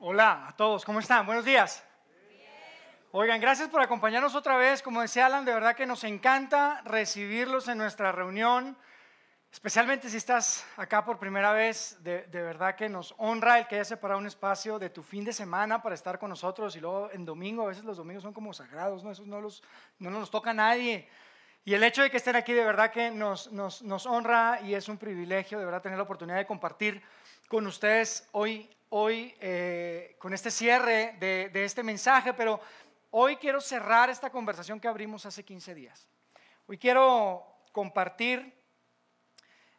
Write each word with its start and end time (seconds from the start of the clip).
Hola 0.00 0.46
a 0.46 0.52
todos, 0.56 0.84
¿cómo 0.84 1.00
están? 1.00 1.26
Buenos 1.26 1.44
días. 1.44 1.84
Oigan, 3.10 3.40
gracias 3.40 3.68
por 3.68 3.80
acompañarnos 3.82 4.36
otra 4.36 4.56
vez. 4.56 4.80
Como 4.80 5.02
decía 5.02 5.26
Alan, 5.26 5.44
de 5.44 5.52
verdad 5.52 5.74
que 5.74 5.86
nos 5.86 6.04
encanta 6.04 6.82
recibirlos 6.84 7.66
en 7.66 7.78
nuestra 7.78 8.12
reunión, 8.12 8.78
especialmente 9.50 10.08
si 10.08 10.16
estás 10.16 10.64
acá 10.76 11.04
por 11.04 11.18
primera 11.18 11.52
vez. 11.52 11.98
De, 12.04 12.22
verdad 12.30 12.76
que 12.76 12.88
nos 12.88 13.12
honra 13.18 13.58
el 13.58 13.66
que 13.66 13.74
hayas 13.74 13.88
separado 13.88 14.20
un 14.20 14.28
espacio 14.28 14.78
de 14.78 14.88
tu 14.88 15.02
fin 15.02 15.24
de 15.24 15.32
semana 15.32 15.82
para 15.82 15.96
estar 15.96 16.20
con 16.20 16.30
nosotros 16.30 16.76
y 16.76 16.80
luego 16.80 17.10
en 17.10 17.24
domingo, 17.24 17.64
a 17.64 17.66
veces 17.66 17.82
los 17.82 17.96
domingos 17.96 18.22
son 18.22 18.32
como 18.32 18.52
sagrados, 18.52 19.02
¿no? 19.02 19.10
Esos 19.10 19.26
no, 19.26 19.40
los, 19.40 19.64
no 19.98 20.10
nos 20.10 20.30
toca 20.30 20.50
a 20.50 20.54
nadie. 20.54 21.08
Y 21.64 21.74
el 21.74 21.82
hecho 21.82 22.02
de 22.02 22.10
que 22.10 22.18
estén 22.18 22.36
aquí 22.36 22.52
de 22.52 22.64
verdad 22.64 22.92
que 22.92 23.10
nos, 23.10 23.50
nos, 23.50 23.82
nos 23.82 24.06
honra 24.06 24.60
y 24.62 24.74
es 24.74 24.88
un 24.88 24.96
privilegio 24.96 25.58
de 25.58 25.64
verdad 25.64 25.82
tener 25.82 25.98
la 25.98 26.04
oportunidad 26.04 26.36
de 26.36 26.46
compartir 26.46 27.02
con 27.48 27.66
ustedes 27.66 28.28
hoy, 28.32 28.68
hoy 28.90 29.34
eh, 29.40 30.16
con 30.18 30.34
este 30.34 30.50
cierre 30.50 31.16
de, 31.18 31.64
este 31.64 31.82
mensaje, 31.82 32.34
pero 32.34 32.60
hoy 33.10 33.36
quiero 33.36 33.60
cerrar 33.60 34.10
esta 34.10 34.30
conversación 34.30 34.78
que 34.78 34.86
abrimos 34.86 35.24
hace 35.24 35.42
15 35.42 35.74
días. 35.74 36.08
Hoy 36.66 36.76
quiero 36.76 37.46
compartir 37.72 38.54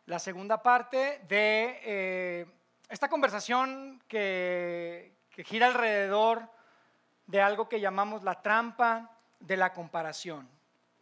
la 0.05 0.18
segunda 0.18 0.63
parte 0.63 1.22
de 1.27 1.80
eh, 1.84 2.46
esta 2.90 3.08
conversación 3.08 4.02
que 4.08 5.16
gira 5.46 5.68
alrededor 5.68 6.49
de 7.27 7.40
algo 7.40 7.70
que 7.70 7.80
llamamos 7.80 8.24
la 8.24 8.41
trampa 8.41 9.16
de 9.40 9.55
la 9.55 9.72
comparación. 9.72 10.49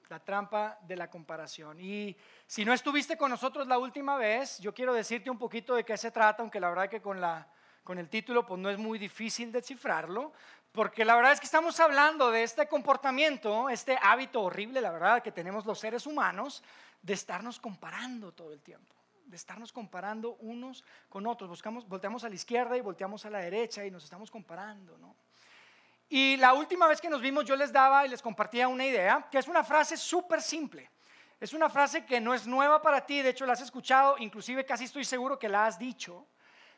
La 0.10 0.20
trampa 0.20 0.78
de 0.82 0.96
la 0.96 1.10
comparación. 1.10 1.80
Y 1.80 2.16
si 2.46 2.64
no 2.64 2.74
estuviste 2.74 3.18
con 3.18 3.30
nosotros 3.30 3.68
la 3.68 3.78
última 3.78 4.18
vez, 4.18 4.60
yo 4.60 4.74
quiero 4.74 4.94
decirte 4.94 5.30
un 5.30 5.38
poquito 5.38 5.76
de 5.76 5.84
qué 5.84 5.98
se 5.98 6.12
trata, 6.12 6.42
aunque 6.42 6.60
la 6.60 6.70
verdad 6.70 6.90
que 6.90 7.02
con, 7.02 7.20
la, 7.20 7.48
con 7.84 7.98
el 7.98 8.10
título 8.10 8.46
pues 8.46 8.60
no 8.60 8.70
es 8.70 8.78
muy 8.78 9.00
difícil 9.00 9.52
descifrarlo, 9.52 10.32
porque 10.72 11.04
la 11.04 11.16
verdad 11.16 11.34
es 11.34 11.40
que 11.40 11.46
estamos 11.46 11.80
hablando 11.80 12.32
de 12.32 12.44
este 12.44 12.68
comportamiento, 12.68 13.70
este 13.70 13.98
hábito 14.02 14.42
horrible, 14.42 14.80
la 14.80 14.92
verdad, 14.92 15.22
que 15.22 15.32
tenemos 15.32 15.66
los 15.66 15.80
seres 15.80 16.06
humanos 16.06 16.64
de 17.02 17.14
estarnos 17.14 17.60
comparando 17.60 18.32
todo 18.32 18.54
el 18.54 18.62
tiempo 18.62 18.98
de 19.28 19.36
estarnos 19.36 19.74
comparando 19.74 20.36
unos 20.40 20.84
con 21.10 21.28
otros. 21.28 21.50
Buscamos, 21.50 21.88
volteamos 21.88 22.24
a 22.24 22.30
la 22.30 22.36
izquierda 22.36 22.78
y 22.78 22.82
volteamos 22.82 23.26
a 23.26 23.30
la 23.30 23.40
derecha 23.40 23.86
y 23.86 23.92
nos 23.92 24.04
estamos 24.04 24.32
comparando, 24.32 24.98
¿no? 24.98 25.16
Y 26.10 26.38
la 26.38 26.54
última 26.54 26.88
vez 26.88 27.02
que 27.02 27.10
nos 27.10 27.22
vimos 27.22 27.46
yo 27.46 27.56
les 27.56 27.72
daba 27.72 28.06
y 28.06 28.10
les 28.10 28.22
compartía 28.22 28.68
una 28.68 28.86
idea, 28.86 29.28
que 29.30 29.38
es 29.38 29.48
una 29.48 29.64
frase 29.64 29.98
súper 29.98 30.42
simple. 30.42 30.90
Es 31.40 31.54
una 31.54 31.70
frase 31.70 32.06
que 32.06 32.20
no 32.20 32.34
es 32.34 32.48
nueva 32.48 32.82
para 32.82 33.06
ti, 33.06 33.22
de 33.22 33.30
hecho 33.30 33.46
la 33.46 33.54
has 33.54 33.62
escuchado, 33.62 34.16
inclusive 34.18 34.66
casi 34.66 34.86
estoy 34.86 35.06
seguro 35.06 35.38
que 35.38 35.50
la 35.50 35.68
has 35.68 35.78
dicho, 35.78 36.26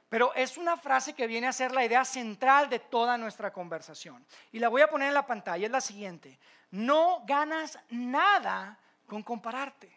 pero 0.09 0.33
es 0.33 0.57
una 0.57 0.75
frase 0.75 1.13
que 1.13 1.27
viene 1.27 1.47
a 1.47 1.53
ser 1.53 1.72
la 1.72 1.85
idea 1.85 2.03
central 2.03 2.67
de 2.67 2.80
toda 2.80 3.17
nuestra 3.17 3.53
conversación. 3.53 4.25
Y 4.52 4.59
la 4.59 4.67
voy 4.67 4.81
a 4.81 4.89
poner 4.89 5.09
en 5.09 5.13
la 5.13 5.25
pantalla, 5.25 5.66
es 5.66 5.72
la 5.72 5.81
siguiente. 5.81 6.39
No 6.72 7.23
ganas 7.25 7.80
nada 7.89 8.80
con 9.05 9.23
compararte. 9.23 9.95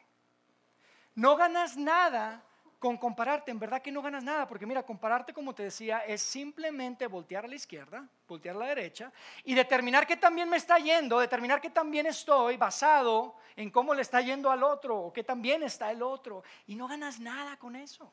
No 1.14 1.36
ganas 1.36 1.76
nada 1.76 2.42
con 2.82 2.96
compararte, 2.96 3.52
en 3.52 3.60
verdad 3.60 3.80
que 3.80 3.92
no 3.92 4.02
ganas 4.02 4.24
nada, 4.24 4.48
porque 4.48 4.66
mira, 4.66 4.82
compararte, 4.82 5.32
como 5.32 5.54
te 5.54 5.62
decía, 5.62 6.00
es 6.00 6.20
simplemente 6.20 7.06
voltear 7.06 7.44
a 7.44 7.48
la 7.48 7.54
izquierda, 7.54 8.08
voltear 8.26 8.56
a 8.56 8.58
la 8.58 8.66
derecha 8.66 9.12
y 9.44 9.54
determinar 9.54 10.04
que 10.04 10.16
también 10.16 10.48
me 10.48 10.56
está 10.56 10.78
yendo, 10.78 11.20
determinar 11.20 11.60
que 11.60 11.70
también 11.70 12.06
estoy 12.06 12.56
basado 12.56 13.36
en 13.54 13.70
cómo 13.70 13.94
le 13.94 14.02
está 14.02 14.20
yendo 14.20 14.50
al 14.50 14.64
otro 14.64 14.98
o 14.98 15.12
que 15.12 15.22
también 15.22 15.62
está 15.62 15.92
el 15.92 16.02
otro. 16.02 16.42
Y 16.66 16.74
no 16.74 16.88
ganas 16.88 17.20
nada 17.20 17.56
con 17.56 17.76
eso. 17.76 18.12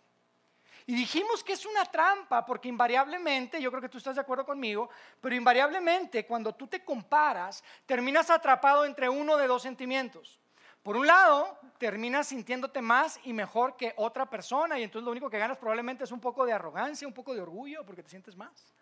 Y 0.85 0.93
dijimos 0.93 1.43
que 1.43 1.53
es 1.53 1.65
una 1.65 1.85
trampa, 1.85 2.45
porque 2.45 2.69
invariablemente, 2.69 3.59
yo 3.59 3.71
creo 3.71 3.81
que 3.81 3.89
tú 3.89 3.97
estás 3.97 4.13
de 4.13 4.21
acuerdo 4.21 4.45
conmigo, 4.45 4.91
pero 5.19 5.33
invariablemente 5.33 6.27
cuando 6.27 6.53
tú 6.53 6.67
te 6.67 6.83
comparas, 6.85 7.63
terminas 7.87 8.29
atrapado 8.29 8.85
entre 8.85 9.09
uno 9.09 9.35
de 9.35 9.47
dos 9.47 9.63
sentimientos. 9.63 10.39
Por 10.83 10.95
un 10.95 11.05
lado, 11.05 11.59
terminas 11.77 12.27
sintiéndote 12.27 12.81
más 12.81 13.19
y 13.23 13.33
mejor 13.33 13.75
que 13.75 13.93
otra 13.97 14.29
persona 14.29 14.79
y 14.79 14.83
entonces 14.83 15.05
lo 15.05 15.11
único 15.11 15.29
que 15.29 15.37
ganas 15.37 15.57
probablemente 15.57 16.05
es 16.05 16.11
un 16.11 16.21
poco 16.21 16.45
de 16.45 16.53
arrogancia, 16.53 17.07
un 17.07 17.13
poco 17.13 17.33
de 17.33 17.41
orgullo 17.41 17.85
porque 17.85 18.03
te 18.03 18.09
sientes 18.09 18.35
más. 18.35 18.73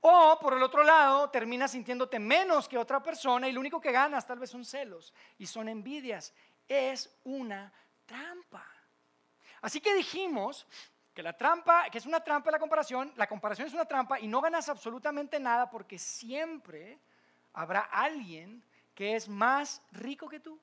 O 0.00 0.38
por 0.40 0.54
el 0.54 0.62
otro 0.62 0.84
lado, 0.84 1.28
terminas 1.30 1.72
sintiéndote 1.72 2.18
menos 2.18 2.68
que 2.68 2.78
otra 2.78 3.02
persona 3.02 3.48
y 3.48 3.52
lo 3.52 3.60
único 3.60 3.80
que 3.80 3.92
ganas 3.92 4.26
tal 4.26 4.38
vez 4.38 4.50
son 4.50 4.64
celos 4.64 5.12
y 5.38 5.46
son 5.46 5.68
envidias. 5.68 6.32
Es 6.68 7.18
una 7.24 7.72
trampa. 8.06 8.64
Así 9.60 9.80
que 9.80 9.94
dijimos 9.94 10.66
que 11.12 11.22
la 11.22 11.36
trampa, 11.36 11.90
que 11.90 11.98
es 11.98 12.06
una 12.06 12.20
trampa 12.20 12.52
la 12.52 12.60
comparación, 12.60 13.12
la 13.16 13.26
comparación 13.26 13.66
es 13.66 13.74
una 13.74 13.86
trampa 13.86 14.20
y 14.20 14.28
no 14.28 14.40
ganas 14.40 14.68
absolutamente 14.68 15.40
nada 15.40 15.68
porque 15.68 15.98
siempre 15.98 17.00
habrá 17.52 17.80
alguien 17.80 18.62
que 18.94 19.16
es 19.16 19.28
más 19.28 19.82
rico 19.90 20.28
que 20.28 20.38
tú, 20.38 20.60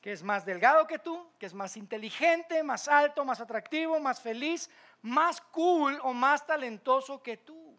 que 0.00 0.12
es 0.12 0.22
más 0.22 0.44
delgado 0.46 0.86
que 0.86 0.98
tú, 0.98 1.28
que 1.38 1.46
es 1.46 1.54
más 1.54 1.76
inteligente, 1.76 2.62
más 2.62 2.88
alto, 2.88 3.24
más 3.24 3.40
atractivo, 3.40 3.98
más 3.98 4.20
feliz, 4.20 4.70
más 5.02 5.40
cool 5.40 5.98
o 6.02 6.12
más 6.12 6.46
talentoso 6.46 7.22
que 7.22 7.36
tú. 7.36 7.76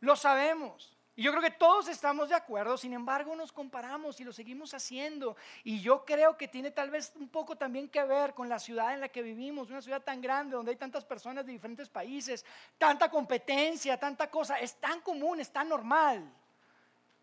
Lo 0.00 0.16
sabemos. 0.16 0.96
Y 1.16 1.24
yo 1.24 1.32
creo 1.32 1.42
que 1.42 1.50
todos 1.50 1.88
estamos 1.88 2.30
de 2.30 2.34
acuerdo, 2.34 2.78
sin 2.78 2.94
embargo 2.94 3.34
nos 3.36 3.52
comparamos 3.52 4.20
y 4.20 4.24
lo 4.24 4.32
seguimos 4.32 4.72
haciendo. 4.72 5.36
Y 5.64 5.82
yo 5.82 6.04
creo 6.04 6.36
que 6.36 6.48
tiene 6.48 6.70
tal 6.70 6.88
vez 6.88 7.12
un 7.16 7.28
poco 7.28 7.56
también 7.56 7.88
que 7.88 8.02
ver 8.04 8.32
con 8.32 8.48
la 8.48 8.58
ciudad 8.58 8.94
en 8.94 9.00
la 9.00 9.08
que 9.08 9.20
vivimos, 9.20 9.68
una 9.68 9.82
ciudad 9.82 10.02
tan 10.02 10.22
grande 10.22 10.56
donde 10.56 10.70
hay 10.70 10.78
tantas 10.78 11.04
personas 11.04 11.44
de 11.44 11.52
diferentes 11.52 11.90
países, 11.90 12.46
tanta 12.78 13.10
competencia, 13.10 13.98
tanta 13.98 14.30
cosa. 14.30 14.58
Es 14.60 14.76
tan 14.76 15.00
común, 15.00 15.40
es 15.40 15.50
tan 15.50 15.68
normal 15.68 16.32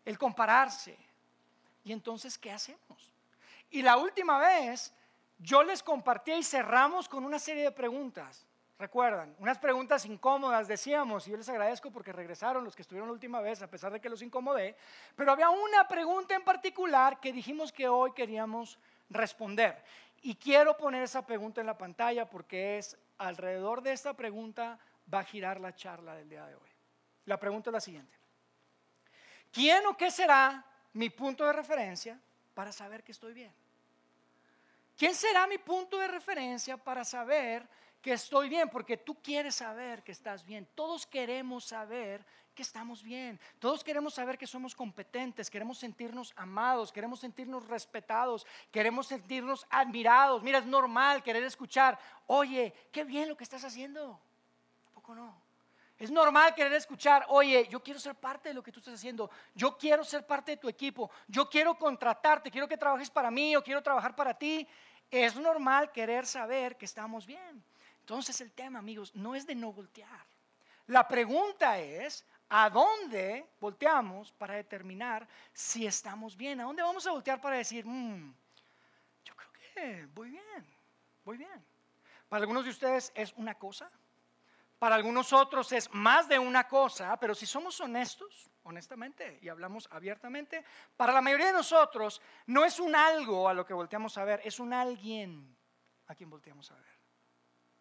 el 0.04 0.16
compararse. 0.16 0.96
Y 1.82 1.92
entonces, 1.92 2.38
¿qué 2.38 2.52
hacemos? 2.52 3.10
Y 3.70 3.82
la 3.82 3.96
última 3.96 4.38
vez 4.38 4.92
yo 5.38 5.62
les 5.62 5.82
compartí 5.82 6.32
y 6.32 6.42
cerramos 6.42 7.08
con 7.08 7.24
una 7.24 7.38
serie 7.38 7.64
de 7.64 7.72
preguntas. 7.72 8.46
Recuerdan, 8.78 9.34
unas 9.40 9.58
preguntas 9.58 10.04
incómodas 10.06 10.68
decíamos, 10.68 11.26
y 11.26 11.32
yo 11.32 11.36
les 11.36 11.48
agradezco 11.48 11.90
porque 11.90 12.12
regresaron 12.12 12.64
los 12.64 12.76
que 12.76 12.82
estuvieron 12.82 13.08
la 13.08 13.12
última 13.12 13.40
vez, 13.40 13.60
a 13.60 13.68
pesar 13.68 13.92
de 13.92 14.00
que 14.00 14.08
los 14.08 14.22
incomodé, 14.22 14.76
pero 15.16 15.32
había 15.32 15.50
una 15.50 15.88
pregunta 15.88 16.36
en 16.36 16.44
particular 16.44 17.18
que 17.18 17.32
dijimos 17.32 17.72
que 17.72 17.88
hoy 17.88 18.12
queríamos 18.12 18.78
responder. 19.10 19.82
Y 20.22 20.36
quiero 20.36 20.76
poner 20.76 21.02
esa 21.02 21.26
pregunta 21.26 21.60
en 21.60 21.66
la 21.66 21.76
pantalla 21.76 22.30
porque 22.30 22.78
es 22.78 22.96
alrededor 23.18 23.82
de 23.82 23.92
esta 23.92 24.14
pregunta 24.14 24.78
va 25.12 25.20
a 25.20 25.24
girar 25.24 25.60
la 25.60 25.74
charla 25.74 26.14
del 26.14 26.28
día 26.28 26.46
de 26.46 26.54
hoy. 26.54 26.70
La 27.24 27.38
pregunta 27.38 27.70
es 27.70 27.74
la 27.74 27.80
siguiente. 27.80 28.16
¿Quién 29.50 29.84
o 29.86 29.96
qué 29.96 30.10
será 30.10 30.64
mi 30.92 31.10
punto 31.10 31.44
de 31.44 31.52
referencia 31.52 32.20
para 32.58 32.72
saber 32.72 33.04
que 33.04 33.12
estoy 33.12 33.34
bien? 33.34 33.54
¿Quién 34.96 35.14
será 35.14 35.46
mi 35.46 35.58
punto 35.58 35.96
de 35.96 36.08
referencia 36.08 36.76
para 36.76 37.04
saber 37.04 37.64
que 38.02 38.14
estoy 38.14 38.48
bien? 38.48 38.68
Porque 38.68 38.96
tú 38.96 39.14
quieres 39.22 39.54
saber 39.54 40.02
que 40.02 40.10
estás 40.10 40.44
bien. 40.44 40.66
Todos 40.74 41.06
queremos 41.06 41.66
saber 41.66 42.26
que 42.56 42.62
estamos 42.62 43.00
bien. 43.00 43.38
Todos 43.60 43.84
queremos 43.84 44.14
saber 44.14 44.36
que 44.36 44.48
somos 44.48 44.74
competentes, 44.74 45.48
queremos 45.48 45.78
sentirnos 45.78 46.32
amados, 46.34 46.90
queremos 46.90 47.20
sentirnos 47.20 47.64
respetados, 47.68 48.44
queremos 48.72 49.06
sentirnos 49.06 49.64
admirados. 49.70 50.42
Mira, 50.42 50.58
es 50.58 50.66
normal 50.66 51.22
querer 51.22 51.44
escuchar, 51.44 51.96
oye, 52.26 52.74
qué 52.90 53.04
bien 53.04 53.28
lo 53.28 53.36
que 53.36 53.44
estás 53.44 53.62
haciendo. 53.62 54.20
¿A 54.96 55.14
no? 55.14 55.47
Es 55.98 56.12
normal 56.12 56.54
querer 56.54 56.74
escuchar, 56.74 57.26
oye, 57.28 57.66
yo 57.68 57.82
quiero 57.82 57.98
ser 57.98 58.14
parte 58.14 58.50
de 58.50 58.54
lo 58.54 58.62
que 58.62 58.70
tú 58.70 58.78
estás 58.78 58.94
haciendo, 58.94 59.28
yo 59.52 59.76
quiero 59.76 60.04
ser 60.04 60.24
parte 60.24 60.52
de 60.52 60.56
tu 60.56 60.68
equipo, 60.68 61.10
yo 61.26 61.50
quiero 61.50 61.76
contratarte, 61.76 62.52
quiero 62.52 62.68
que 62.68 62.76
trabajes 62.76 63.10
para 63.10 63.32
mí 63.32 63.56
o 63.56 63.64
quiero 63.64 63.82
trabajar 63.82 64.14
para 64.14 64.32
ti. 64.32 64.66
Es 65.10 65.34
normal 65.34 65.90
querer 65.90 66.24
saber 66.24 66.76
que 66.76 66.84
estamos 66.84 67.26
bien. 67.26 67.64
Entonces 68.00 68.40
el 68.40 68.52
tema, 68.52 68.78
amigos, 68.78 69.12
no 69.16 69.34
es 69.34 69.44
de 69.44 69.56
no 69.56 69.72
voltear. 69.72 70.24
La 70.86 71.08
pregunta 71.08 71.78
es, 71.80 72.24
¿a 72.48 72.70
dónde 72.70 73.50
volteamos 73.60 74.30
para 74.32 74.54
determinar 74.54 75.26
si 75.52 75.84
estamos 75.84 76.36
bien? 76.36 76.60
¿A 76.60 76.64
dónde 76.64 76.82
vamos 76.82 77.06
a 77.08 77.10
voltear 77.10 77.40
para 77.40 77.56
decir, 77.56 77.84
mm, 77.84 78.34
yo 79.24 79.34
creo 79.34 79.50
que 79.52 80.06
voy 80.14 80.30
bien, 80.30 80.66
voy 81.24 81.38
bien? 81.38 81.64
Para 82.28 82.42
algunos 82.42 82.64
de 82.64 82.70
ustedes 82.70 83.10
es 83.16 83.32
una 83.36 83.56
cosa, 83.56 83.90
para 84.78 84.94
algunos 84.94 85.32
otros 85.32 85.72
es 85.72 85.92
más 85.92 86.28
de 86.28 86.38
una 86.38 86.68
cosa, 86.68 87.16
pero 87.18 87.34
si 87.34 87.46
somos 87.46 87.80
honestos, 87.80 88.50
honestamente, 88.62 89.38
y 89.42 89.48
hablamos 89.48 89.88
abiertamente, 89.90 90.64
para 90.96 91.12
la 91.12 91.20
mayoría 91.20 91.46
de 91.46 91.52
nosotros 91.52 92.22
no 92.46 92.64
es 92.64 92.78
un 92.78 92.94
algo 92.94 93.48
a 93.48 93.54
lo 93.54 93.64
que 93.64 93.74
volteamos 93.74 94.16
a 94.18 94.24
ver, 94.24 94.40
es 94.44 94.60
un 94.60 94.72
alguien 94.72 95.56
a 96.06 96.14
quien 96.14 96.30
volteamos 96.30 96.70
a 96.70 96.76
ver. 96.76 96.98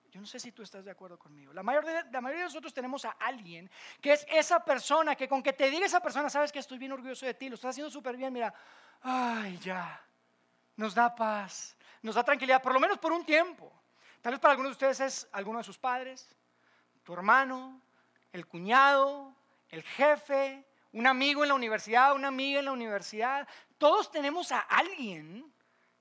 Yo 0.10 0.22
no 0.22 0.26
sé 0.26 0.40
si 0.40 0.52
tú 0.52 0.64
estás 0.64 0.86
de 0.86 0.92
acuerdo 0.92 1.20
conmigo. 1.20 1.54
La 1.54 1.62
mayoría, 1.62 2.08
la 2.12 2.22
mayoría 2.22 2.44
de 2.44 2.50
nosotros 2.50 2.74
tenemos 2.74 3.06
a 3.06 3.12
alguien 3.12 3.70
que 4.02 4.14
es 4.14 4.26
esa 4.30 4.64
persona 4.64 5.16
que 5.16 5.28
con 5.28 5.44
que 5.44 5.54
te 5.54 5.70
diga 5.70 5.86
esa 5.86 6.00
persona, 6.00 6.30
sabes 6.30 6.52
que 6.52 6.60
estoy 6.60 6.78
bien 6.78 6.94
orgulloso 6.94 7.26
de 7.26 7.34
ti, 7.34 7.50
lo 7.50 7.56
estás 7.56 7.72
haciendo 7.72 7.92
súper 7.92 8.16
bien, 8.18 8.34
mira, 8.34 8.54
ay, 9.02 9.58
ya, 9.60 10.02
nos 10.78 10.96
da 10.96 11.14
paz, 11.14 11.78
nos 12.02 12.16
da 12.16 12.24
tranquilidad, 12.24 12.62
por 12.62 12.74
lo 12.74 12.80
menos 12.80 12.98
por 12.98 13.12
un 13.12 13.26
tiempo. 13.26 13.72
Tal 14.22 14.34
vez 14.34 14.40
para 14.40 14.54
algunos 14.54 14.72
de 14.72 14.74
ustedes 14.74 15.00
es 15.02 15.30
alguno 15.32 15.60
de 15.60 15.64
sus 15.64 15.78
padres, 15.78 16.28
tu 17.08 17.14
hermano, 17.14 17.82
el 18.34 18.46
cuñado, 18.48 19.34
el 19.70 19.82
jefe, 19.82 20.68
un 20.92 21.08
amigo 21.08 21.42
en 21.42 21.48
la 21.48 21.56
universidad, 21.56 22.14
una 22.14 22.28
amiga 22.28 22.60
en 22.60 22.66
la 22.66 22.74
universidad. 22.74 23.48
Todos 23.78 24.12
tenemos 24.12 24.52
a 24.52 24.60
alguien 24.60 25.50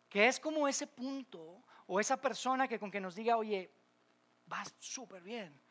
que 0.09 0.27
es 0.27 0.41
como 0.41 0.67
ese 0.67 0.85
punto 0.89 1.63
o 1.87 2.01
esa 2.01 2.21
persona 2.21 2.67
que 2.67 2.81
con 2.81 2.91
que 2.91 3.01
nos 3.01 3.15
diga, 3.15 3.37
oye, 3.37 3.71
vas 4.47 4.75
súper 4.81 5.23
bien. 5.23 5.63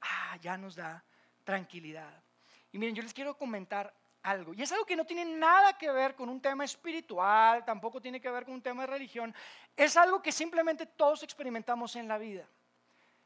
Ah, 0.00 0.36
ya 0.40 0.58
nos 0.58 0.74
da 0.74 1.04
tranquilidad. 1.44 2.24
Y 2.72 2.78
miren, 2.78 2.96
yo 2.96 3.04
les 3.04 3.14
quiero 3.14 3.38
comentar 3.38 3.94
algo. 4.24 4.54
Y 4.54 4.62
es 4.62 4.72
algo 4.72 4.84
que 4.84 4.96
no 4.96 5.04
tiene 5.04 5.24
nada 5.24 5.78
que 5.78 5.92
ver 5.92 6.16
con 6.16 6.28
un 6.28 6.40
tema 6.40 6.64
espiritual, 6.64 7.64
tampoco 7.64 8.00
tiene 8.00 8.20
que 8.20 8.28
ver 8.28 8.44
con 8.44 8.54
un 8.54 8.62
tema 8.62 8.82
de 8.82 8.88
religión. 8.88 9.32
Es 9.76 9.96
algo 9.96 10.20
que 10.20 10.32
simplemente 10.32 10.84
todos 10.84 11.22
experimentamos 11.22 11.94
en 11.94 12.08
la 12.08 12.18
vida. 12.18 12.48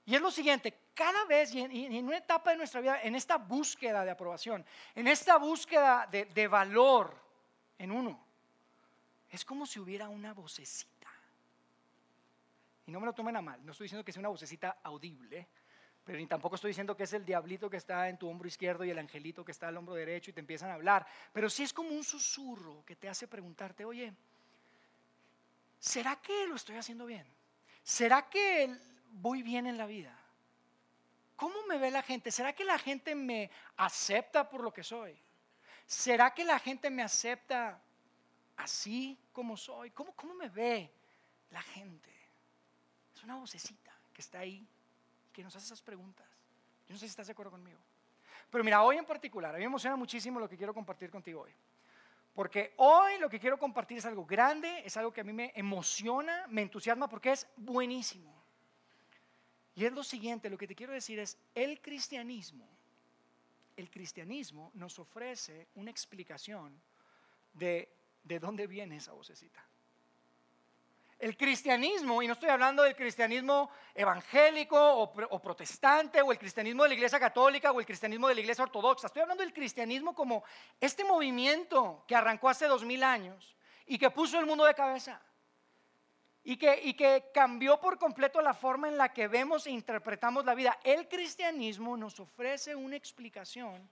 Y 0.07 0.15
es 0.15 0.21
lo 0.21 0.31
siguiente, 0.31 0.91
cada 0.95 1.25
vez 1.25 1.55
y 1.55 1.61
en, 1.61 2.07
una 2.07 2.19
etapa 2.19 2.51
de 2.51 2.59
nuestra 2.59 2.81
vida, 2.81 3.01
en 3.03 3.15
esta 3.15 3.39
búsqueda 3.39 4.05
de 4.05 4.11
aprobación, 4.11 4.65
en 4.95 5.09
esta 5.09 5.39
búsqueda 5.39 6.07
de, 6.11 6.27
de 6.27 6.47
valor 6.47 7.17
en 7.79 7.91
uno, 7.91 8.23
es 9.31 9.45
como 9.45 9.65
si 9.65 9.81
hubiera 9.81 10.09
una 10.09 10.35
vocecita. 10.35 11.09
Y 12.87 12.91
no 12.91 13.01
me 13.01 13.07
lo 13.07 13.15
tomen 13.15 13.37
a 13.37 13.41
mal, 13.41 13.65
no 13.65 13.73
estoy 13.73 13.87
diciendo 13.87 14.05
que 14.05 14.13
sea 14.13 14.21
una 14.21 14.29
vocecita 14.29 14.79
audible, 14.83 15.49
pero 16.05 16.19
ni 16.19 16.27
tampoco 16.27 16.57
estoy 16.57 16.69
diciendo 16.69 16.95
que 16.95 17.05
es 17.05 17.13
el 17.15 17.25
diablito 17.25 17.71
que 17.71 17.79
está 17.79 18.11
en 18.11 18.19
tu 18.19 18.29
hombro 18.29 18.47
izquierdo 18.47 18.85
y 18.85 18.91
el 18.91 18.99
angelito 18.99 19.43
que 19.43 19.53
está 19.53 19.69
al 19.69 19.77
hombro 19.79 19.95
derecho 19.95 20.31
y 20.31 20.35
te 20.35 20.41
empiezan 20.41 20.71
a 20.71 20.75
hablar. 20.75 21.07
Pero 21.33 21.49
sí 21.49 21.63
es 21.63 21.73
como 21.73 21.91
un 21.91 22.05
susurro 22.05 22.85
que 22.85 22.95
te 22.95 23.09
hace 23.09 23.27
preguntarte, 23.27 23.87
oye, 23.87 24.13
¿será 25.79 26.17
que 26.17 26.47
lo 26.47 26.57
estoy 26.57 26.77
haciendo 26.77 27.07
bien? 27.07 27.27
¿Será 27.83 28.29
que 28.29 28.79
voy 29.15 29.43
bien 29.43 29.67
en 29.67 29.79
la 29.79 29.87
vida? 29.87 30.17
¿Cómo 31.37 31.67
me 31.67 31.79
ve 31.79 31.91
la 31.91 32.03
gente? 32.03 32.31
¿Será 32.31 32.53
que 32.53 32.65
la 32.65 32.79
gente 32.79 33.15
me 33.15 33.51
acepta 33.77 34.49
por 34.49 34.63
lo 34.63 34.73
que 34.73 34.85
soy? 34.85 35.17
¿Será 35.87 36.33
que 36.33 36.45
la 36.45 36.59
gente 36.59 36.91
me 36.91 37.03
acepta 37.03 37.81
así 38.57 39.19
como 39.33 39.57
soy? 39.57 39.91
¿Cómo, 39.91 40.13
cómo 40.15 40.35
me 40.35 40.49
ve 40.49 40.93
la 41.51 41.63
gente? 41.63 42.11
Es 43.15 43.23
una 43.23 43.37
vocecita 43.37 43.93
que 44.13 44.21
está 44.21 44.39
ahí, 44.39 44.67
que 45.33 45.43
nos 45.43 45.55
hace 45.57 45.67
esas 45.67 45.83
preguntas. 45.83 46.27
Yo 46.87 46.93
no 46.93 46.99
sé 46.99 47.07
si 47.07 47.11
estás 47.11 47.27
de 47.27 47.33
acuerdo 47.33 47.53
conmigo. 47.53 47.81
Pero 48.51 48.63
mira, 48.63 48.83
hoy 48.83 48.99
en 48.99 49.05
particular, 49.05 49.55
a 49.55 49.59
mí 49.59 49.63
me 49.63 49.67
emociona 49.67 49.97
muchísimo 49.97 50.39
lo 50.39 50.49
que 50.49 50.57
quiero 50.57 50.73
compartir 50.73 51.11
contigo 51.11 51.43
hoy. 51.43 51.53
Porque 52.35 52.75
hoy 52.77 53.19
lo 53.19 53.29
que 53.29 53.39
quiero 53.39 53.59
compartir 53.59 53.99
es 53.99 54.07
algo 54.07 54.25
grande, 54.25 54.83
es 54.85 54.97
algo 54.97 55.13
que 55.13 55.21
a 55.21 55.25
mí 55.25 55.33
me 55.33 55.53
emociona, 55.55 56.47
me 56.49 56.63
entusiasma 56.63 57.09
porque 57.09 57.33
es 57.33 57.49
buenísimo. 57.57 58.44
Y 59.75 59.85
es 59.85 59.93
lo 59.93 60.05
siguiente, 60.05 60.51
lo 60.51 60.59
que 60.59 60.67
te 60.67 60.75
quiero 60.75 60.93
decir 60.93 61.19
es, 61.19 61.37
el 61.55 61.81
cristianismo, 61.81 62.69
el 63.77 63.91
cristianismo 63.91 64.71
nos 64.75 64.99
ofrece 64.99 65.69
una 65.75 65.91
explicación 65.91 66.81
de, 67.53 67.89
de 68.23 68.39
dónde 68.39 68.67
viene 68.67 68.97
esa 68.97 69.13
vocecita. 69.13 69.65
El 71.19 71.37
cristianismo, 71.37 72.23
y 72.23 72.27
no 72.27 72.35
estoy 72.35 72.51
hablando 72.51 72.83
del 72.83 72.95
cristianismo 72.95 73.71
evangélico 73.95 74.77
o, 74.79 75.41
protestante, 75.41 76.21
o 76.21 76.31
el 76.33 76.39
cristianismo 76.39 76.83
de 76.83 76.91
la 76.91 76.95
iglesia 76.95 77.19
católica, 77.19 77.73
o 77.73 77.81
el 77.81 77.87
cristianismo 77.87 78.29
de 78.29 78.35
la 78.35 78.41
iglesia 78.41 78.65
ortodoxa, 78.65 79.07
estoy 79.07 79.23
hablando 79.23 79.43
del 79.43 79.53
cristianismo 79.53 80.15
como 80.15 80.45
este 80.81 81.05
movimiento 81.05 82.05
que 82.07 82.15
arrancó 82.15 82.49
hace 82.49 82.67
dos 82.67 82.85
mil 82.85 83.03
años 83.03 83.57
y 83.87 83.97
que 83.97 84.11
puso 84.11 84.39
el 84.39 84.47
mundo 84.47 84.65
de 84.65 84.75
cabeza. 84.75 85.21
Y 86.45 86.57
que, 86.57 86.81
y 86.83 86.95
cambió 87.33 87.81
por 87.81 87.99
completo 87.99 88.41
la 88.43 88.53
forma 88.53 88.89
en 88.89 88.99
la 88.99 89.13
que 89.13 89.29
vemos 89.29 89.67
e 89.67 89.71
interpretamos 89.71 90.45
la 90.45 90.55
vida. 90.55 90.79
El 90.85 91.09
cristianismo 91.09 91.97
nos 91.97 92.21
ofrece 92.21 92.77
una 92.77 92.97
explicación 92.97 93.89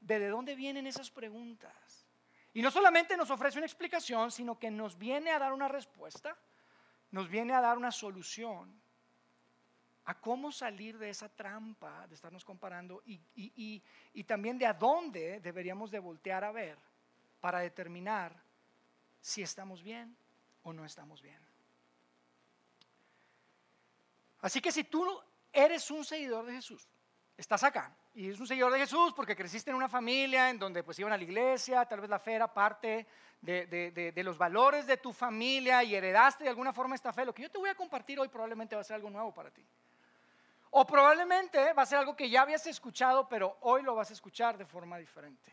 de 0.00 0.18
de 0.18 0.28
dónde 0.28 0.54
vienen 0.54 0.86
esas 0.86 1.10
preguntas. 1.10 2.06
Y 2.52 2.62
no 2.62 2.70
solamente 2.70 3.16
nos 3.16 3.30
ofrece 3.30 3.58
una 3.58 3.66
explicación, 3.66 4.30
sino 4.30 4.58
que 4.58 4.70
nos 4.70 4.98
viene 4.98 5.30
a 5.30 5.38
dar 5.38 5.52
una 5.52 5.68
respuesta 5.68 6.36
nos 7.10 7.28
viene 7.28 7.54
a 7.54 7.60
dar 7.60 7.76
una 7.76 7.90
solución 7.90 8.80
a 10.04 10.20
cómo 10.20 10.52
salir 10.52 10.98
de 10.98 11.10
esa 11.10 11.28
trampa 11.28 12.06
de 12.06 12.14
estarnos 12.14 12.44
comparando 12.44 13.02
y, 13.06 13.82
también 14.24 14.58
de 14.58 14.66
a 14.66 14.72
dónde 14.72 15.40
deberíamos 15.40 15.90
de 15.90 15.98
voltear 15.98 16.44
a 16.44 16.52
ver 16.52 16.78
para 17.40 17.60
determinar 17.60 18.36
si 19.20 19.42
estamos 19.42 19.82
bien 19.82 20.16
o 20.62 20.72
no 20.72 20.84
estamos 20.84 21.22
bien. 21.22 21.45
Así 24.46 24.60
que 24.60 24.70
si 24.70 24.84
tú 24.84 25.04
eres 25.52 25.90
un 25.90 26.04
seguidor 26.04 26.46
de 26.46 26.52
Jesús, 26.52 26.88
estás 27.36 27.64
acá 27.64 27.92
y 28.14 28.26
eres 28.26 28.38
un 28.38 28.46
seguidor 28.46 28.70
de 28.70 28.78
Jesús 28.78 29.12
porque 29.12 29.34
creciste 29.34 29.70
en 29.70 29.76
una 29.76 29.88
familia 29.88 30.50
en 30.50 30.56
donde 30.56 30.84
pues 30.84 30.96
iban 31.00 31.12
a 31.12 31.16
la 31.16 31.24
iglesia, 31.24 31.84
tal 31.84 32.00
vez 32.00 32.08
la 32.08 32.20
fe 32.20 32.34
era 32.34 32.46
parte 32.46 33.08
de, 33.40 34.22
los 34.24 34.38
valores 34.38 34.86
de 34.86 34.98
tu 34.98 35.12
familia 35.12 35.82
y 35.82 35.96
heredaste 35.96 36.44
de 36.44 36.50
alguna 36.50 36.72
forma 36.72 36.94
esta 36.94 37.12
fe, 37.12 37.24
lo 37.24 37.34
que 37.34 37.42
yo 37.42 37.50
te 37.50 37.58
voy 37.58 37.70
a 37.70 37.74
compartir 37.74 38.20
hoy 38.20 38.28
probablemente 38.28 38.76
va 38.76 38.82
a 38.82 38.84
ser 38.84 38.94
algo 38.94 39.10
nuevo 39.10 39.34
para 39.34 39.50
ti. 39.50 39.66
O 40.70 40.86
probablemente 40.86 41.72
va 41.72 41.82
a 41.82 41.86
ser 41.86 41.98
algo 41.98 42.14
que 42.14 42.30
ya 42.30 42.42
habías 42.42 42.64
escuchado, 42.68 43.28
pero 43.28 43.58
hoy 43.62 43.82
lo 43.82 43.96
vas 43.96 44.10
a 44.10 44.12
escuchar 44.12 44.56
de 44.56 44.64
forma 44.64 44.96
diferente. 44.96 45.52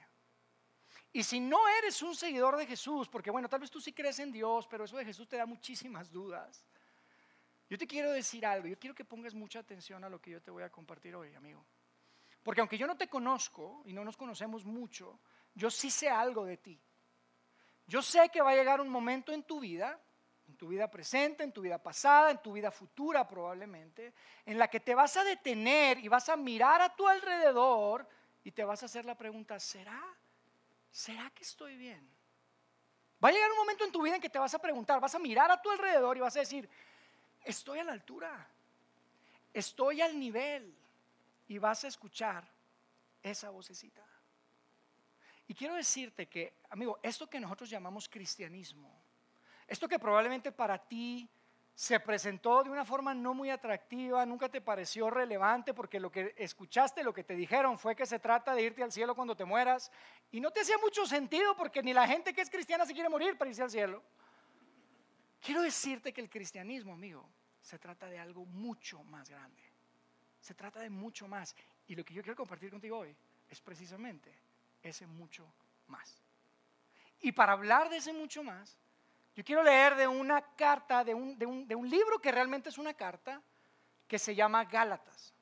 Y 1.11 1.23
si 1.23 1.39
no 1.39 1.67
eres 1.79 1.99
un 2.03 2.13
seguidor 2.13 2.57
de 2.57 2.67
Jesús, 2.67 3.09
porque 3.09 3.31
bueno, 3.31 3.49
tal 3.49 3.61
vez 3.61 3.71
tú 3.71 3.81
sí 3.81 3.91
crees 3.91 4.19
en 4.19 4.31
Dios, 4.31 4.67
pero 4.67 4.83
eso 4.83 4.97
de 4.97 5.05
Jesús 5.05 5.27
te 5.27 5.37
da 5.37 5.47
muchísimas 5.47 6.11
dudas. 6.11 6.63
Yo 7.73 7.79
te 7.79 7.87
quiero 7.87 8.11
decir 8.11 8.45
algo, 8.45 8.67
yo 8.67 8.77
quiero 8.77 8.93
que 8.93 9.03
pongas 9.03 9.33
mucha 9.33 9.57
atención 9.57 10.03
a 10.03 10.07
lo 10.07 10.21
que 10.21 10.29
yo 10.29 10.39
te 10.39 10.51
voy 10.51 10.61
a 10.61 10.69
compartir 10.69 11.15
hoy, 11.15 11.33
amigo. 11.33 11.65
Porque 12.43 12.61
aunque 12.61 12.77
yo 12.77 12.85
no 12.85 12.95
te 12.95 13.07
conozco 13.07 13.81
y 13.87 13.93
no 13.93 14.05
nos 14.05 14.15
conocemos 14.15 14.63
mucho, 14.63 15.19
yo 15.55 15.71
sí 15.71 15.89
sé 15.89 16.07
algo 16.07 16.45
de 16.45 16.57
ti. 16.57 16.79
Yo 17.87 18.03
sé 18.03 18.29
que 18.29 18.43
va 18.43 18.51
a 18.51 18.55
llegar 18.55 18.79
un 18.79 18.89
momento 18.89 19.31
en 19.31 19.41
tu 19.41 19.59
vida, 19.59 19.99
en 20.47 20.55
tu 20.55 20.67
vida 20.67 20.87
presente, 20.91 21.43
en 21.43 21.51
tu 21.51 21.61
vida 21.61 21.81
pasada, 21.81 22.29
en 22.29 22.43
tu 22.43 22.53
vida 22.53 22.69
futura 22.69 23.27
probablemente, 23.27 24.13
en 24.45 24.59
la 24.59 24.67
que 24.67 24.79
te 24.79 24.93
vas 24.93 25.17
a 25.17 25.23
detener 25.23 25.97
y 25.97 26.07
vas 26.09 26.29
a 26.29 26.37
mirar 26.37 26.79
a 26.79 26.95
tu 26.95 27.07
alrededor 27.07 28.07
y 28.43 28.51
te 28.51 28.63
vas 28.63 28.83
a 28.83 28.85
hacer 28.85 29.03
la 29.03 29.17
pregunta, 29.17 29.59
¿será? 29.59 29.99
¿Será 30.91 31.27
que 31.31 31.41
estoy 31.41 31.75
bien? 31.75 32.07
Va 33.23 33.29
a 33.29 33.31
llegar 33.31 33.49
un 33.49 33.57
momento 33.57 33.83
en 33.83 33.91
tu 33.91 34.03
vida 34.03 34.13
en 34.13 34.21
que 34.21 34.29
te 34.29 34.37
vas 34.37 34.53
a 34.53 34.59
preguntar, 34.59 34.99
vas 34.99 35.15
a 35.15 35.19
mirar 35.19 35.49
a 35.49 35.59
tu 35.59 35.71
alrededor 35.71 36.17
y 36.17 36.19
vas 36.19 36.35
a 36.35 36.41
decir, 36.41 36.69
estoy 37.43 37.79
a 37.79 37.83
la 37.83 37.91
altura, 37.91 38.47
estoy 39.53 40.01
al 40.01 40.19
nivel 40.19 40.75
y 41.47 41.57
vas 41.57 41.83
a 41.83 41.87
escuchar 41.87 42.47
esa 43.21 43.49
vocecita. 43.49 44.03
Y 45.47 45.53
quiero 45.53 45.75
decirte 45.75 46.27
que, 46.27 46.53
amigo, 46.69 46.99
esto 47.03 47.29
que 47.29 47.39
nosotros 47.39 47.69
llamamos 47.69 48.07
cristianismo, 48.07 49.03
esto 49.67 49.87
que 49.87 49.99
probablemente 49.99 50.51
para 50.51 50.77
ti 50.77 51.29
se 51.75 51.99
presentó 51.99 52.63
de 52.63 52.69
una 52.69 52.85
forma 52.85 53.13
no 53.13 53.33
muy 53.33 53.49
atractiva, 53.49 54.25
nunca 54.25 54.47
te 54.47 54.61
pareció 54.61 55.09
relevante 55.09 55.73
porque 55.73 55.99
lo 55.99 56.11
que 56.11 56.35
escuchaste, 56.37 57.03
lo 57.03 57.13
que 57.13 57.23
te 57.23 57.35
dijeron 57.35 57.79
fue 57.79 57.95
que 57.95 58.05
se 58.05 58.19
trata 58.19 58.53
de 58.53 58.61
irte 58.61 58.83
al 58.83 58.91
cielo 58.91 59.15
cuando 59.15 59.35
te 59.35 59.43
mueras 59.43 59.91
y 60.31 60.39
no 60.39 60.51
te 60.51 60.61
hacía 60.61 60.77
mucho 60.77 61.05
sentido 61.07 61.55
porque 61.57 61.81
ni 61.81 61.91
la 61.91 62.07
gente 62.07 62.33
que 62.33 62.41
es 62.41 62.49
cristiana 62.49 62.85
se 62.85 62.93
quiere 62.93 63.09
morir 63.09 63.37
para 63.37 63.49
irse 63.49 63.63
al 63.63 63.71
cielo. 63.71 64.03
Quiero 65.43 65.61
decirte 65.61 66.13
que 66.13 66.21
el 66.21 66.29
cristianismo, 66.29 66.93
amigo, 66.93 67.27
se 67.61 67.77
trata 67.77 68.07
de 68.07 68.17
algo 68.17 68.45
mucho 68.45 69.03
más 69.03 69.29
grande. 69.29 69.61
Se 70.39 70.53
trata 70.53 70.79
de 70.79 70.89
mucho 70.89 71.27
más. 71.27 71.53
Y 71.85 71.95
lo 71.95 72.05
que 72.05 72.13
yo 72.13 72.23
quiero 72.23 72.37
compartir 72.37 72.69
contigo 72.69 72.99
hoy 72.99 73.13
es 73.49 73.59
precisamente 73.59 74.33
ese 74.81 75.05
mucho 75.05 75.45
más. 75.87 76.23
Y 77.19 77.33
para 77.33 77.51
hablar 77.51 77.89
de 77.89 77.97
ese 77.97 78.13
mucho 78.13 78.41
más, 78.41 78.77
yo 79.35 79.43
quiero 79.43 79.63
leer 79.63 79.95
de 79.95 80.07
una 80.07 80.41
carta, 80.55 81.03
de 81.03 81.13
un, 81.13 81.37
de 81.37 81.75
un, 81.75 81.89
libro 81.89 82.19
que 82.19 82.31
realmente 82.31 82.69
es 82.69 82.77
una 82.77 82.93
carta, 82.93 83.41
que 84.07 84.19
se 84.19 84.35
llama 84.35 84.63
Gálatas. 84.63 85.32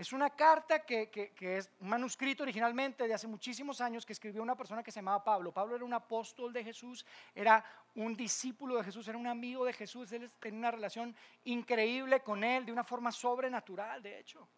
Es 0.00 0.14
una 0.14 0.30
carta 0.30 0.78
que, 0.78 1.34
es 1.38 1.70
un 1.78 1.90
manuscrito 1.90 2.42
originalmente 2.42 3.06
de 3.06 3.12
hace 3.12 3.26
muchísimos 3.26 3.82
años 3.82 4.06
que 4.06 4.14
escribió 4.14 4.42
una 4.42 4.56
persona 4.56 4.82
que 4.82 4.90
se 4.90 5.00
llamaba 5.00 5.22
Pablo. 5.22 5.52
Pablo 5.52 5.76
era 5.76 5.84
un 5.84 5.92
apóstol 5.92 6.54
de 6.54 6.64
Jesús, 6.64 7.04
era 7.34 7.62
un 7.94 8.16
discípulo 8.16 8.76
de 8.76 8.84
Jesús, 8.84 9.06
era 9.08 9.18
un 9.18 9.26
amigo 9.26 9.62
de 9.66 9.74
Jesús, 9.74 10.10
él 10.12 10.30
tenía 10.40 10.58
una 10.58 10.70
relación 10.70 11.14
increíble 11.44 12.20
con 12.20 12.42
él, 12.42 12.64
de 12.64 12.72
una 12.72 12.82
forma 12.82 13.12
sobrenatural, 13.12 14.02
de 14.02 14.18
hecho. 14.18 14.48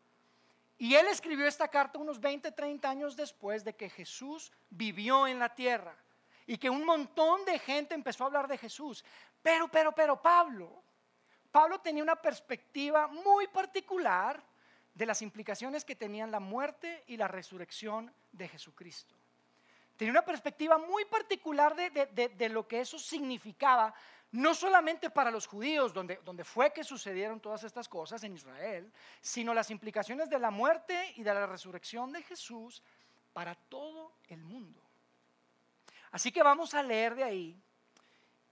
Y 0.79 0.95
él 0.95 1.09
escribió 1.09 1.45
esta 1.45 1.67
carta 1.67 1.99
unos 1.99 2.21
20, 2.21 2.53
30 2.53 2.89
años 2.89 3.17
después 3.17 3.65
de 3.65 3.75
que 3.75 3.91
Jesús 3.91 4.53
vivió 4.71 5.27
en 5.27 5.41
la 5.41 5.53
tierra 5.53 5.97
y 6.47 6.57
que 6.57 6.71
un 6.71 6.85
montón 6.85 7.45
de 7.47 7.59
gente 7.59 7.97
empezó 7.97 8.23
a 8.23 8.27
hablar 8.29 8.47
de 8.47 8.59
Jesús. 8.59 9.05
Pero, 9.43 9.67
pero, 9.67 9.91
pero 9.91 10.23
Pablo, 10.23 10.85
Pablo 11.51 11.81
tenía 11.81 12.05
una 12.05 12.15
perspectiva 12.15 13.09
muy 13.09 13.49
particular 13.49 14.51
de 14.95 15.07
las 15.07 15.23
implicaciones 15.23 15.85
que 15.85 15.97
tenían 15.97 16.31
la 16.31 16.41
muerte 16.41 17.05
y 17.07 17.17
la 17.17 17.29
resurrección 17.29 18.13
de 18.33 18.49
Jesucristo. 18.49 19.15
Tenía 19.97 20.13
una 20.13 20.25
perspectiva 20.25 20.79
muy 20.79 21.05
particular 21.05 21.75
de, 21.77 22.31
de 22.37 22.49
lo 22.49 22.67
que 22.67 22.81
eso 22.81 22.99
significaba 22.99 23.95
no 24.33 24.55
solamente 24.55 25.11
para 25.11 25.31
los 25.31 25.47
judíos, 25.47 25.93
donde, 25.93 26.19
donde 26.25 26.45
fue 26.45 26.73
que 26.73 26.83
sucedieron 26.83 27.39
todas 27.39 27.65
estas 27.65 27.87
cosas 27.87 28.25
en 28.25 28.35
Israel, 28.35 28.91
sino 29.21 29.53
las 29.53 29.71
implicaciones 29.71 30.31
de 30.31 30.39
la 30.39 30.51
muerte 30.51 31.13
y 31.17 31.23
de 31.23 31.35
la 31.35 31.47
resurrección 31.47 32.13
de 32.13 32.23
Jesús 32.23 32.83
para 33.35 33.55
todo 33.55 34.15
el 34.29 34.43
mundo. 34.43 34.83
Así 36.11 36.33
que 36.33 36.43
vamos 36.43 36.73
a 36.73 36.83
leer 36.83 37.15
de 37.15 37.25
ahí. 37.25 37.63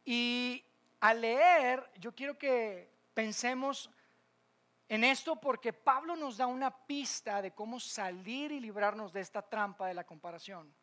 Y 0.05 0.65
al 1.01 1.23
leer, 1.23 1.91
yo 1.99 2.15
quiero 2.15 2.37
que 2.37 2.91
pensemos 3.15 3.91
en 4.91 5.05
esto 5.05 5.37
porque 5.37 5.73
Pablo 5.73 6.17
nos 6.17 6.37
da 6.37 6.49
una 6.49 6.77
pista 6.77 7.41
de 7.41 7.53
cómo 7.53 7.79
salir 7.79 8.51
y 8.51 8.59
librarnos 8.59 9.13
de 9.13 9.21
esta 9.21 9.41
trampa 9.41 9.87
de 9.87 9.95
la 9.95 10.03
comparación. 10.03 10.75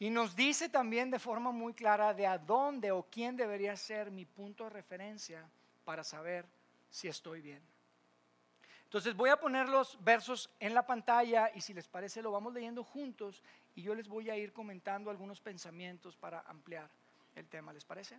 Y 0.00 0.10
nos 0.10 0.34
dice 0.34 0.68
también 0.68 1.08
de 1.08 1.20
forma 1.20 1.52
muy 1.52 1.74
clara 1.74 2.12
de 2.12 2.26
a 2.26 2.36
dónde 2.38 2.90
o 2.90 3.04
quién 3.04 3.36
debería 3.36 3.76
ser 3.76 4.10
mi 4.10 4.24
punto 4.24 4.64
de 4.64 4.70
referencia 4.70 5.48
para 5.84 6.02
saber 6.02 6.44
si 6.90 7.06
estoy 7.06 7.40
bien. 7.40 7.62
Entonces 8.82 9.14
voy 9.14 9.30
a 9.30 9.38
poner 9.38 9.68
los 9.68 10.02
versos 10.02 10.50
en 10.58 10.74
la 10.74 10.84
pantalla 10.84 11.52
y 11.54 11.60
si 11.60 11.72
les 11.74 11.86
parece 11.86 12.20
lo 12.20 12.32
vamos 12.32 12.52
leyendo 12.52 12.82
juntos 12.82 13.44
y 13.76 13.82
yo 13.82 13.94
les 13.94 14.08
voy 14.08 14.28
a 14.28 14.36
ir 14.36 14.52
comentando 14.52 15.08
algunos 15.08 15.40
pensamientos 15.40 16.16
para 16.16 16.40
ampliar 16.40 16.90
el 17.36 17.46
tema, 17.46 17.72
¿les 17.72 17.84
parece? 17.84 18.18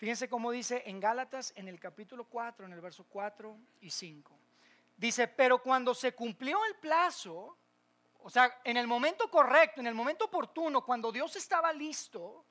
Fíjense 0.00 0.30
cómo 0.30 0.50
dice 0.50 0.82
en 0.86 0.98
Gálatas 0.98 1.52
en 1.56 1.68
el 1.68 1.78
capítulo 1.78 2.24
4, 2.24 2.64
en 2.64 2.72
el 2.72 2.80
verso 2.80 3.04
4 3.04 3.54
y 3.82 3.90
5. 3.90 4.34
Dice, 4.96 5.28
pero 5.28 5.62
cuando 5.62 5.94
se 5.94 6.14
cumplió 6.14 6.64
el 6.64 6.76
plazo, 6.76 7.58
o 8.20 8.30
sea, 8.30 8.62
en 8.64 8.78
el 8.78 8.86
momento 8.86 9.30
correcto, 9.30 9.82
en 9.82 9.86
el 9.86 9.94
momento 9.94 10.24
oportuno, 10.24 10.82
cuando 10.86 11.12
Dios 11.12 11.36
estaba 11.36 11.70
listo, 11.74 12.46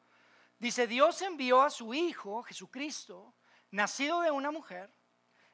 dice, 0.59 0.85
Dios 0.85 1.23
envió 1.23 1.63
a 1.63 1.71
su 1.71 1.91
Hijo, 1.95 2.43
Jesucristo, 2.43 3.33
nacido 3.71 4.21
de 4.21 4.29
una 4.29 4.51
mujer, 4.51 4.91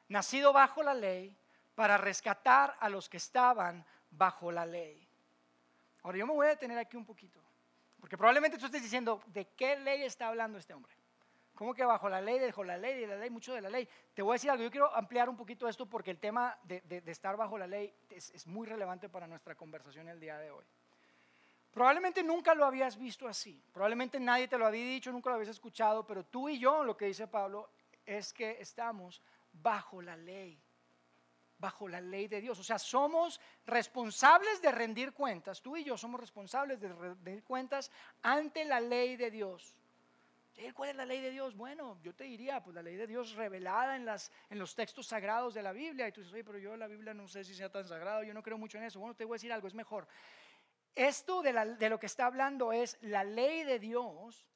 nacido 0.08 0.52
bajo 0.52 0.82
la 0.82 0.92
ley, 0.92 1.34
para 1.74 1.96
rescatar 1.96 2.76
a 2.78 2.90
los 2.90 3.08
que 3.08 3.16
estaban 3.16 3.86
bajo 4.10 4.52
la 4.52 4.66
ley. 4.66 5.08
Ahora 6.02 6.18
yo 6.18 6.26
me 6.26 6.34
voy 6.34 6.46
a 6.46 6.50
detener 6.50 6.76
aquí 6.76 6.98
un 6.98 7.06
poquito, 7.06 7.40
porque 7.98 8.18
probablemente 8.18 8.58
tú 8.58 8.66
estés 8.66 8.82
diciendo, 8.82 9.22
¿de 9.28 9.46
qué 9.56 9.76
ley 9.76 10.02
está 10.02 10.28
hablando 10.28 10.58
este 10.58 10.74
hombre? 10.74 10.95
¿Cómo 11.56 11.74
que 11.74 11.84
bajo 11.84 12.08
la 12.08 12.20
ley, 12.20 12.38
bajo 12.38 12.62
la 12.62 12.76
ley, 12.76 13.00
de 13.00 13.06
la 13.06 13.16
ley, 13.16 13.30
mucho 13.30 13.54
de 13.54 13.62
la 13.62 13.70
ley? 13.70 13.88
Te 14.14 14.20
voy 14.20 14.32
a 14.32 14.34
decir 14.34 14.50
algo, 14.50 14.62
yo 14.62 14.70
quiero 14.70 14.94
ampliar 14.94 15.28
un 15.28 15.36
poquito 15.36 15.66
esto 15.66 15.86
porque 15.86 16.10
el 16.10 16.18
tema 16.18 16.56
de, 16.64 17.02
estar 17.06 17.36
bajo 17.36 17.56
la 17.56 17.66
ley 17.66 17.92
es, 18.10 18.30
es, 18.30 18.46
muy 18.46 18.66
relevante 18.66 19.08
para 19.08 19.26
nuestra 19.26 19.54
conversación 19.54 20.06
el 20.08 20.20
día 20.20 20.38
de 20.38 20.50
hoy. 20.50 20.64
Probablemente 21.72 22.22
nunca 22.22 22.54
lo 22.54 22.66
habías 22.66 22.98
visto 22.98 23.26
así, 23.26 23.62
probablemente 23.72 24.20
nadie 24.20 24.48
te 24.48 24.58
lo 24.58 24.66
había 24.66 24.84
dicho, 24.84 25.10
nunca 25.12 25.30
lo 25.30 25.36
habías 25.36 25.50
escuchado, 25.50 26.06
pero 26.06 26.24
tú 26.24 26.48
y 26.48 26.58
yo, 26.58 26.84
lo 26.84 26.96
que 26.96 27.06
dice 27.06 27.26
Pablo, 27.26 27.70
es 28.04 28.32
que 28.32 28.58
estamos 28.60 29.22
bajo 29.52 30.02
la 30.02 30.16
ley, 30.16 30.58
bajo 31.58 31.88
la 31.88 32.00
ley 32.00 32.28
de 32.28 32.40
Dios. 32.40 32.58
O 32.58 32.64
sea, 32.64 32.78
somos 32.78 33.40
responsables 33.64 34.60
de 34.60 34.72
rendir 34.72 35.12
cuentas, 35.12 35.62
tú 35.62 35.76
y 35.76 35.84
yo 35.84 35.96
somos 35.96 36.20
responsables 36.20 36.80
de 36.80 36.92
rendir 36.92 37.44
cuentas 37.44 37.90
ante 38.22 38.64
la 38.64 38.80
ley 38.80 39.16
de 39.16 39.30
Dios. 39.30 39.75
¿Cuál 40.74 40.90
es 40.90 40.96
la 40.96 41.04
ley 41.04 41.20
de 41.20 41.30
Dios? 41.30 41.54
Bueno, 41.54 41.98
yo 42.02 42.14
te 42.14 42.24
diría, 42.24 42.62
pues 42.62 42.74
la 42.74 42.82
ley 42.82 42.96
de 42.96 43.06
Dios 43.06 43.34
revelada 43.34 43.94
en, 43.94 44.06
las, 44.06 44.32
en 44.48 44.58
los 44.58 44.74
textos 44.74 45.06
sagrados 45.06 45.52
de 45.52 45.62
la 45.62 45.72
Biblia. 45.72 46.08
Y 46.08 46.12
tú 46.12 46.20
dices, 46.22 46.32
oye, 46.32 46.44
pero 46.44 46.58
yo 46.58 46.76
la 46.76 46.86
Biblia 46.86 47.12
no 47.12 47.28
sé 47.28 47.44
si 47.44 47.54
sea 47.54 47.70
tan 47.70 47.86
sagrado, 47.86 48.22
yo 48.22 48.32
no 48.32 48.42
creo 48.42 48.56
mucho 48.56 48.78
en 48.78 48.84
eso. 48.84 48.98
Bueno, 48.98 49.14
te 49.14 49.24
voy 49.26 49.34
a 49.34 49.36
decir 49.36 49.52
algo, 49.52 49.68
es 49.68 49.74
mejor. 49.74 50.08
Esto 50.94 51.42
de, 51.42 51.88
lo 51.90 52.00
que 52.00 52.06
está 52.06 52.24
hablando 52.24 52.72
es 52.72 52.96
la 53.02 53.22
ley 53.22 53.64
de 53.64 53.78
Dios 53.78 54.46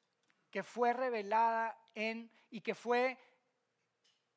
que 0.49 0.63
fue 0.63 0.91
revelada 0.91 1.77
en 1.93 2.31
y 2.49 2.61
que 2.61 2.73
fue 2.73 3.19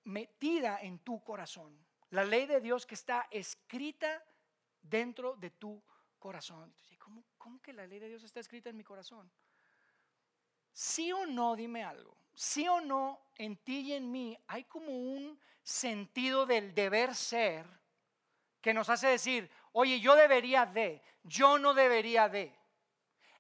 metida 0.05 0.79
en 0.83 0.99
tu 0.99 1.25
corazón. 1.25 1.75
La 2.11 2.25
ley 2.25 2.45
de 2.45 2.61
Dios 2.61 2.85
que 2.85 2.95
está 2.95 3.27
escrita 3.31 4.23
dentro 4.83 5.35
de 5.37 5.51
tu 5.51 5.83
corazón. 6.19 6.75
¿Cómo, 6.99 7.25
¿Cómo 7.39 7.61
que 7.63 7.73
la 7.73 7.87
ley 7.87 8.01
de 8.01 8.09
Dios 8.09 8.23
está 8.23 8.41
escrita 8.41 8.69
en 8.69 8.77
mi 8.77 8.85
corazón? 8.85 9.31
Sí 10.75 11.13
o 11.13 11.25
no, 11.25 11.55
dime 11.55 11.85
algo. 11.85 12.17
Sí 12.35 12.67
o 12.67 12.81
no, 12.81 13.21
en 13.37 13.57
ti 13.59 13.81
y 13.81 13.93
en 13.93 14.11
mí 14.11 14.37
hay 14.49 14.65
como 14.65 14.89
un 14.91 15.41
sentido 15.63 16.47
del 16.47 16.75
deber 16.75 17.15
ser 17.15 17.65
que 18.61 18.75
nos 18.75 18.89
hace 18.89 19.07
decir, 19.07 19.49
oye, 19.73 20.01
yo 20.01 20.17
debería 20.17 20.67
de, 20.67 21.01
yo 21.23 21.59
no 21.59 21.75
debería 21.75 22.29
de. 22.29 22.53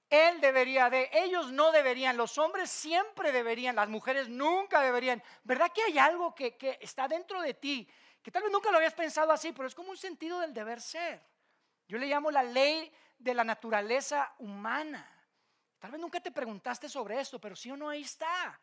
Él 0.08 0.40
debería 0.40 0.88
de, 0.90 1.10
ellos 1.12 1.50
no 1.50 1.72
deberían, 1.72 2.16
los 2.16 2.38
hombres 2.38 2.70
siempre 2.70 3.32
deberían, 3.32 3.74
las 3.74 3.88
mujeres 3.88 4.28
nunca 4.28 4.80
deberían. 4.80 5.20
¿Verdad 5.42 5.72
que 5.72 5.82
hay 5.82 5.98
algo 5.98 6.34
que, 6.36 6.56
está 6.80 7.08
dentro 7.08 7.40
de 7.40 7.54
ti, 7.54 7.88
que 8.22 8.30
tal 8.30 8.44
vez 8.44 8.52
nunca 8.52 8.70
lo 8.70 8.76
habías 8.76 8.94
pensado 8.94 9.32
así, 9.32 9.52
pero 9.52 9.66
es 9.66 9.74
como 9.74 9.90
un 9.90 9.96
sentido 9.96 10.38
del 10.38 10.54
deber 10.54 10.80
ser? 10.80 11.20
Yo 11.88 11.98
le 11.98 12.06
llamo 12.06 12.30
la 12.30 12.44
ley 12.44 12.92
de 13.18 13.34
la 13.34 13.42
naturaleza 13.42 14.32
humana. 14.38 15.10
Tal 15.84 15.90
vez 15.90 16.00
nunca 16.00 16.18
te 16.18 16.32
preguntaste 16.32 16.88
sobre 16.88 17.20
esto, 17.20 17.38
pero 17.38 17.54
sí 17.54 17.70
o 17.70 17.76
no 17.76 17.90
ahí 17.90 18.00
está. 18.00 18.58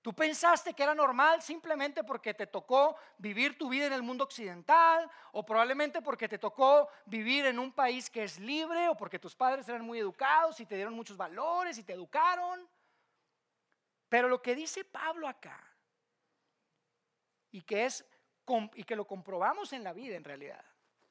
Tú 0.00 0.14
pensaste 0.14 0.72
que 0.72 0.82
era 0.82 0.94
normal 0.94 1.42
simplemente 1.42 2.02
porque 2.02 2.32
te 2.32 2.46
tocó 2.46 2.96
vivir 3.18 3.58
tu 3.58 3.68
vida 3.68 3.84
en 3.84 3.92
el 3.92 4.02
mundo 4.02 4.24
occidental 4.24 5.10
o 5.32 5.44
probablemente 5.44 6.00
porque 6.00 6.26
te 6.26 6.38
tocó 6.38 6.88
vivir 7.04 7.44
en 7.44 7.58
un 7.58 7.70
país 7.70 8.08
que 8.08 8.24
es 8.24 8.40
libre 8.40 8.88
o 8.88 8.96
porque 8.96 9.18
tus 9.18 9.36
padres 9.36 9.68
eran 9.68 9.84
muy 9.84 9.98
educados 9.98 10.58
y 10.58 10.64
te 10.64 10.74
dieron 10.74 10.94
muchos 10.94 11.18
valores 11.18 11.76
y 11.76 11.84
te 11.84 11.92
educaron. 11.92 12.66
Pero 14.08 14.26
lo 14.26 14.40
que 14.40 14.54
dice 14.54 14.86
Pablo 14.86 15.28
acá 15.28 15.62
y 17.50 17.60
que 17.60 17.84
es 17.84 18.06
y 18.72 18.84
que 18.84 18.96
lo 18.96 19.06
comprobamos 19.06 19.74
en 19.74 19.84
la 19.84 19.92
vida 19.92 20.16
en 20.16 20.24
realidad. 20.24 20.64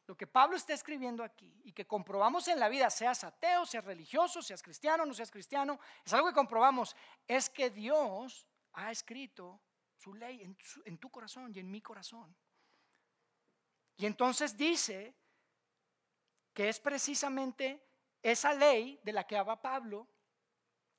Lo 0.06 0.18
que 0.18 0.28
Pablo 0.28 0.58
está 0.58 0.74
escribiendo 0.74 1.24
aquí 1.24 1.62
y 1.64 1.72
que 1.72 1.88
comprobamos 1.88 2.48
en 2.50 2.60
la 2.60 2.68
vida, 2.68 2.90
seas 2.90 3.24
ateo, 3.24 3.66
seas 3.66 3.86
religioso, 3.86 4.42
seas 4.42 4.62
cristiano, 4.62 5.06
no 5.06 5.14
seas 5.14 5.32
cristiano, 5.32 5.80
es 6.06 6.14
algo 6.14 6.28
que 6.28 6.34
comprobamos, 6.34 6.96
es 7.26 7.50
que 7.50 7.70
Dios 7.70 8.46
ha 8.74 8.92
escrito 8.92 9.62
su 9.96 10.14
ley 10.14 10.42
en, 10.86 10.98
tu 10.98 11.10
corazón 11.10 11.54
y 11.56 11.60
en 11.60 11.72
mi 11.72 11.82
corazón. 11.82 12.36
Y 13.96 14.06
entonces 14.06 14.58
dice 14.58 15.16
que 16.54 16.68
es 16.68 16.82
precisamente 16.82 17.82
esa 18.22 18.54
ley 18.54 19.00
de 19.04 19.14
la 19.14 19.26
que 19.26 19.38
habla 19.38 19.62
Pablo, 19.62 20.08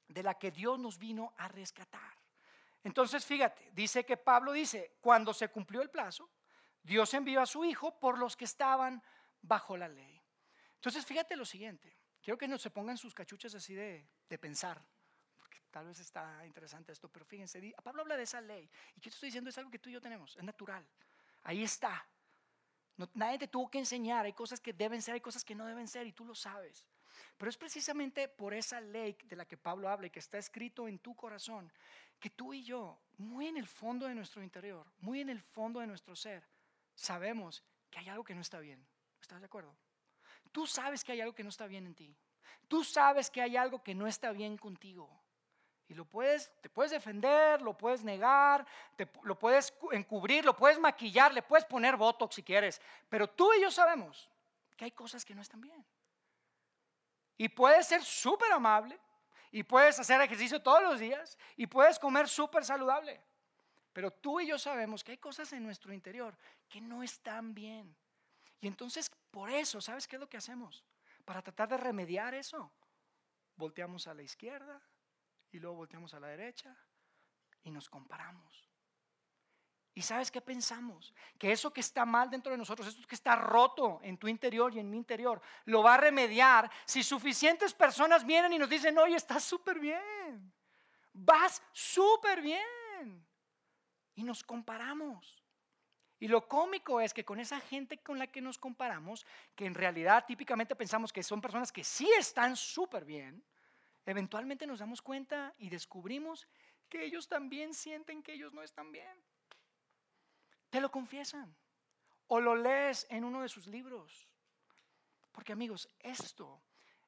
de 0.09 0.23
la 0.23 0.39
que 0.39 0.51
Dios 0.51 0.79
nos 0.79 0.99
vino 0.99 1.35
a 1.37 1.49
rescatar. 1.49 2.15
Entonces, 2.83 3.25
fíjate, 3.25 3.71
dice 3.73 4.05
que 4.05 4.17
Pablo 4.17 4.53
dice, 4.53 4.97
cuando 5.01 5.35
se 5.35 5.49
cumplió 5.49 5.83
el 5.83 5.91
plazo, 5.91 6.31
Dios 6.85 7.13
envió 7.15 7.41
a 7.41 7.47
su 7.47 7.65
Hijo 7.65 7.99
por 7.99 8.19
los 8.19 8.37
que 8.37 8.45
estaban 8.45 9.03
bajo 9.43 9.77
la 9.77 9.89
ley. 9.89 10.23
Entonces, 10.77 11.05
fíjate 11.05 11.35
lo 11.35 11.45
siguiente, 11.45 11.97
quiero 12.23 12.39
que 12.39 12.47
no 12.47 12.59
se 12.59 12.71
pongan 12.71 12.97
sus 12.97 13.15
cachuchas 13.15 13.55
así 13.55 13.75
de, 13.75 14.07
de 14.29 14.39
pensar. 14.39 14.81
Tal 15.75 15.87
vez 15.87 15.99
está 15.99 16.47
interesante 16.47 16.93
esto, 16.93 17.09
pero 17.09 17.25
fíjense, 17.25 17.75
Pablo 17.83 18.03
habla 18.03 18.17
de 18.17 18.23
esa 18.23 18.41
ley. 18.41 18.71
Y 18.95 19.01
que 19.01 19.09
estoy 19.09 19.27
diciendo 19.27 19.51
es 19.51 19.59
algo 19.59 19.73
que 19.73 19.81
tú 19.81 19.91
y 19.91 19.95
yo 19.95 20.01
tenemos, 20.01 20.37
es 20.37 20.45
natural. 20.45 20.87
Ahí 21.43 21.65
está. 21.65 22.07
nadie 23.15 23.41
te 23.41 23.49
tuvo 23.49 23.69
que 23.69 23.81
enseñar, 23.81 24.25
hay 24.25 24.35
cosas 24.35 24.61
que 24.61 24.73
deben 24.73 25.03
ser, 25.03 25.15
hay 25.15 25.21
cosas 25.21 25.45
que 25.45 25.53
no 25.53 25.67
deben 25.67 25.89
ser 25.89 26.07
y 26.07 26.13
tú 26.13 26.25
lo 26.25 26.37
sabes. 26.37 26.87
Pero 27.37 27.51
es 27.51 27.57
precisamente 27.57 28.29
por 28.29 28.55
esa 28.55 28.81
ley 28.81 29.19
de 29.25 29.35
la 29.35 29.47
que 29.47 29.57
Pablo 29.57 29.89
habla 29.89 30.07
y 30.07 30.11
que 30.11 30.21
está 30.21 30.39
escrito 30.39 30.87
en 30.87 31.01
tu 31.01 31.17
corazón, 31.17 31.73
que 32.21 32.31
tú 32.31 32.55
y 32.55 32.63
yo, 32.63 33.01
muy 33.19 33.49
en 33.49 33.57
el 33.57 33.67
fondo 33.67 34.07
de 34.07 34.15
nuestro 34.15 34.45
interior, 34.45 34.87
muy 34.99 35.23
en 35.23 35.29
el 35.29 35.41
fondo 35.41 35.81
de 35.81 35.89
nuestro 35.89 36.15
ser, 36.15 36.47
sabemos 36.95 37.63
que 37.91 37.99
hay 37.99 38.09
algo 38.09 38.25
que 38.25 38.35
no 38.35 38.41
está 38.41 38.59
bien. 38.59 38.85
¿Estás 39.21 39.41
de 39.41 39.47
acuerdo? 39.47 39.75
Tú 40.53 40.67
sabes 40.67 41.03
que 41.03 41.13
hay 41.13 41.21
algo 41.21 41.35
que 41.35 41.43
no 41.43 41.49
está 41.49 41.67
bien 41.67 41.87
en 41.87 41.95
ti. 41.95 42.17
Tú 42.69 42.85
sabes 42.85 43.31
que 43.31 43.43
hay 43.43 43.57
algo 43.57 43.83
que 43.83 43.95
no 43.95 44.07
está 44.07 44.33
bien 44.33 44.57
contigo. 44.57 45.11
Y 45.89 45.95
lo 45.95 46.05
puedes, 46.05 46.51
te 46.63 46.71
puedes 46.71 46.93
defender, 46.93 47.61
lo 47.61 47.77
puedes 47.77 48.03
negar, 48.03 48.67
te, 48.97 49.09
lo 49.23 49.39
puedes 49.39 49.75
encubrir, 49.93 50.45
lo 50.45 50.57
puedes 50.57 50.79
maquillar, 50.79 51.35
le 51.35 51.43
puedes 51.43 51.65
poner 51.65 51.97
botox 51.97 52.37
si 52.37 52.43
quieres. 52.43 52.81
Pero 53.09 53.29
tú 53.29 53.53
y 53.53 53.61
yo 53.61 53.71
sabemos 53.71 54.31
que 54.77 54.87
hay 54.87 54.93
cosas 54.93 55.25
que 55.25 55.35
no 55.35 55.43
están 55.43 55.61
bien. 55.61 55.85
Y 57.37 57.49
puedes 57.49 57.87
ser 57.87 58.03
súper 58.03 58.51
amable, 58.53 58.99
y 59.51 59.63
puedes 59.63 59.99
hacer 59.99 60.21
ejercicio 60.21 60.63
todos 60.63 60.83
los 60.83 60.99
días, 60.99 61.37
y 61.57 61.67
puedes 61.67 61.99
comer 61.99 62.29
súper 62.29 62.65
saludable. 62.65 63.21
Pero 63.95 64.11
tú 64.11 64.41
y 64.41 64.49
yo 64.49 64.59
sabemos 64.59 65.03
que 65.03 65.13
hay 65.13 65.19
cosas 65.19 65.51
en 65.55 65.63
nuestro 65.63 65.95
interior 65.95 66.37
que 66.69 66.83
no 66.83 67.03
están 67.03 67.55
bien. 67.55 67.97
Y 68.61 68.67
entonces, 68.67 69.11
por 69.31 69.49
eso, 69.49 69.81
¿sabes 69.81 70.07
qué 70.07 70.17
es 70.17 70.21
lo 70.21 70.29
que 70.29 70.37
hacemos? 70.37 70.85
Para 71.25 71.41
tratar 71.41 71.71
de 71.71 71.79
remediar 71.79 72.35
eso, 72.35 72.71
volteamos 73.57 74.07
a 74.07 74.15
la 74.15 74.23
izquierda, 74.23 74.83
y 75.55 75.61
luego 75.61 75.77
volteamos 75.77 76.13
a 76.15 76.21
la 76.21 76.27
derecha 76.27 76.77
y 77.63 77.71
nos 77.71 77.89
comparamos. 77.89 78.69
¿Y 79.95 80.03
sabes 80.03 80.29
qué 80.29 80.41
pensamos? 80.41 81.15
Que 81.39 81.53
eso 81.53 81.73
que 81.73 81.81
está 81.81 82.05
mal 82.05 82.29
dentro 82.29 82.51
de 82.51 82.59
nosotros, 82.59 82.89
eso 82.89 83.07
que 83.07 83.15
está 83.15 83.37
roto 83.37 84.01
en 84.03 84.19
tu 84.19 84.27
interior 84.27 84.75
y 84.75 84.81
en 84.81 84.91
mi 84.91 84.97
interior, 84.97 85.41
lo 85.67 85.85
va 85.85 85.95
a 85.95 85.99
remediar 85.99 86.69
si 86.85 87.05
suficientes 87.05 87.73
personas 87.73 88.27
vienen 88.27 88.53
y 88.53 88.59
nos 88.59 88.69
dicen, 88.69 88.99
oye, 88.99 89.15
estás 89.15 89.45
súper 89.45 89.79
bien, 89.79 90.53
vas 91.13 91.63
súper 91.73 92.43
bien. 92.43 93.25
Y 94.15 94.23
nos 94.23 94.43
comparamos. 94.43 95.43
Y 96.21 96.29
lo 96.29 96.49
cómico 96.49 97.01
es 97.01 97.13
que 97.13 97.25
con 97.25 97.41
esa 97.41 97.61
gente 97.61 97.99
con 97.99 98.19
la 98.19 98.29
que 98.29 98.41
nos 98.41 98.59
comparamos, 98.59 99.27
que 99.55 99.67
en 99.67 99.75
realidad 99.75 100.25
típicamente 100.27 100.77
pensamos 100.77 101.13
que 101.13 101.23
son 101.23 101.41
personas 101.41 101.73
que 101.73 101.85
sí 101.85 102.09
están 102.19 102.57
súper 102.57 103.05
bien, 103.05 103.45
eventualmente 104.07 104.67
nos 104.67 104.79
damos 104.79 105.03
cuenta 105.03 105.55
y 105.59 105.69
descubrimos 105.69 106.47
que 106.89 107.05
ellos 107.05 107.29
también 107.29 107.75
sienten 107.75 108.23
que 108.23 108.35
ellos 108.35 108.53
no 108.53 108.63
están 108.63 108.93
bien. 108.93 109.23
Te 110.71 110.81
lo 110.81 110.91
confiesan. 110.91 111.55
O 112.29 112.41
lo 112.41 112.57
lees 112.57 113.07
en 113.11 113.25
uno 113.25 113.43
de 113.43 113.49
sus 113.49 113.67
libros. 113.67 114.29
Porque 115.31 115.53
amigos, 115.53 115.89
esto 115.99 116.63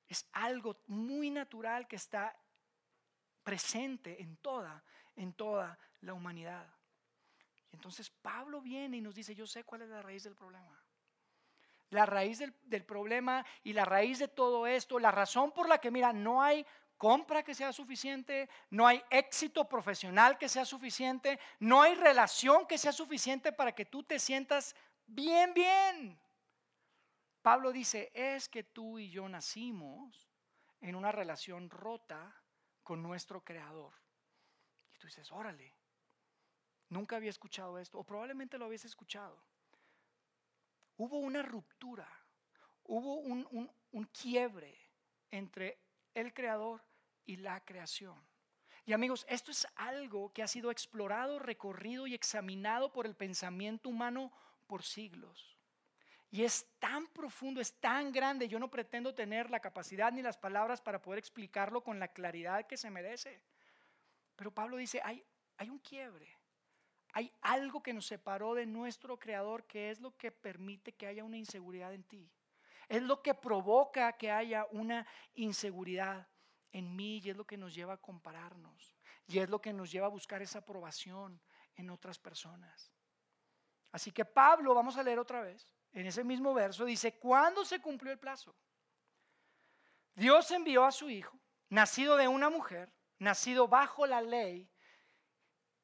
es 0.08 0.28
algo 0.32 0.82
muy 0.88 1.30
natural 1.30 1.86
que 1.88 1.96
está 1.96 2.36
presente 3.42 4.20
en 4.20 4.36
toda, 4.36 4.84
en 5.14 5.32
toda 5.32 5.78
la 6.00 6.14
humanidad. 6.14 6.68
Entonces 7.76 8.08
Pablo 8.08 8.62
viene 8.62 8.96
y 8.96 9.00
nos 9.02 9.14
dice, 9.14 9.34
yo 9.34 9.46
sé 9.46 9.62
cuál 9.62 9.82
es 9.82 9.90
la 9.90 10.00
raíz 10.00 10.24
del 10.24 10.34
problema. 10.34 10.82
La 11.90 12.06
raíz 12.06 12.38
del, 12.38 12.54
del, 12.64 12.84
problema 12.84 13.44
y 13.62 13.74
la 13.74 13.84
raíz 13.84 14.18
de 14.18 14.28
todo 14.28 14.66
esto, 14.66 14.98
la 14.98 15.12
razón 15.12 15.52
por 15.52 15.68
la 15.68 15.78
que, 15.78 15.90
mira, 15.90 16.12
no 16.12 16.42
hay 16.42 16.66
compra 16.96 17.42
que 17.42 17.54
sea 17.54 17.72
suficiente, 17.72 18.48
no 18.70 18.86
hay 18.86 19.02
éxito 19.10 19.68
profesional 19.68 20.38
que 20.38 20.48
sea 20.48 20.64
suficiente, 20.64 21.38
no 21.60 21.82
hay 21.82 21.94
relación 21.94 22.66
que 22.66 22.78
sea 22.78 22.92
suficiente 22.92 23.52
para 23.52 23.72
que 23.72 23.84
tú 23.84 24.02
te 24.02 24.18
sientas 24.18 24.74
bien, 25.06 25.52
bien. 25.52 26.18
Pablo 27.42 27.72
dice, 27.72 28.10
es 28.14 28.48
que 28.48 28.64
tú 28.64 28.98
y 28.98 29.10
yo 29.10 29.28
nacimos 29.28 30.28
en 30.80 30.96
una 30.96 31.12
relación 31.12 31.68
rota 31.68 32.34
con 32.82 33.02
nuestro 33.02 33.44
Creador. 33.44 33.92
Y 34.94 34.98
tú 34.98 35.06
dices, 35.06 35.30
órale, 35.30 35.75
nunca 36.88 37.16
había 37.16 37.30
escuchado 37.30 37.78
esto, 37.78 37.98
o 37.98 38.04
probablemente 38.04 38.58
lo 38.58 38.66
habías 38.66 38.84
escuchado. 38.84 39.36
Hubo 40.96 41.18
una 41.18 41.42
ruptura, 41.42 42.08
hubo 42.84 43.16
un, 43.16 43.70
un 43.92 44.04
quiebre 44.06 44.78
entre 45.30 45.78
el 46.14 46.32
Creador 46.32 46.82
y 47.26 47.36
la 47.36 47.60
creación. 47.64 48.16
Y 48.86 48.92
amigos, 48.92 49.26
esto 49.28 49.50
es 49.50 49.66
algo 49.74 50.32
que 50.32 50.44
ha 50.44 50.48
sido 50.48 50.70
explorado, 50.70 51.40
recorrido 51.40 52.06
y 52.06 52.14
examinado 52.14 52.92
por 52.92 53.04
el 53.04 53.16
pensamiento 53.16 53.88
humano 53.88 54.32
por 54.68 54.84
siglos. 54.84 55.56
Y 56.30 56.44
es 56.44 56.66
tan 56.78 57.06
profundo, 57.08 57.60
es 57.60 57.74
tan 57.80 58.12
grande, 58.12 58.48
yo 58.48 58.58
no 58.58 58.70
pretendo 58.70 59.14
tener 59.14 59.50
la 59.50 59.60
capacidad 59.60 60.12
ni 60.12 60.22
las 60.22 60.36
palabras 60.36 60.80
para 60.80 61.02
poder 61.02 61.18
explicarlo 61.18 61.82
con 61.82 61.98
la 61.98 62.08
claridad 62.08 62.66
que 62.66 62.76
se 62.76 62.90
merece. 62.90 63.40
Pero 64.36 64.52
Pablo 64.52 64.76
dice, 64.76 65.00
hay, 65.02 65.24
hay 65.56 65.70
un 65.70 65.78
quiebre, 65.78 66.35
hay 67.16 67.32
algo 67.40 67.82
que 67.82 67.94
nos 67.94 68.04
separó 68.04 68.52
de 68.52 68.66
nuestro 68.66 69.18
Creador 69.18 69.64
que 69.64 69.90
es 69.90 70.02
lo 70.02 70.14
que 70.18 70.30
permite 70.30 70.92
que 70.92 71.06
haya 71.06 71.24
una 71.24 71.38
inseguridad 71.38 71.94
en 71.94 72.04
ti. 72.04 72.30
Es 72.90 73.02
lo 73.02 73.22
que 73.22 73.32
provoca 73.32 74.12
que 74.18 74.30
haya 74.30 74.66
una 74.72 75.06
inseguridad 75.32 76.28
en 76.72 76.94
mí 76.94 77.22
y 77.24 77.30
es 77.30 77.36
lo 77.38 77.46
que 77.46 77.56
nos 77.56 77.74
lleva 77.74 77.94
a 77.94 77.96
compararnos. 77.96 78.94
Y 79.26 79.38
es 79.38 79.48
lo 79.48 79.62
que 79.62 79.72
nos 79.72 79.90
lleva 79.90 80.08
a 80.08 80.10
buscar 80.10 80.42
esa 80.42 80.58
aprobación 80.58 81.40
en 81.76 81.88
otras 81.88 82.18
personas. 82.18 82.92
Así 83.92 84.12
que 84.12 84.26
Pablo, 84.26 84.74
vamos 84.74 84.98
a 84.98 85.02
leer 85.02 85.18
otra 85.18 85.40
vez, 85.40 85.72
en 85.94 86.04
ese 86.04 86.22
mismo 86.22 86.52
verso, 86.52 86.84
dice, 86.84 87.18
¿cuándo 87.18 87.64
se 87.64 87.80
cumplió 87.80 88.12
el 88.12 88.18
plazo? 88.18 88.54
Dios 90.14 90.50
envió 90.50 90.84
a 90.84 90.92
su 90.92 91.08
Hijo, 91.08 91.40
nacido 91.70 92.14
de 92.18 92.28
una 92.28 92.50
mujer, 92.50 92.92
nacido 93.18 93.68
bajo 93.68 94.06
la 94.06 94.20
ley, 94.20 94.68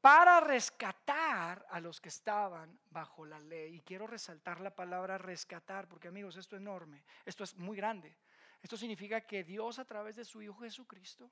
para 0.02 0.40
rescatar 0.40 1.64
a 1.70 1.78
los 1.78 2.00
que 2.00 2.08
estaban 2.08 2.76
bajo 2.90 3.24
la 3.24 3.38
ley. 3.38 3.76
Y 3.76 3.80
quiero 3.82 4.08
resaltar 4.08 4.60
la 4.60 4.74
palabra 4.74 5.16
rescatar, 5.16 5.88
porque 5.88 6.08
amigos, 6.08 6.36
esto 6.36 6.56
es 6.56 6.60
enorme, 6.60 7.04
esto 7.24 7.44
es 7.44 7.54
muy 7.56 7.76
grande. 7.76 8.18
Esto 8.60 8.76
significa 8.76 9.20
que 9.20 9.44
Dios 9.44 9.78
a 9.78 9.84
través 9.84 10.16
de 10.16 10.24
su 10.24 10.42
Hijo 10.42 10.58
Jesucristo 10.58 11.30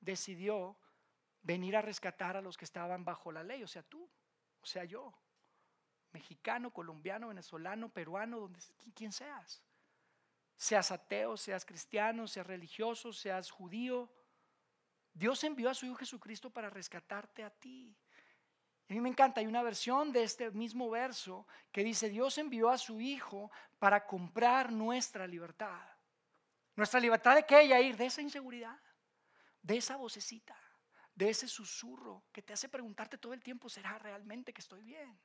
decidió 0.00 0.78
venir 1.42 1.76
a 1.76 1.82
rescatar 1.82 2.36
a 2.36 2.40
los 2.40 2.56
que 2.56 2.64
estaban 2.64 3.04
bajo 3.04 3.32
la 3.32 3.42
ley, 3.42 3.64
o 3.64 3.68
sea, 3.68 3.82
tú, 3.82 4.08
o 4.60 4.66
sea, 4.66 4.84
yo 4.84 5.12
mexicano, 6.12 6.72
colombiano, 6.72 7.28
venezolano, 7.28 7.88
peruano, 7.88 8.38
donde, 8.38 8.60
quien 8.94 9.10
seas. 9.10 9.64
Seas 10.56 10.92
ateo, 10.92 11.36
seas 11.36 11.64
cristiano, 11.64 12.28
seas 12.28 12.46
religioso, 12.46 13.12
seas 13.12 13.50
judío. 13.50 14.12
Dios 15.12 15.42
envió 15.42 15.70
a 15.70 15.74
su 15.74 15.86
Hijo 15.86 15.96
Jesucristo 15.96 16.50
para 16.50 16.70
rescatarte 16.70 17.42
a 17.42 17.50
ti. 17.50 17.96
A 18.88 18.92
mí 18.92 19.00
me 19.00 19.08
encanta, 19.08 19.40
hay 19.40 19.46
una 19.46 19.62
versión 19.62 20.12
de 20.12 20.22
este 20.22 20.50
mismo 20.50 20.90
verso 20.90 21.46
que 21.70 21.82
dice, 21.82 22.08
Dios 22.08 22.36
envió 22.38 22.68
a 22.68 22.78
su 22.78 23.00
Hijo 23.00 23.50
para 23.78 24.06
comprar 24.06 24.70
nuestra 24.70 25.26
libertad. 25.26 25.80
Nuestra 26.76 27.00
libertad 27.00 27.34
de 27.34 27.44
qué, 27.44 27.64
ir 27.80 27.96
De 27.96 28.06
esa 28.06 28.22
inseguridad, 28.22 28.78
de 29.62 29.76
esa 29.76 29.96
vocecita, 29.96 30.56
de 31.14 31.30
ese 31.30 31.48
susurro 31.48 32.24
que 32.32 32.42
te 32.42 32.52
hace 32.52 32.68
preguntarte 32.68 33.18
todo 33.18 33.32
el 33.32 33.42
tiempo, 33.42 33.68
¿será 33.68 33.98
realmente 33.98 34.52
que 34.52 34.60
estoy 34.60 34.82
bien? 34.82 35.18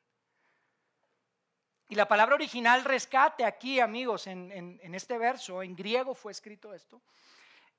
Y 1.90 1.96
la 1.96 2.08
palabra 2.08 2.36
original 2.36 2.84
rescate 2.84 3.46
aquí, 3.46 3.80
amigos, 3.80 4.28
en, 4.28 4.80
este 4.94 5.18
verso, 5.18 5.64
en 5.64 5.76
griego 5.76 6.14
fue 6.14 6.34
escrito 6.34 6.74
esto, 6.74 7.02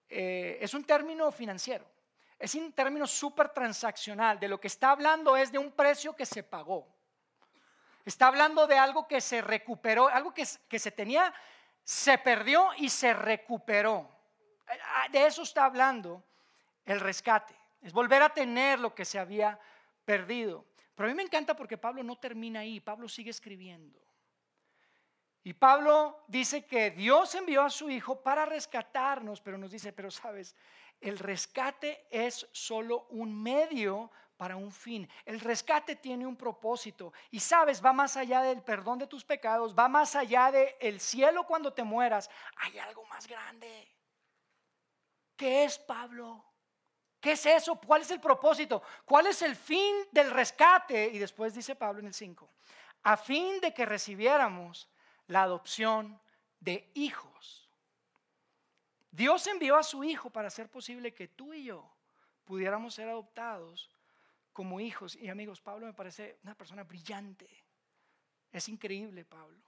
eh, 0.09 0.59
es 0.63 0.73
un 0.73 0.85
término 0.85 1.31
financiero, 1.31 1.87
es 2.39 2.55
un 2.55 2.73
término 2.73 3.07
súper 3.07 3.49
transaccional. 3.49 4.39
De 4.39 4.49
lo 4.49 4.61
que 4.61 4.69
está 4.69 4.91
hablando 4.91 5.37
es 5.37 5.51
de 5.51 5.59
un 5.59 5.73
precio 5.73 6.15
que 6.15 6.27
se 6.27 6.43
pagó. 6.43 6.87
Está 8.05 8.29
hablando 8.29 8.67
de 8.67 8.79
algo 8.79 9.07
que 9.07 9.21
se 9.21 9.43
recuperó, 9.43 10.09
algo 10.09 10.33
que, 10.33 10.47
que 10.69 10.79
se 10.79 10.91
tenía, 10.91 11.35
se 11.85 12.17
perdió 12.19 12.71
y 12.77 12.89
se 12.89 13.13
recuperó. 13.13 14.09
De 15.11 15.27
eso 15.27 15.43
está 15.43 15.65
hablando 15.65 16.23
el 16.85 17.01
rescate. 17.01 17.55
Es 17.83 17.93
volver 17.93 18.23
a 18.23 18.31
tener 18.31 18.79
lo 18.79 18.95
que 18.95 19.05
se 19.05 19.19
había 19.19 19.59
perdido. 20.05 20.65
Pero 20.95 21.07
a 21.07 21.11
mí 21.11 21.17
me 21.17 21.23
encanta 21.23 21.55
porque 21.55 21.79
Pablo 21.79 22.03
no 22.03 22.17
termina 22.17 22.61
ahí, 22.61 22.81
Pablo 22.81 23.09
sigue 23.09 23.31
escribiendo. 23.31 24.01
Y 25.45 25.55
Pablo 25.55 26.25
dice 26.27 26.67
que 26.67 26.91
Dios 26.91 27.35
envió 27.35 27.63
a 27.63 27.71
su 27.71 27.89
Hijo 27.89 28.21
para 28.23 28.45
rescatarnos, 28.45 29.41
pero 29.41 29.57
nos 29.57 29.71
dice, 29.71 29.93
pero 29.93 30.11
sabes, 30.11 30.55
el 31.01 31.19
rescate 31.19 32.07
es 32.11 32.49
solo 32.53 33.07
un 33.11 33.43
medio 33.43 34.11
para 34.37 34.57
un 34.57 34.73
fin. 34.73 35.09
El 35.25 35.41
rescate 35.41 35.97
tiene 35.97 36.27
un 36.27 36.37
propósito 36.37 37.13
y 37.31 37.41
sabes, 37.41 37.85
va 37.85 37.93
más 37.93 38.17
allá 38.17 38.43
del 38.43 38.63
perdón 38.63 38.99
de 38.99 39.07
tus 39.07 39.25
pecados, 39.25 39.75
va 39.77 39.89
más 39.89 40.15
allá 40.15 40.51
del 40.51 40.69
el 40.81 41.01
cielo 41.01 41.45
cuando 41.45 41.73
te 41.73 41.83
mueras. 41.83 42.31
Hay 42.57 42.79
algo 42.79 43.05
más 43.07 43.27
grande. 43.27 43.89
¿Qué 45.37 45.65
es 45.65 45.79
Pablo? 45.79 46.45
¿Qué 47.21 47.33
es 47.33 47.47
eso? 47.47 47.81
¿Cuál 47.81 48.03
es 48.03 48.11
el 48.11 48.21
propósito? 48.21 48.83
¿Cuál 49.05 49.27
es 49.27 49.43
el 49.43 49.57
fin 49.57 49.95
del 50.13 50.31
rescate? 50.31 51.07
Y 51.07 51.19
después 51.19 51.55
dice 51.55 51.75
Pablo 51.75 52.01
en 52.01 52.07
el 52.07 52.15
5, 52.15 52.49
a 53.03 53.17
fin 53.17 53.61
de 53.61 53.75
que 53.75 53.87
recibiéramos 53.87 54.89
la 55.27 55.43
adopción 55.43 56.21
de 56.61 56.91
hijos. 56.95 57.68
Dios 59.11 59.47
envió 59.47 59.77
a 59.77 59.83
su 59.83 60.05
Hijo 60.05 60.31
para 60.31 60.49
hacer 60.49 60.71
posible 60.71 61.15
que 61.15 61.29
tú 61.29 61.55
y 61.55 61.65
yo 61.65 61.91
pudiéramos 62.45 62.95
ser 62.95 63.09
adoptados 63.09 63.91
como 64.53 64.81
hijos. 64.81 65.17
Y 65.17 65.29
amigos, 65.29 65.61
Pablo 65.61 65.87
me 65.87 65.95
parece 65.95 66.39
una 66.43 66.55
persona 66.55 66.83
brillante. 66.85 67.49
Es 68.51 68.69
increíble, 68.69 69.25
Pablo. 69.25 69.63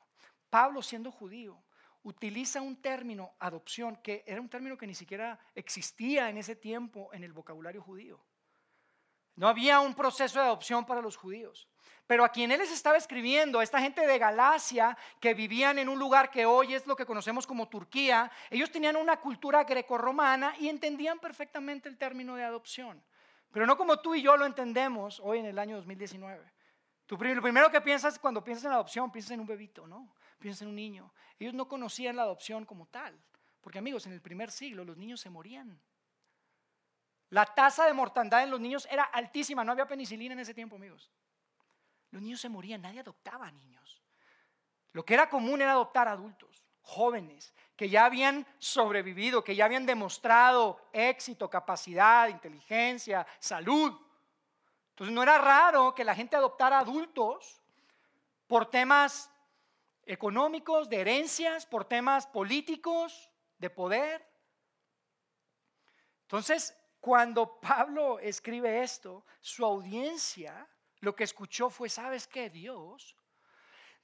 Pablo 0.48 0.83
siendo 0.83 1.12
judío, 1.12 1.62
utiliza 2.03 2.61
un 2.61 2.81
término, 2.81 3.35
adopción, 3.38 3.96
que 3.96 4.24
era 4.26 4.40
un 4.40 4.48
término 4.48 4.76
que 4.76 4.87
ni 4.87 4.94
siquiera 4.94 5.38
existía 5.55 6.29
en 6.29 6.38
ese 6.38 6.57
tiempo 6.57 7.11
en 7.12 7.22
el 7.22 7.33
vocabulario 7.33 7.83
judío. 7.83 8.20
No 9.37 9.49
había 9.49 9.81
un 9.81 9.95
proceso 9.95 10.38
de 10.38 10.47
adopción 10.47 10.85
para 10.85 11.01
los 11.01 11.16
judíos. 11.16 11.69
Pero 12.07 12.25
a 12.25 12.29
quien 12.31 12.51
él 12.51 12.59
les 12.59 12.73
estaba 12.73 12.97
escribiendo, 12.97 13.61
a 13.61 13.62
esta 13.62 13.81
gente 13.81 14.05
de 14.05 14.19
Galacia 14.19 14.99
que 15.21 15.33
vivían 15.33 15.79
en 15.79 15.88
un 15.88 15.99
lugar 15.99 16.31
que 16.31 16.45
hoy 16.45 16.75
es 16.75 16.85
lo 16.87 16.97
que 16.97 17.07
conocemos 17.07 17.47
como 17.47 17.69
Turquía, 17.69 18.31
ellos 18.51 18.73
tenían 18.73 18.97
una 18.97 19.21
cultura 19.21 19.62
grecorromana 19.62 20.55
y 20.59 20.69
entendían 20.69 21.21
perfectamente 21.21 21.88
el 21.88 21.97
término 21.97 22.35
de 22.35 22.43
adopción. 22.43 23.01
Pero 23.53 23.64
no 23.64 23.77
como 23.77 24.01
tú 24.01 24.14
y 24.16 24.23
yo 24.23 24.37
lo 24.37 24.45
entendemos 24.45 25.21
hoy 25.21 25.38
en 25.38 25.47
el 25.47 25.59
año 25.59 25.77
2019. 25.77 26.53
Tú, 27.07 27.16
lo 27.16 27.43
primero 27.43 27.71
que 27.71 27.81
piensas 27.81 28.19
cuando 28.19 28.43
piensas 28.43 28.64
en 28.66 28.73
adopción, 28.73 29.11
piensas 29.11 29.33
en 29.33 29.40
un 29.40 29.47
bebito, 29.47 29.87
¿no? 29.87 30.12
Piensas 30.38 30.62
en 30.62 30.69
un 30.69 30.77
niño. 30.77 31.12
Ellos 31.38 31.55
no 31.55 31.69
conocían 31.69 32.16
la 32.16 32.23
adopción 32.23 32.64
como 32.64 32.87
tal. 32.87 33.16
Porque 33.61 33.79
amigos, 33.79 34.07
en 34.07 34.12
el 34.12 34.21
primer 34.21 34.51
siglo 34.51 34.85
los 34.85 34.97
niños 34.97 35.21
se 35.21 35.31
morían. 35.31 35.81
La 37.31 37.47
tasa 37.47 37.87
de 37.87 37.93
mortandad 37.93 38.43
en 38.43 38.51
los 38.51 38.61
niños 38.61 38.87
era 38.90 39.05
altísima. 39.05 39.64
No 39.64 39.73
había 39.73 39.87
penicilina 39.87 40.35
en 40.35 40.40
ese 40.40 40.55
tiempo, 40.55 40.77
amigos. 40.77 41.11
Los 42.11 42.21
niños 42.21 42.40
se 42.40 42.49
morían, 42.49 42.83
nadie 42.83 43.01
adoptaba 43.01 43.51
niños. 43.53 44.03
Lo 44.93 45.05
que 45.05 45.14
era 45.14 45.31
común 45.31 45.62
era 45.62 45.73
adoptar 45.73 46.09
adultos, 46.09 46.64
jóvenes, 46.83 47.55
que 47.77 47.88
ya 47.88 48.05
habían 48.05 48.45
sobrevivido, 48.59 49.45
que 49.45 49.55
ya 49.55 49.64
habían 49.64 49.87
demostrado 49.87 50.81
éxito, 50.93 51.49
capacidad, 51.49 52.29
inteligencia, 52.29 53.25
salud. 53.38 53.97
Entonces 54.90 55.14
no 55.14 55.23
era 55.23 55.38
raro 55.38 55.95
que 55.95 56.05
la 56.05 56.16
gente 56.16 56.35
adoptara 56.35 56.81
adultos 56.81 57.62
por 58.49 58.69
temas 58.69 59.31
económicos, 60.05 60.88
de 60.88 61.01
herencias, 61.01 61.64
por 61.64 61.85
temas 61.85 62.27
políticos, 62.27 63.31
de 63.59 63.71
poder. 63.71 64.27
Entonces, 66.23 66.77
cuando 67.00 67.58
Pablo 67.60 68.18
escribe 68.18 68.82
esto, 68.82 69.24
su 69.40 69.64
audiencia 69.64 70.68
lo 71.00 71.16
que 71.16 71.24
escuchó 71.24 71.70
fue, 71.70 71.88
¿sabes 71.88 72.26
qué? 72.26 72.50
Dios, 72.50 73.16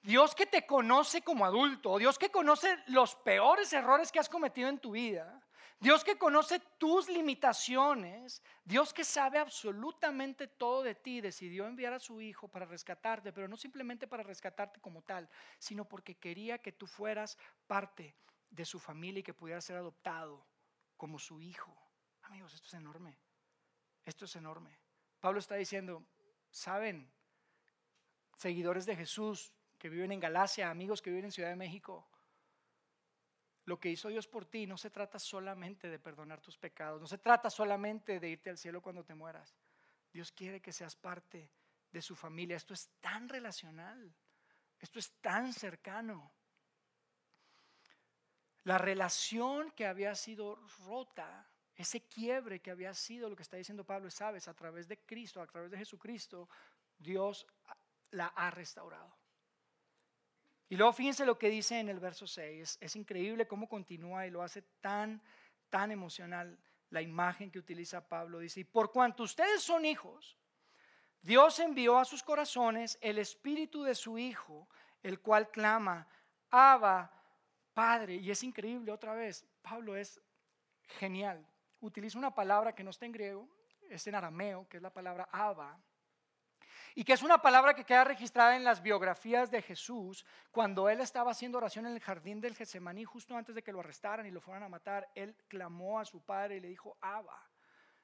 Dios 0.02 0.34
que 0.34 0.46
te 0.46 0.66
conoce 0.66 1.22
como 1.22 1.44
adulto, 1.44 1.98
Dios 1.98 2.18
que 2.18 2.30
conoce 2.30 2.78
los 2.86 3.14
peores 3.16 3.72
errores 3.72 4.10
que 4.10 4.18
has 4.18 4.28
cometido 4.28 4.68
en 4.68 4.78
tu 4.78 4.92
vida, 4.92 5.42
Dios 5.78 6.04
que 6.04 6.16
conoce 6.16 6.58
tus 6.78 7.10
limitaciones, 7.10 8.42
Dios 8.64 8.94
que 8.94 9.04
sabe 9.04 9.38
absolutamente 9.38 10.46
todo 10.46 10.82
de 10.82 10.94
ti, 10.94 11.20
decidió 11.20 11.66
enviar 11.66 11.92
a 11.92 11.98
su 11.98 12.22
Hijo 12.22 12.48
para 12.48 12.64
rescatarte, 12.64 13.30
pero 13.30 13.46
no 13.46 13.58
simplemente 13.58 14.06
para 14.06 14.22
rescatarte 14.22 14.80
como 14.80 15.02
tal, 15.02 15.28
sino 15.58 15.86
porque 15.86 16.14
quería 16.14 16.56
que 16.58 16.72
tú 16.72 16.86
fueras 16.86 17.36
parte 17.66 18.14
de 18.48 18.64
su 18.64 18.78
familia 18.78 19.20
y 19.20 19.24
que 19.24 19.34
pudieras 19.34 19.66
ser 19.66 19.76
adoptado 19.76 20.46
como 20.96 21.18
su 21.18 21.42
hijo. 21.42 21.85
Amigos, 22.26 22.54
esto 22.54 22.68
es 22.68 22.74
enorme. 22.74 23.16
Esto 24.04 24.24
es 24.24 24.36
enorme. 24.36 24.78
Pablo 25.20 25.40
está 25.40 25.56
diciendo, 25.56 26.04
¿saben? 26.50 27.10
Seguidores 28.36 28.86
de 28.86 28.96
Jesús 28.96 29.52
que 29.78 29.88
viven 29.88 30.12
en 30.12 30.20
Galacia, 30.20 30.70
amigos 30.70 31.02
que 31.02 31.10
viven 31.10 31.26
en 31.26 31.32
Ciudad 31.32 31.48
de 31.48 31.56
México, 31.56 32.06
lo 33.66 33.80
que 33.80 33.90
hizo 33.90 34.08
Dios 34.08 34.28
por 34.28 34.46
ti 34.46 34.66
no 34.66 34.78
se 34.78 34.90
trata 34.90 35.18
solamente 35.18 35.88
de 35.88 35.98
perdonar 35.98 36.40
tus 36.40 36.56
pecados, 36.56 37.00
no 37.00 37.08
se 37.08 37.18
trata 37.18 37.50
solamente 37.50 38.20
de 38.20 38.28
irte 38.28 38.48
al 38.48 38.58
cielo 38.58 38.80
cuando 38.80 39.04
te 39.04 39.14
mueras. 39.14 39.56
Dios 40.12 40.30
quiere 40.30 40.60
que 40.60 40.72
seas 40.72 40.94
parte 40.94 41.50
de 41.90 42.00
su 42.00 42.14
familia. 42.14 42.56
Esto 42.56 42.74
es 42.74 42.88
tan 43.00 43.28
relacional, 43.28 44.14
esto 44.78 45.00
es 45.00 45.10
tan 45.20 45.52
cercano. 45.52 46.32
La 48.62 48.78
relación 48.78 49.72
que 49.72 49.86
había 49.86 50.14
sido 50.14 50.56
rota, 50.86 51.48
ese 51.76 52.00
quiebre 52.00 52.60
que 52.60 52.70
había 52.70 52.94
sido 52.94 53.28
lo 53.28 53.36
que 53.36 53.42
está 53.42 53.56
diciendo 53.56 53.84
Pablo, 53.84 54.10
sabes, 54.10 54.48
a 54.48 54.54
través 54.54 54.88
de 54.88 54.98
Cristo, 54.98 55.42
a 55.42 55.46
través 55.46 55.70
de 55.70 55.76
Jesucristo, 55.76 56.48
Dios 56.98 57.46
la 58.10 58.28
ha 58.28 58.50
restaurado. 58.50 59.14
Y 60.68 60.76
luego 60.76 60.92
fíjense 60.92 61.26
lo 61.26 61.38
que 61.38 61.50
dice 61.50 61.78
en 61.78 61.88
el 61.88 62.00
verso 62.00 62.26
6. 62.26 62.78
Es, 62.80 62.96
increíble 62.96 63.46
cómo 63.46 63.68
continúa 63.68 64.26
y 64.26 64.30
lo 64.30 64.42
hace 64.42 64.62
tan, 64.80 65.22
tan 65.68 65.90
emocional 65.90 66.58
la 66.90 67.02
imagen 67.02 67.50
que 67.50 67.58
utiliza 67.58 68.08
Pablo. 68.08 68.38
Dice, 68.38 68.60
y 68.60 68.64
por 68.64 68.90
cuanto 68.90 69.22
ustedes 69.22 69.62
son 69.62 69.84
hijos, 69.84 70.36
Dios 71.20 71.60
envió 71.60 71.98
a 71.98 72.04
sus 72.04 72.22
corazones 72.22 72.98
el 73.00 73.18
espíritu 73.18 73.82
de 73.82 73.94
su 73.94 74.18
Hijo, 74.18 74.68
el 75.02 75.20
cual 75.20 75.50
clama, 75.50 76.08
Abba, 76.50 77.12
Padre. 77.74 78.16
Y 78.16 78.30
es 78.30 78.42
increíble 78.42 78.90
otra 78.90 79.14
vez, 79.14 79.44
Pablo 79.62 79.94
es 79.94 80.20
genial. 80.98 81.46
Utiliza 81.80 82.18
una 82.18 82.34
palabra 82.34 82.74
que 82.74 82.84
no 82.84 82.90
está 82.90 83.06
en 83.06 83.12
griego, 83.12 83.48
es 83.90 84.06
en 84.06 84.14
arameo, 84.14 84.68
que 84.68 84.78
es 84.78 84.82
la 84.82 84.90
palabra 84.90 85.28
Abba 85.30 85.78
y 86.98 87.04
que 87.04 87.12
es 87.12 87.22
una 87.22 87.42
palabra 87.42 87.74
que 87.74 87.84
queda 87.84 88.04
registrada 88.04 88.56
en 88.56 88.64
las 88.64 88.82
biografías 88.82 89.50
de 89.50 89.60
Jesús 89.60 90.24
cuando 90.50 90.88
él 90.88 91.02
estaba 91.02 91.30
haciendo 91.30 91.58
oración 91.58 91.84
en 91.86 91.92
el 91.92 92.00
jardín 92.00 92.40
del 92.40 92.56
Getsemaní 92.56 93.04
justo 93.04 93.36
antes 93.36 93.54
de 93.54 93.62
que 93.62 93.70
lo 93.70 93.80
arrestaran 93.80 94.24
y 94.24 94.30
lo 94.30 94.40
fueran 94.40 94.62
a 94.62 94.68
matar, 94.70 95.06
él 95.14 95.36
clamó 95.46 96.00
a 96.00 96.06
su 96.06 96.24
padre 96.24 96.56
y 96.56 96.60
le 96.60 96.68
dijo, 96.68 96.96
Abba. 97.02 97.38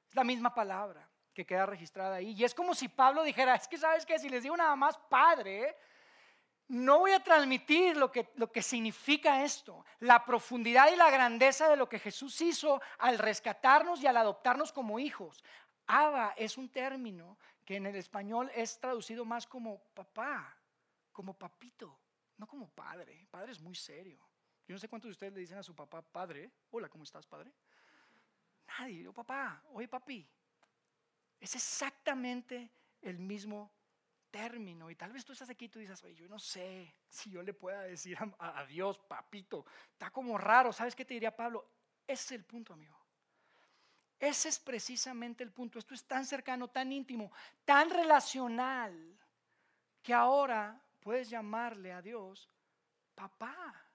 Es 0.07 0.15
la 0.15 0.25
misma 0.25 0.55
palabra 0.55 1.09
que 1.33 1.47
queda 1.47 1.65
registrada 1.65 2.17
ahí. 2.17 2.33
Y 2.33 2.45
es 2.45 2.55
como 2.55 2.75
si 2.75 2.87
Pablo 2.89 3.23
dijera, 3.23 3.55
es 3.55 3.67
que 3.67 3.79
sabes 3.79 4.05
que 4.05 4.19
si 4.19 4.29
les 4.29 4.43
digo 4.43 4.59
nada 4.59 4.77
más 4.77 4.99
padre, 5.09 5.75
no 6.69 7.01
voy 7.01 7.13
a 7.13 7.23
transmitir 7.23 7.97
lo 7.97 8.11
que, 8.11 8.31
lo 8.37 8.51
que 8.51 8.63
significa 8.63 9.45
esto, 9.45 9.85
la 10.01 10.25
profundidad 10.25 10.91
y 10.93 10.97
la 10.97 11.11
grandeza 11.11 11.69
de 11.69 11.77
lo 11.77 11.89
que 11.89 11.99
Jesús 11.99 12.41
hizo 12.41 12.81
al 12.99 13.19
rescatarnos 13.19 14.03
y 14.03 14.07
al 14.07 14.17
adoptarnos 14.17 14.73
como 14.73 14.99
hijos. 14.99 15.43
Abba 15.87 16.35
es 16.37 16.57
un 16.57 16.69
término 16.71 17.37
que 17.65 17.77
en 17.77 17.87
el 17.87 17.97
español 17.97 18.51
es 18.55 18.79
traducido 18.79 19.25
más 19.25 19.47
como 19.47 19.83
papá, 19.95 20.57
como 21.13 21.35
papito, 21.35 21.99
no 22.39 22.47
como 22.47 22.69
padre. 22.69 23.27
Padre 23.31 23.53
es 23.53 23.61
muy 23.61 23.75
serio. 23.75 24.19
Yo 24.67 24.75
no 24.75 24.79
sé 24.79 24.89
cuántos 24.89 25.09
de 25.09 25.13
ustedes 25.13 25.33
le 25.33 25.41
dicen 25.41 25.59
a 25.59 25.63
su 25.63 25.75
papá 25.75 26.03
padre, 26.03 26.51
hola, 26.71 26.89
¿cómo 26.89 27.05
estás, 27.05 27.27
padre? 27.27 27.53
Nadie, 28.67 29.03
yo 29.03 29.13
papá, 29.13 29.63
oye 29.73 29.89
papi. 29.89 30.27
Es 31.39 31.55
exactamente 31.55 32.71
el 33.03 33.19
mismo 33.19 33.71
término. 34.33 34.91
Y 34.91 34.97
tal 34.97 35.13
vez 35.13 35.25
tú 35.25 35.33
estás 35.33 35.51
aquí 35.51 35.67
y 35.67 35.69
tú 35.69 35.79
dices, 35.79 36.03
oye, 36.03 36.17
yo 36.17 36.29
no 36.29 36.41
sé 36.41 36.93
si 37.09 37.31
yo 37.31 37.43
le 37.43 37.55
pueda 37.55 37.83
decir 37.83 38.19
a, 38.39 38.65
Dios, 38.67 38.99
papito. 38.99 39.65
Está 39.93 40.11
como 40.11 40.37
raro. 40.37 40.73
¿Sabes 40.73 40.97
qué 40.97 41.05
te 41.05 41.15
diría 41.15 41.37
Pablo? 41.37 41.71
Ese 42.05 42.25
es 42.25 42.33
el 42.33 42.45
punto, 42.45 42.73
amigo. 42.73 42.99
Ese 44.19 44.49
es 44.49 44.59
precisamente 44.59 45.45
el 45.45 45.53
punto. 45.53 45.79
Esto 45.79 45.95
es 45.95 46.05
tan 46.05 46.25
cercano, 46.27 46.69
tan 46.69 46.91
íntimo, 46.91 47.31
tan 47.65 47.91
relacional, 47.91 49.17
que 50.03 50.15
ahora 50.15 50.81
puedes 51.01 51.31
llamarle 51.31 51.93
a 51.93 52.03
Dios 52.03 52.49
papá. 53.15 53.87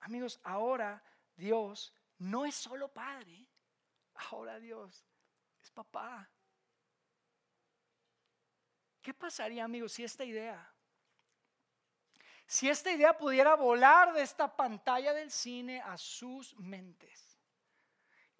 Amigos, 0.00 0.40
ahora 0.42 1.02
Dios 1.36 1.92
no 2.18 2.46
es 2.46 2.54
solo 2.54 2.88
padre, 2.88 3.46
ahora 4.30 4.58
Dios 4.58 5.04
es 5.62 5.70
papá. 5.70 6.30
¿Qué 9.02 9.12
pasaría, 9.12 9.64
amigos, 9.64 9.92
si 9.92 10.04
esta 10.04 10.24
idea, 10.24 10.72
si 12.46 12.68
esta 12.68 12.90
idea 12.90 13.18
pudiera 13.18 13.56
volar 13.56 14.12
de 14.12 14.22
esta 14.22 14.56
pantalla 14.56 15.12
del 15.12 15.30
cine 15.30 15.82
a 15.82 15.98
sus 15.98 16.56
mentes? 16.58 17.32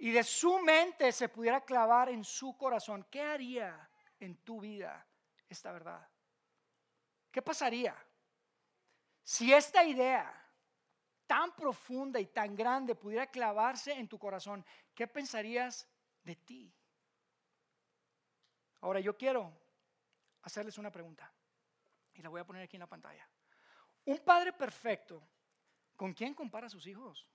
y 0.03 0.11
de 0.11 0.25
su 0.25 0.59
mente 0.59 1.13
se 1.13 1.29
pudiera 1.29 1.61
clavar 1.61 2.09
en 2.09 2.25
su 2.25 2.57
corazón, 2.57 3.07
¿qué 3.09 3.23
haría 3.23 3.89
en 4.19 4.37
tu 4.39 4.61
vida 4.61 5.07
esta 5.49 5.71
verdad? 5.71 6.11
¿Qué 7.31 7.41
pasaría 7.41 7.97
si 9.23 9.53
esta 9.53 9.85
idea 9.85 10.35
tan 11.25 11.55
profunda 11.55 12.19
y 12.19 12.27
tan 12.27 12.57
grande 12.57 12.97
pudiera 12.97 13.29
clavarse 13.29 13.93
en 13.93 14.09
tu 14.09 14.19
corazón? 14.19 14.67
¿Qué 14.93 15.07
pensarías 15.07 15.87
de 16.25 16.35
ti? 16.35 16.75
Ahora 18.81 18.99
yo 18.99 19.17
quiero 19.17 19.57
hacerles 20.43 20.79
una 20.79 20.91
pregunta 20.91 21.33
y 22.15 22.23
la 22.23 22.29
voy 22.29 22.41
a 22.41 22.45
poner 22.45 22.63
aquí 22.63 22.77
en 22.77 22.81
la 22.81 22.87
pantalla. 22.87 23.29
Un 24.05 24.19
padre 24.19 24.53
perfecto, 24.53 25.23
¿con 25.97 26.13
quién 26.13 26.35
compara 26.35 26.67
a 26.67 26.71
sus 26.71 26.87
hijos? 26.87 27.29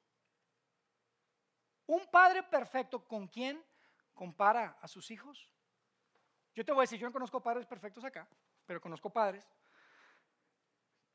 Un 1.86 2.06
padre 2.08 2.44
perfecto, 2.44 3.08
¿con 3.08 3.28
quién 3.28 3.64
compara 4.14 4.78
a 4.82 4.88
sus 4.88 5.10
hijos? 5.10 5.50
Yo 6.54 6.66
te 6.66 6.72
voy 6.72 6.82
a 6.82 6.84
decir, 6.84 7.00
yo 7.00 7.08
no 7.08 7.14
conozco 7.14 7.42
padres 7.42 7.66
perfectos 7.66 8.04
acá, 8.04 8.28
pero 8.66 8.82
conozco 8.82 9.10
padres 9.10 9.48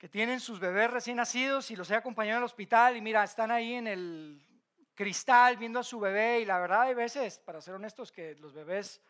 que 0.03 0.09
tienen 0.09 0.41
sus 0.41 0.59
bebés 0.59 0.91
recién 0.91 1.17
nacidos 1.17 1.71
y 1.71 1.77
los 1.77 1.89
he 1.89 1.95
acompañado 1.95 2.39
al 2.39 2.45
hospital 2.45 2.97
y 2.97 3.01
mira, 3.01 3.23
están 3.23 3.53
ahí 3.53 3.75
en 3.75 3.87
el 3.87 4.45
cristal 4.97 5.57
viendo 5.57 5.79
a 5.79 5.85
su 5.85 6.01
bebé 6.01 6.41
y 6.41 6.45
la 6.45 6.59
verdad 6.59 6.83
hay 6.83 6.95
veces, 6.95 7.39
para 7.39 7.61
ser 7.61 7.75
honestos, 7.75 8.11
que 8.11 8.35
los 8.35 8.53
bebés 8.53 9.01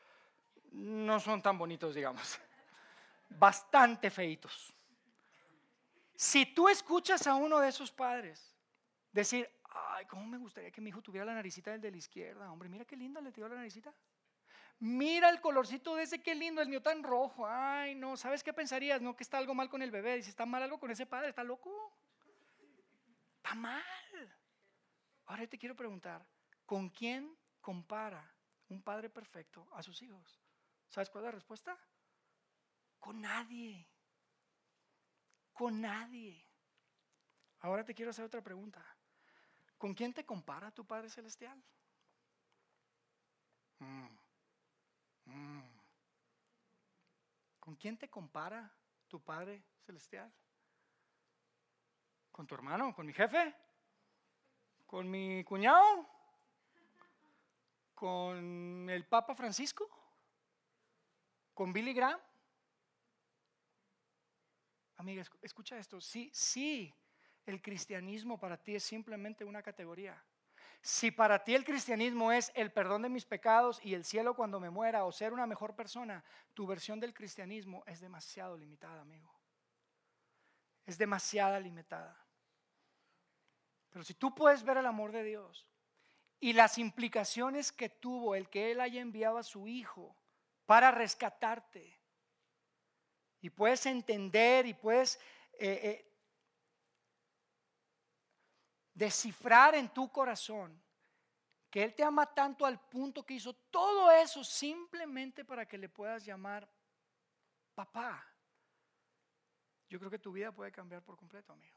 no 0.72 1.18
son 1.18 1.40
tan 1.40 1.56
bonitos, 1.56 1.94
digamos, 1.94 2.38
bastante 3.38 4.10
feitos. 4.10 4.74
Si 6.14 6.46
tú 6.46 6.68
escuchas 6.68 7.26
a 7.26 7.34
uno 7.34 7.58
de 7.58 7.68
esos 7.68 7.90
padres 7.90 8.54
decir, 9.10 9.48
ay, 9.64 10.06
¿cómo 10.06 10.26
me 10.26 10.38
gustaría 10.38 10.70
que 10.70 10.80
mi 10.80 10.90
hijo 10.90 11.02
tuviera 11.02 11.24
la 11.24 11.34
naricita 11.34 11.72
del 11.72 11.80
de 11.80 11.90
la 11.90 11.96
izquierda? 11.96 12.50
Hombre, 12.50 12.68
mira 12.68 12.84
qué 12.84 12.96
linda 12.96 13.20
le 13.20 13.32
dio 13.32 13.48
la 13.48 13.56
naricita. 13.56 13.92
Mira 14.78 15.28
el 15.30 15.40
colorcito 15.40 15.94
de 15.94 16.02
ese, 16.02 16.22
qué 16.22 16.34
lindo, 16.34 16.60
el 16.60 16.68
mío 16.68 16.82
tan 16.82 17.02
rojo. 17.02 17.46
Ay, 17.46 17.94
no, 17.94 18.16
¿sabes 18.16 18.42
qué 18.42 18.52
pensarías? 18.52 19.00
No, 19.00 19.14
que 19.14 19.22
está 19.22 19.38
algo 19.38 19.54
mal 19.54 19.68
con 19.68 19.80
el 19.80 19.90
bebé. 19.90 20.16
Dice, 20.16 20.30
¿está 20.30 20.44
mal 20.44 20.62
algo 20.62 20.78
con 20.80 20.90
ese 20.90 21.06
padre? 21.06 21.28
¿Está 21.28 21.44
loco? 21.44 21.92
Está 23.36 23.54
mal. 23.54 23.82
Ahora 25.26 25.42
yo 25.42 25.48
te 25.48 25.58
quiero 25.58 25.76
preguntar, 25.76 26.26
¿con 26.66 26.88
quién 26.90 27.36
compara 27.60 28.28
un 28.68 28.82
padre 28.82 29.08
perfecto 29.08 29.68
a 29.72 29.82
sus 29.82 30.02
hijos? 30.02 30.40
¿Sabes 30.88 31.08
cuál 31.10 31.24
es 31.24 31.26
la 31.26 31.32
respuesta? 31.32 31.78
Con 33.02 33.20
nadie. 33.20 33.84
Con 35.52 35.80
nadie. 35.80 36.46
Ahora 37.58 37.84
te 37.84 37.94
quiero 37.94 38.12
hacer 38.12 38.24
otra 38.24 38.40
pregunta. 38.40 38.80
¿Con 39.76 39.92
quién 39.92 40.14
te 40.14 40.24
compara 40.24 40.70
tu 40.70 40.86
Padre 40.86 41.10
Celestial? 41.10 41.60
Mm, 43.80 44.06
mm. 45.24 45.80
¿Con 47.58 47.74
quién 47.74 47.98
te 47.98 48.08
compara 48.08 48.72
tu 49.08 49.20
Padre 49.20 49.64
Celestial? 49.84 50.32
¿Con 52.30 52.46
tu 52.46 52.54
hermano? 52.54 52.94
¿Con 52.94 53.04
mi 53.04 53.12
jefe? 53.12 53.52
¿Con 54.86 55.10
mi 55.10 55.42
cuñado? 55.42 56.06
¿Con 57.96 58.88
el 58.88 59.04
Papa 59.08 59.34
Francisco? 59.34 59.90
¿Con 61.52 61.72
Billy 61.72 61.92
Graham? 61.92 62.20
Amiga, 65.02 65.22
escucha 65.42 65.78
esto, 65.78 66.00
sí, 66.00 66.30
sí, 66.32 66.92
el 67.44 67.60
cristianismo 67.60 68.38
para 68.38 68.56
ti 68.56 68.74
es 68.74 68.84
simplemente 68.84 69.44
una 69.44 69.62
categoría. 69.62 70.22
Si 70.80 71.10
para 71.10 71.44
ti 71.44 71.54
el 71.54 71.64
cristianismo 71.64 72.32
es 72.32 72.50
el 72.54 72.72
perdón 72.72 73.02
de 73.02 73.08
mis 73.08 73.24
pecados 73.24 73.80
y 73.84 73.94
el 73.94 74.04
cielo 74.04 74.34
cuando 74.34 74.58
me 74.58 74.70
muera 74.70 75.04
o 75.04 75.12
ser 75.12 75.32
una 75.32 75.46
mejor 75.46 75.76
persona, 75.76 76.24
tu 76.54 76.66
versión 76.66 76.98
del 76.98 77.14
cristianismo 77.14 77.84
es 77.86 78.00
demasiado 78.00 78.56
limitada, 78.56 79.00
amigo. 79.00 79.32
Es 80.84 80.98
demasiada 80.98 81.60
limitada. 81.60 82.18
Pero 83.90 84.04
si 84.04 84.14
tú 84.14 84.34
puedes 84.34 84.64
ver 84.64 84.78
el 84.78 84.86
amor 84.86 85.12
de 85.12 85.22
Dios 85.22 85.68
y 86.40 86.52
las 86.52 86.78
implicaciones 86.78 87.70
que 87.70 87.88
tuvo 87.88 88.34
el 88.34 88.48
que 88.48 88.72
Él 88.72 88.80
haya 88.80 89.00
enviado 89.00 89.38
a 89.38 89.44
su 89.44 89.68
Hijo 89.68 90.16
para 90.66 90.90
rescatarte, 90.90 92.01
y 93.42 93.50
puedes 93.50 93.84
entender 93.86 94.66
y 94.66 94.72
puedes 94.72 95.16
eh, 95.54 95.80
eh, 95.82 96.12
descifrar 98.94 99.74
en 99.74 99.88
tu 99.92 100.10
corazón 100.10 100.80
que 101.68 101.82
Él 101.82 101.94
te 101.94 102.04
ama 102.04 102.32
tanto 102.32 102.64
al 102.64 102.80
punto 102.80 103.26
que 103.26 103.34
hizo 103.34 103.52
todo 103.52 104.10
eso 104.12 104.44
simplemente 104.44 105.44
para 105.44 105.66
que 105.66 105.76
le 105.76 105.88
puedas 105.88 106.24
llamar 106.24 106.70
papá. 107.74 108.24
Yo 109.88 109.98
creo 109.98 110.10
que 110.10 110.18
tu 110.20 110.32
vida 110.32 110.52
puede 110.52 110.70
cambiar 110.70 111.02
por 111.02 111.16
completo, 111.16 111.52
amigo. 111.52 111.76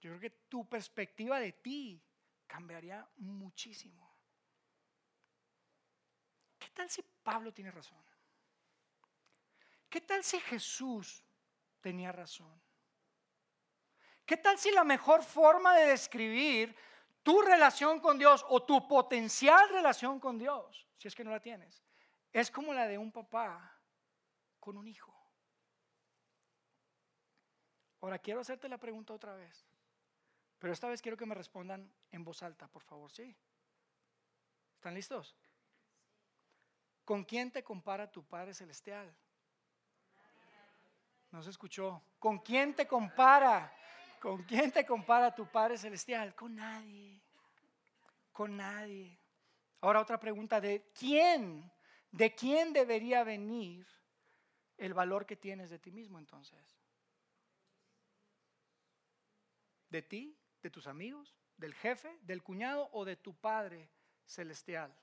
Yo 0.00 0.10
creo 0.10 0.20
que 0.20 0.30
tu 0.30 0.68
perspectiva 0.68 1.40
de 1.40 1.52
ti 1.52 2.00
cambiaría 2.46 3.06
muchísimo. 3.16 4.08
¿Qué 6.58 6.68
tal 6.70 6.88
si 6.88 7.02
Pablo 7.02 7.52
tiene 7.52 7.72
razón? 7.72 8.07
¿Qué 9.88 10.00
tal 10.00 10.22
si 10.22 10.38
Jesús 10.40 11.24
tenía 11.80 12.12
razón? 12.12 12.60
¿Qué 14.26 14.36
tal 14.36 14.58
si 14.58 14.70
la 14.70 14.84
mejor 14.84 15.22
forma 15.22 15.74
de 15.74 15.86
describir 15.86 16.76
tu 17.22 17.40
relación 17.40 17.98
con 18.00 18.18
Dios 18.18 18.44
o 18.48 18.62
tu 18.62 18.86
potencial 18.86 19.68
relación 19.70 20.20
con 20.20 20.38
Dios, 20.38 20.86
si 20.98 21.08
es 21.08 21.14
que 21.14 21.24
no 21.24 21.30
la 21.30 21.40
tienes, 21.40 21.82
es 22.32 22.50
como 22.50 22.74
la 22.74 22.86
de 22.86 22.98
un 22.98 23.10
papá 23.10 23.80
con 24.60 24.76
un 24.76 24.86
hijo? 24.86 25.14
Ahora 28.02 28.18
quiero 28.18 28.40
hacerte 28.40 28.68
la 28.68 28.78
pregunta 28.78 29.14
otra 29.14 29.34
vez, 29.34 29.66
pero 30.58 30.72
esta 30.72 30.88
vez 30.88 31.00
quiero 31.00 31.16
que 31.16 31.26
me 31.26 31.34
respondan 31.34 31.90
en 32.12 32.22
voz 32.22 32.42
alta, 32.42 32.68
por 32.68 32.82
favor, 32.82 33.10
¿sí? 33.10 33.34
¿Están 34.74 34.94
listos? 34.94 35.34
¿Con 37.04 37.24
quién 37.24 37.50
te 37.50 37.64
compara 37.64 38.12
tu 38.12 38.22
Padre 38.22 38.52
Celestial? 38.52 39.16
No 41.30 41.42
se 41.42 41.50
escuchó. 41.50 42.02
¿Con 42.18 42.38
quién 42.38 42.74
te 42.74 42.86
compara? 42.86 43.72
¿Con 44.20 44.42
quién 44.44 44.72
te 44.72 44.84
compara 44.84 45.34
tu 45.34 45.46
Padre 45.46 45.76
Celestial? 45.76 46.34
Con 46.34 46.56
nadie. 46.56 47.20
Con 48.32 48.56
nadie. 48.56 49.18
Ahora 49.80 50.00
otra 50.00 50.18
pregunta, 50.18 50.60
¿de 50.60 50.90
quién? 50.98 51.70
¿De 52.10 52.34
quién 52.34 52.72
debería 52.72 53.22
venir 53.22 53.86
el 54.76 54.94
valor 54.94 55.26
que 55.26 55.36
tienes 55.36 55.70
de 55.70 55.78
ti 55.78 55.90
mismo 55.90 56.18
entonces? 56.18 56.76
¿De 59.90 60.02
ti? 60.02 60.36
¿De 60.62 60.70
tus 60.70 60.86
amigos? 60.86 61.36
¿Del 61.56 61.74
jefe? 61.74 62.18
¿Del 62.22 62.42
cuñado 62.42 62.88
o 62.92 63.04
de 63.04 63.16
tu 63.16 63.34
Padre 63.34 63.90
Celestial? 64.24 64.94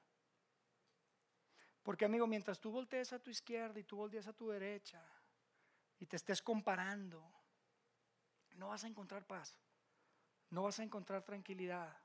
Porque 1.83 2.05
amigo, 2.05 2.25
mientras 2.25 2.59
tú 2.59 2.71
voltees 2.71 3.13
a 3.13 3.19
tu 3.19 3.29
izquierda 3.29 3.79
y 3.79 3.83
tú 3.83 3.97
voltees 3.97 4.27
a 4.27 4.33
tu 4.33 4.49
derecha 4.49 5.01
te 6.05 6.15
estés 6.15 6.41
comparando, 6.41 7.23
no 8.55 8.69
vas 8.69 8.83
a 8.83 8.87
encontrar 8.87 9.25
paz, 9.25 9.57
no 10.49 10.63
vas 10.63 10.79
a 10.79 10.83
encontrar 10.83 11.23
tranquilidad. 11.23 11.97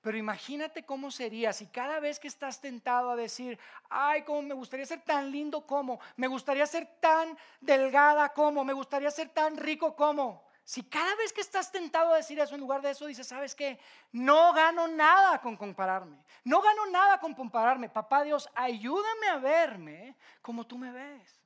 Pero 0.00 0.16
imagínate 0.16 0.84
cómo 0.84 1.10
sería 1.10 1.52
si 1.52 1.66
cada 1.66 1.98
vez 2.00 2.20
que 2.20 2.28
estás 2.28 2.60
tentado 2.60 3.10
a 3.10 3.16
decir, 3.16 3.58
ay, 3.88 4.22
cómo 4.22 4.42
me 4.42 4.54
gustaría 4.54 4.86
ser 4.86 5.02
tan 5.02 5.30
lindo 5.30 5.66
como, 5.66 5.98
me 6.16 6.28
gustaría 6.28 6.66
ser 6.66 6.86
tan 7.00 7.36
delgada 7.60 8.32
como, 8.32 8.64
me 8.64 8.72
gustaría 8.72 9.10
ser 9.10 9.30
tan 9.30 9.56
rico 9.56 9.96
como. 9.96 10.46
Si 10.68 10.82
cada 10.82 11.16
vez 11.16 11.32
que 11.32 11.40
estás 11.40 11.72
tentado 11.72 12.12
a 12.12 12.16
decir 12.18 12.38
eso, 12.38 12.54
en 12.54 12.60
lugar 12.60 12.82
de 12.82 12.90
eso 12.90 13.06
dices, 13.06 13.26
¿sabes 13.26 13.54
qué? 13.54 13.80
No 14.12 14.52
gano 14.52 14.86
nada 14.86 15.40
con 15.40 15.56
compararme. 15.56 16.22
No 16.44 16.60
gano 16.60 16.84
nada 16.86 17.18
con 17.18 17.32
compararme. 17.32 17.88
Papá 17.88 18.22
Dios, 18.22 18.50
ayúdame 18.54 19.28
a 19.28 19.38
verme 19.38 20.14
como 20.42 20.66
tú 20.66 20.76
me 20.76 20.92
ves. 20.92 21.37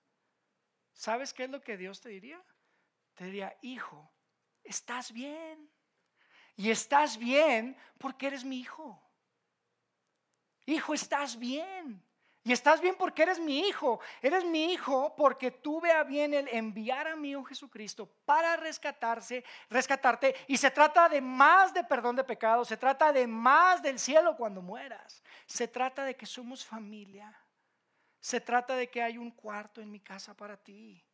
¿Sabes 0.93 1.33
qué 1.33 1.45
es 1.45 1.51
lo 1.51 1.63
que 1.63 1.77
Dios 1.77 2.01
te 2.01 2.09
diría? 2.09 2.43
Te 3.15 3.25
diría, 3.25 3.57
hijo, 3.63 4.13
estás 4.63 5.13
bien. 5.13 5.71
Y 6.57 6.71
estás 6.71 7.17
bien 7.17 7.77
porque 7.99 8.27
eres 8.29 8.45
mi 8.45 8.61
hijo. 8.61 9.01
Hijo, 10.67 10.95
estás 10.95 11.39
bien. 11.39 12.05
Y 12.45 12.53
estás 12.53 12.81
bien 12.81 12.97
porque 12.97 13.23
eres 13.23 13.39
mi 13.39 13.61
hijo. 13.61 14.01
Eres 14.21 14.45
mi 14.45 14.73
hijo 14.73 15.15
porque 15.17 15.51
tuve 15.51 15.93
a 15.93 16.03
bien 16.03 16.35
el 16.35 16.49
enviar 16.49 17.07
a 17.07 17.17
mi 17.17 17.31
hijo 17.31 17.45
Jesucristo 17.45 18.09
para 18.25 18.57
rescatarse, 18.57 19.45
rescatarte. 19.71 20.35
Y 20.49 20.57
se 20.57 20.71
trata 20.71 21.09
de 21.09 21.21
más 21.21 21.73
de 21.73 21.85
perdón 21.85 22.17
de 22.17 22.25
pecados. 22.25 22.69
Se 22.69 22.77
trata 22.77 23.13
de 23.13 23.27
más 23.27 23.83
del 23.83 23.99
cielo 23.99 24.37
cuando 24.37 24.61
mueras. 24.61 25.23
Se 25.47 25.69
trata 25.69 26.05
de 26.05 26.17
que 26.17 26.27
somos 26.27 26.65
familia. 26.65 27.33
Se 28.23 28.41
trata 28.41 28.75
de 28.75 28.89
que 28.89 29.03
hay 29.03 29.19
un 29.19 29.31
cuarto 29.31 29.83
en 29.83 29.91
mi 29.91 30.01
casa 30.01 30.35
para 30.35 30.57
ti. 30.57 31.05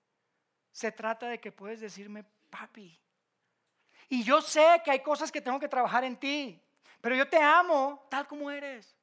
Se 0.70 0.92
trata 0.92 1.26
de 1.26 1.40
que 1.40 1.50
puedes 1.50 1.80
decirme, 1.80 2.24
papi, 2.50 3.00
y 4.08 4.22
yo 4.24 4.40
sé 4.40 4.80
que 4.84 4.90
hay 4.90 5.00
cosas 5.00 5.30
que 5.30 5.40
tengo 5.40 5.60
que 5.60 5.68
trabajar 5.68 6.04
en 6.04 6.16
ti, 6.16 6.60
pero 7.00 7.14
yo 7.14 7.28
te 7.28 7.38
amo 7.38 8.06
tal 8.10 8.26
como 8.26 8.50
eres. 8.50 8.94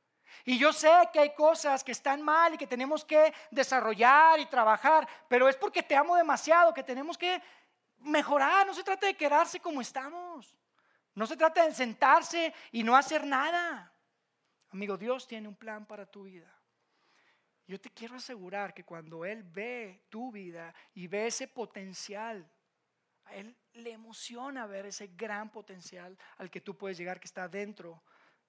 Y 0.43 0.57
yo 0.57 0.73
sé 0.73 0.91
que 1.13 1.19
hay 1.19 1.33
cosas 1.33 1.83
que 1.83 1.91
están 1.91 2.21
mal 2.21 2.53
y 2.53 2.57
que 2.57 2.67
tenemos 2.67 3.05
que 3.05 3.33
desarrollar 3.51 4.39
y 4.39 4.47
trabajar, 4.47 5.07
pero 5.27 5.47
es 5.47 5.55
porque 5.55 5.83
te 5.83 5.95
amo 5.95 6.15
demasiado 6.15 6.73
que 6.73 6.83
tenemos 6.83 7.17
que 7.17 7.41
mejorar. 7.99 8.65
No 8.65 8.73
se 8.73 8.83
trata 8.83 9.05
de 9.05 9.15
quedarse 9.15 9.59
como 9.59 9.81
estamos. 9.81 10.55
No 11.13 11.25
se 11.25 11.37
trata 11.37 11.65
de 11.65 11.73
sentarse 11.73 12.53
y 12.71 12.83
no 12.83 12.95
hacer 12.95 13.25
nada. 13.25 13.91
Amigo, 14.71 14.97
Dios 14.97 15.27
tiene 15.27 15.47
un 15.47 15.55
plan 15.55 15.85
para 15.85 16.05
tu 16.05 16.23
vida. 16.23 16.54
Yo 17.67 17.79
te 17.79 17.89
quiero 17.89 18.15
asegurar 18.15 18.73
que 18.73 18.83
cuando 18.83 19.25
Él 19.25 19.43
ve 19.43 20.05
tu 20.09 20.31
vida 20.31 20.73
y 20.93 21.07
ve 21.07 21.27
ese 21.27 21.47
potencial, 21.47 22.49
a 23.25 23.35
Él 23.35 23.57
le 23.73 23.91
emociona 23.91 24.67
ver 24.67 24.85
ese 24.85 25.07
gran 25.07 25.51
potencial 25.51 26.17
al 26.37 26.49
que 26.49 26.61
tú 26.61 26.77
puedes 26.77 26.97
llegar 26.97 27.19
que 27.19 27.27
está 27.27 27.47
dentro 27.47 28.03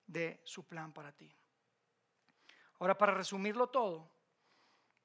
de 0.07 0.41
su 0.45 0.67
plan 0.67 0.93
para 0.93 1.13
ti. 1.13 1.35
Ahora, 2.79 2.97
para 2.97 3.15
resumirlo 3.15 3.69
todo, 3.69 4.11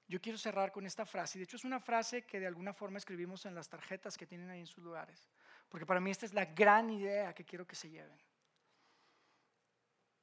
yo 0.08 0.20
quiero 0.20 0.38
cerrar 0.38 0.74
con 0.74 0.86
esta 0.86 1.06
frase. 1.06 1.40
De 1.40 1.46
hecho, 1.46 1.56
es 1.56 1.64
una 1.64 1.80
frase 1.80 2.26
que 2.26 2.40
de 2.40 2.48
alguna 2.48 2.74
forma 2.74 2.98
escribimos 2.98 3.46
en 3.46 3.56
las 3.56 3.70
tarjetas 3.70 4.18
que 4.18 4.28
tienen 4.28 4.50
ahí 4.50 4.60
en 4.60 4.68
sus 4.68 4.84
lugares. 4.84 5.30
Porque 5.70 5.86
para 5.86 6.02
mí 6.02 6.12
esta 6.12 6.26
es 6.26 6.34
la 6.34 6.44
gran 6.44 6.90
idea 6.90 7.34
que 7.34 7.46
quiero 7.46 7.66
que 7.66 7.78
se 7.78 7.90
lleven. 7.90 8.20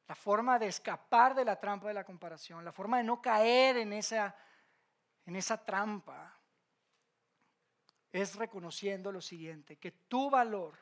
La 0.09 0.14
forma 0.14 0.59
de 0.59 0.66
escapar 0.66 1.35
de 1.35 1.44
la 1.44 1.61
trampa 1.61 1.88
de 1.88 1.94
la 1.94 2.05
comparación, 2.05 2.64
la 2.64 2.73
forma 2.73 2.97
de 2.97 3.05
no 3.05 3.21
caer 3.21 3.77
en 3.77 3.92
esa, 3.92 4.35
en 5.27 5.37
esa 5.37 5.62
trampa, 5.62 6.35
es 8.11 8.37
reconociendo 8.37 9.12
lo 9.12 9.21
siguiente, 9.21 9.77
que 9.77 9.92
tu 9.92 10.31
valor 10.31 10.79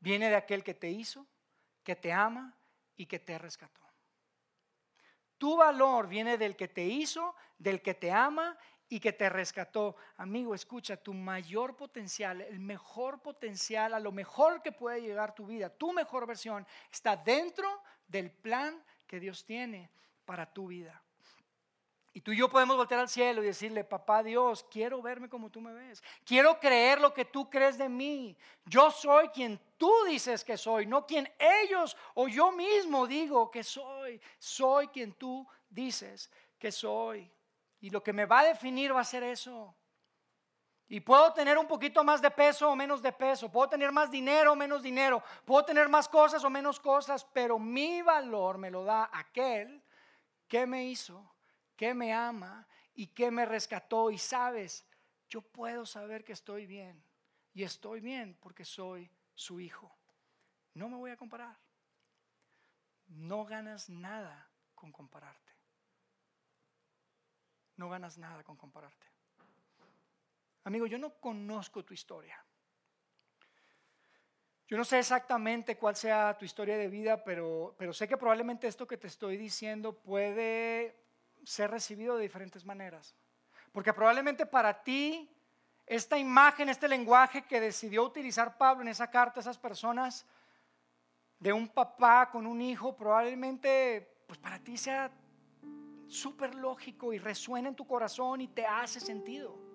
viene 0.00 0.28
de 0.28 0.36
aquel 0.36 0.64
que 0.64 0.74
te 0.74 0.90
hizo, 0.90 1.26
que 1.84 1.94
te 1.94 2.12
ama 2.12 2.56
y 2.96 3.06
que 3.06 3.20
te 3.20 3.38
rescató. 3.38 3.80
Tu 5.38 5.56
valor 5.56 6.08
viene 6.08 6.38
del 6.38 6.56
que 6.56 6.68
te 6.68 6.84
hizo, 6.84 7.34
del 7.58 7.82
que 7.82 7.94
te 7.94 8.10
ama 8.10 8.58
y 8.88 9.00
que 9.00 9.12
te 9.12 9.28
rescató. 9.28 9.96
Amigo, 10.16 10.54
escucha, 10.54 10.96
tu 10.96 11.12
mayor 11.12 11.76
potencial, 11.76 12.40
el 12.40 12.58
mejor 12.58 13.20
potencial, 13.20 13.94
a 13.94 14.00
lo 14.00 14.12
mejor 14.12 14.62
que 14.62 14.72
puede 14.72 15.02
llegar 15.02 15.34
tu 15.34 15.46
vida, 15.46 15.68
tu 15.68 15.92
mejor 15.92 16.26
versión, 16.26 16.66
está 16.90 17.16
dentro 17.16 17.82
del 18.08 18.30
plan 18.30 18.82
que 19.06 19.20
Dios 19.20 19.44
tiene 19.44 19.90
para 20.24 20.52
tu 20.52 20.68
vida. 20.68 21.02
Y 22.16 22.22
tú 22.22 22.32
y 22.32 22.38
yo 22.38 22.48
podemos 22.48 22.78
voltear 22.78 23.00
al 23.00 23.10
cielo 23.10 23.42
y 23.42 23.46
decirle, 23.46 23.84
papá 23.84 24.22
Dios, 24.22 24.64
quiero 24.70 25.02
verme 25.02 25.28
como 25.28 25.50
tú 25.50 25.60
me 25.60 25.74
ves. 25.74 26.02
Quiero 26.24 26.58
creer 26.58 26.98
lo 26.98 27.12
que 27.12 27.26
tú 27.26 27.50
crees 27.50 27.76
de 27.76 27.90
mí. 27.90 28.34
Yo 28.64 28.90
soy 28.90 29.28
quien 29.28 29.60
tú 29.76 29.92
dices 30.08 30.42
que 30.42 30.56
soy, 30.56 30.86
no 30.86 31.06
quien 31.06 31.30
ellos 31.38 31.94
o 32.14 32.26
yo 32.26 32.52
mismo 32.52 33.06
digo 33.06 33.50
que 33.50 33.62
soy. 33.62 34.18
Soy 34.38 34.88
quien 34.88 35.12
tú 35.12 35.46
dices 35.68 36.30
que 36.58 36.72
soy. 36.72 37.30
Y 37.82 37.90
lo 37.90 38.02
que 38.02 38.14
me 38.14 38.24
va 38.24 38.40
a 38.40 38.44
definir 38.46 38.94
va 38.94 39.00
a 39.00 39.04
ser 39.04 39.22
eso. 39.22 39.76
Y 40.88 41.00
puedo 41.00 41.32
tener 41.32 41.58
un 41.58 41.66
poquito 41.66 42.04
más 42.04 42.22
de 42.22 42.30
peso 42.30 42.70
o 42.70 42.76
menos 42.76 43.02
de 43.02 43.12
peso, 43.12 43.50
puedo 43.50 43.68
tener 43.68 43.90
más 43.90 44.10
dinero 44.10 44.52
o 44.52 44.56
menos 44.56 44.82
dinero, 44.82 45.22
puedo 45.44 45.64
tener 45.64 45.88
más 45.88 46.08
cosas 46.08 46.44
o 46.44 46.50
menos 46.50 46.78
cosas, 46.78 47.24
pero 47.24 47.58
mi 47.58 48.02
valor 48.02 48.58
me 48.58 48.70
lo 48.70 48.84
da 48.84 49.10
aquel 49.12 49.82
que 50.46 50.64
me 50.64 50.84
hizo 50.84 51.36
que 51.76 51.94
me 51.94 52.12
ama 52.12 52.66
y 52.94 53.08
que 53.08 53.30
me 53.30 53.44
rescató. 53.44 54.10
Y 54.10 54.18
sabes, 54.18 54.84
yo 55.28 55.42
puedo 55.42 55.86
saber 55.86 56.24
que 56.24 56.32
estoy 56.32 56.66
bien 56.66 57.04
y 57.52 57.62
estoy 57.62 58.00
bien 58.00 58.36
porque 58.40 58.64
soy 58.64 59.10
su 59.34 59.60
hijo. 59.60 59.94
No 60.74 60.88
me 60.88 60.96
voy 60.96 61.10
a 61.10 61.16
comparar. 61.16 61.56
No 63.08 63.44
ganas 63.44 63.88
nada 63.88 64.50
con 64.74 64.90
compararte. 64.90 65.52
No 67.76 67.88
ganas 67.88 68.18
nada 68.18 68.42
con 68.42 68.56
compararte. 68.56 69.06
Amigo, 70.66 70.86
yo 70.88 70.98
no 70.98 71.14
conozco 71.20 71.84
tu 71.84 71.94
historia. 71.94 72.44
Yo 74.66 74.76
no 74.76 74.84
sé 74.84 74.98
exactamente 74.98 75.78
cuál 75.78 75.94
sea 75.94 76.36
tu 76.36 76.44
historia 76.44 76.76
de 76.76 76.88
vida, 76.88 77.22
pero, 77.22 77.76
pero 77.78 77.92
sé 77.92 78.08
que 78.08 78.16
probablemente 78.16 78.66
esto 78.66 78.84
que 78.84 78.96
te 78.96 79.06
estoy 79.06 79.36
diciendo 79.36 79.96
puede 79.96 81.00
ser 81.44 81.70
recibido 81.70 82.16
de 82.16 82.24
diferentes 82.24 82.64
maneras. 82.64 83.14
Porque 83.70 83.92
probablemente 83.92 84.44
para 84.44 84.82
ti 84.82 85.32
esta 85.86 86.18
imagen, 86.18 86.68
este 86.68 86.88
lenguaje 86.88 87.44
que 87.44 87.60
decidió 87.60 88.02
utilizar 88.02 88.58
Pablo 88.58 88.82
en 88.82 88.88
esa 88.88 89.08
carta 89.08 89.38
a 89.38 89.42
esas 89.42 89.58
personas, 89.58 90.26
de 91.38 91.52
un 91.52 91.68
papá 91.68 92.28
con 92.28 92.44
un 92.44 92.60
hijo, 92.60 92.96
probablemente 92.96 94.24
pues 94.26 94.40
para 94.40 94.58
ti 94.58 94.76
sea 94.76 95.12
súper 96.08 96.56
lógico 96.56 97.12
y 97.12 97.18
resuena 97.18 97.68
en 97.68 97.76
tu 97.76 97.86
corazón 97.86 98.40
y 98.40 98.48
te 98.48 98.66
hace 98.66 98.98
sentido. 98.98 99.65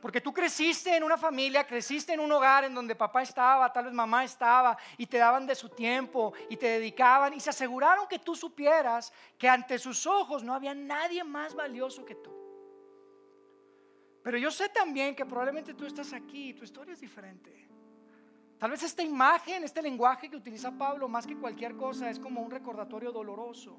Porque 0.00 0.20
tú 0.20 0.32
creciste 0.32 0.94
en 0.94 1.02
una 1.02 1.16
familia, 1.16 1.66
creciste 1.66 2.12
en 2.12 2.20
un 2.20 2.30
hogar 2.30 2.64
en 2.64 2.74
donde 2.74 2.94
papá 2.94 3.22
estaba, 3.22 3.72
tal 3.72 3.86
vez 3.86 3.94
mamá 3.94 4.24
estaba, 4.24 4.76
y 4.98 5.06
te 5.06 5.18
daban 5.18 5.46
de 5.46 5.54
su 5.54 5.68
tiempo 5.70 6.32
y 6.50 6.56
te 6.56 6.66
dedicaban 6.66 7.32
y 7.34 7.40
se 7.40 7.50
aseguraron 7.50 8.06
que 8.06 8.18
tú 8.18 8.34
supieras 8.34 9.12
que 9.38 9.48
ante 9.48 9.78
sus 9.78 10.06
ojos 10.06 10.42
no 10.42 10.54
había 10.54 10.74
nadie 10.74 11.24
más 11.24 11.54
valioso 11.54 12.04
que 12.04 12.14
tú. 12.14 12.34
Pero 14.22 14.38
yo 14.38 14.50
sé 14.50 14.68
también 14.68 15.14
que 15.14 15.24
probablemente 15.24 15.72
tú 15.72 15.86
estás 15.86 16.12
aquí 16.12 16.50
y 16.50 16.54
tu 16.54 16.64
historia 16.64 16.92
es 16.92 17.00
diferente. 17.00 17.68
Tal 18.58 18.70
vez 18.70 18.82
esta 18.82 19.02
imagen, 19.02 19.64
este 19.64 19.82
lenguaje 19.82 20.28
que 20.28 20.36
utiliza 20.36 20.70
Pablo, 20.72 21.08
más 21.08 21.26
que 21.26 21.36
cualquier 21.36 21.76
cosa, 21.76 22.10
es 22.10 22.18
como 22.18 22.40
un 22.40 22.50
recordatorio 22.50 23.12
doloroso 23.12 23.78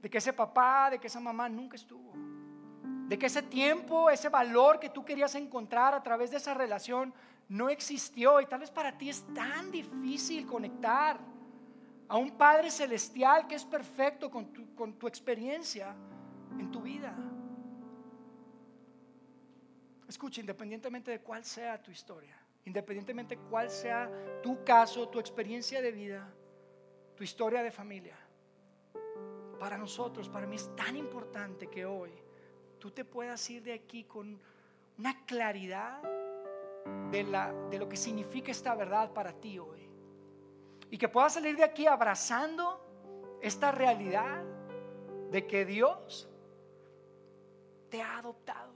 de 0.00 0.10
que 0.10 0.18
ese 0.18 0.32
papá, 0.32 0.90
de 0.90 0.98
que 0.98 1.08
esa 1.08 1.20
mamá 1.20 1.48
nunca 1.48 1.76
estuvo 1.76 2.14
de 3.08 3.18
que 3.18 3.26
ese 3.26 3.42
tiempo, 3.42 4.10
ese 4.10 4.28
valor 4.28 4.80
que 4.80 4.90
tú 4.90 5.04
querías 5.04 5.34
encontrar 5.36 5.94
a 5.94 6.02
través 6.02 6.30
de 6.32 6.38
esa 6.38 6.54
relación 6.54 7.14
no 7.48 7.68
existió 7.68 8.40
y 8.40 8.46
tal 8.46 8.60
vez 8.60 8.70
para 8.70 8.98
ti 8.98 9.08
es 9.08 9.24
tan 9.32 9.70
difícil 9.70 10.44
conectar 10.44 11.18
a 12.08 12.16
un 12.16 12.32
Padre 12.32 12.70
Celestial 12.70 13.46
que 13.46 13.54
es 13.54 13.64
perfecto 13.64 14.28
con 14.28 14.52
tu, 14.52 14.74
con 14.74 14.94
tu 14.94 15.06
experiencia 15.06 15.94
en 16.58 16.70
tu 16.72 16.80
vida. 16.80 17.16
Escucha, 20.08 20.40
independientemente 20.40 21.12
de 21.12 21.20
cuál 21.20 21.44
sea 21.44 21.80
tu 21.80 21.92
historia, 21.92 22.36
independientemente 22.64 23.36
de 23.36 23.42
cuál 23.42 23.70
sea 23.70 24.10
tu 24.42 24.64
caso, 24.64 25.08
tu 25.08 25.20
experiencia 25.20 25.80
de 25.80 25.92
vida, 25.92 26.28
tu 27.14 27.22
historia 27.22 27.62
de 27.62 27.70
familia, 27.70 28.16
para 29.60 29.78
nosotros, 29.78 30.28
para 30.28 30.46
mí 30.46 30.56
es 30.56 30.74
tan 30.76 30.96
importante 30.96 31.68
que 31.68 31.86
hoy 31.86 32.25
tú 32.86 32.92
te 32.92 33.04
puedas 33.04 33.50
ir 33.50 33.64
de 33.64 33.72
aquí 33.72 34.04
con 34.04 34.40
una 34.96 35.26
claridad 35.26 36.00
de, 37.10 37.24
la, 37.24 37.52
de 37.68 37.80
lo 37.80 37.88
que 37.88 37.96
significa 37.96 38.52
esta 38.52 38.76
verdad 38.76 39.12
para 39.12 39.32
ti 39.32 39.58
hoy. 39.58 39.90
Y 40.88 40.96
que 40.96 41.08
puedas 41.08 41.34
salir 41.34 41.56
de 41.56 41.64
aquí 41.64 41.88
abrazando 41.88 43.38
esta 43.42 43.72
realidad 43.72 44.40
de 45.32 45.48
que 45.48 45.64
Dios 45.64 46.28
te 47.90 48.00
ha 48.00 48.18
adoptado. 48.18 48.72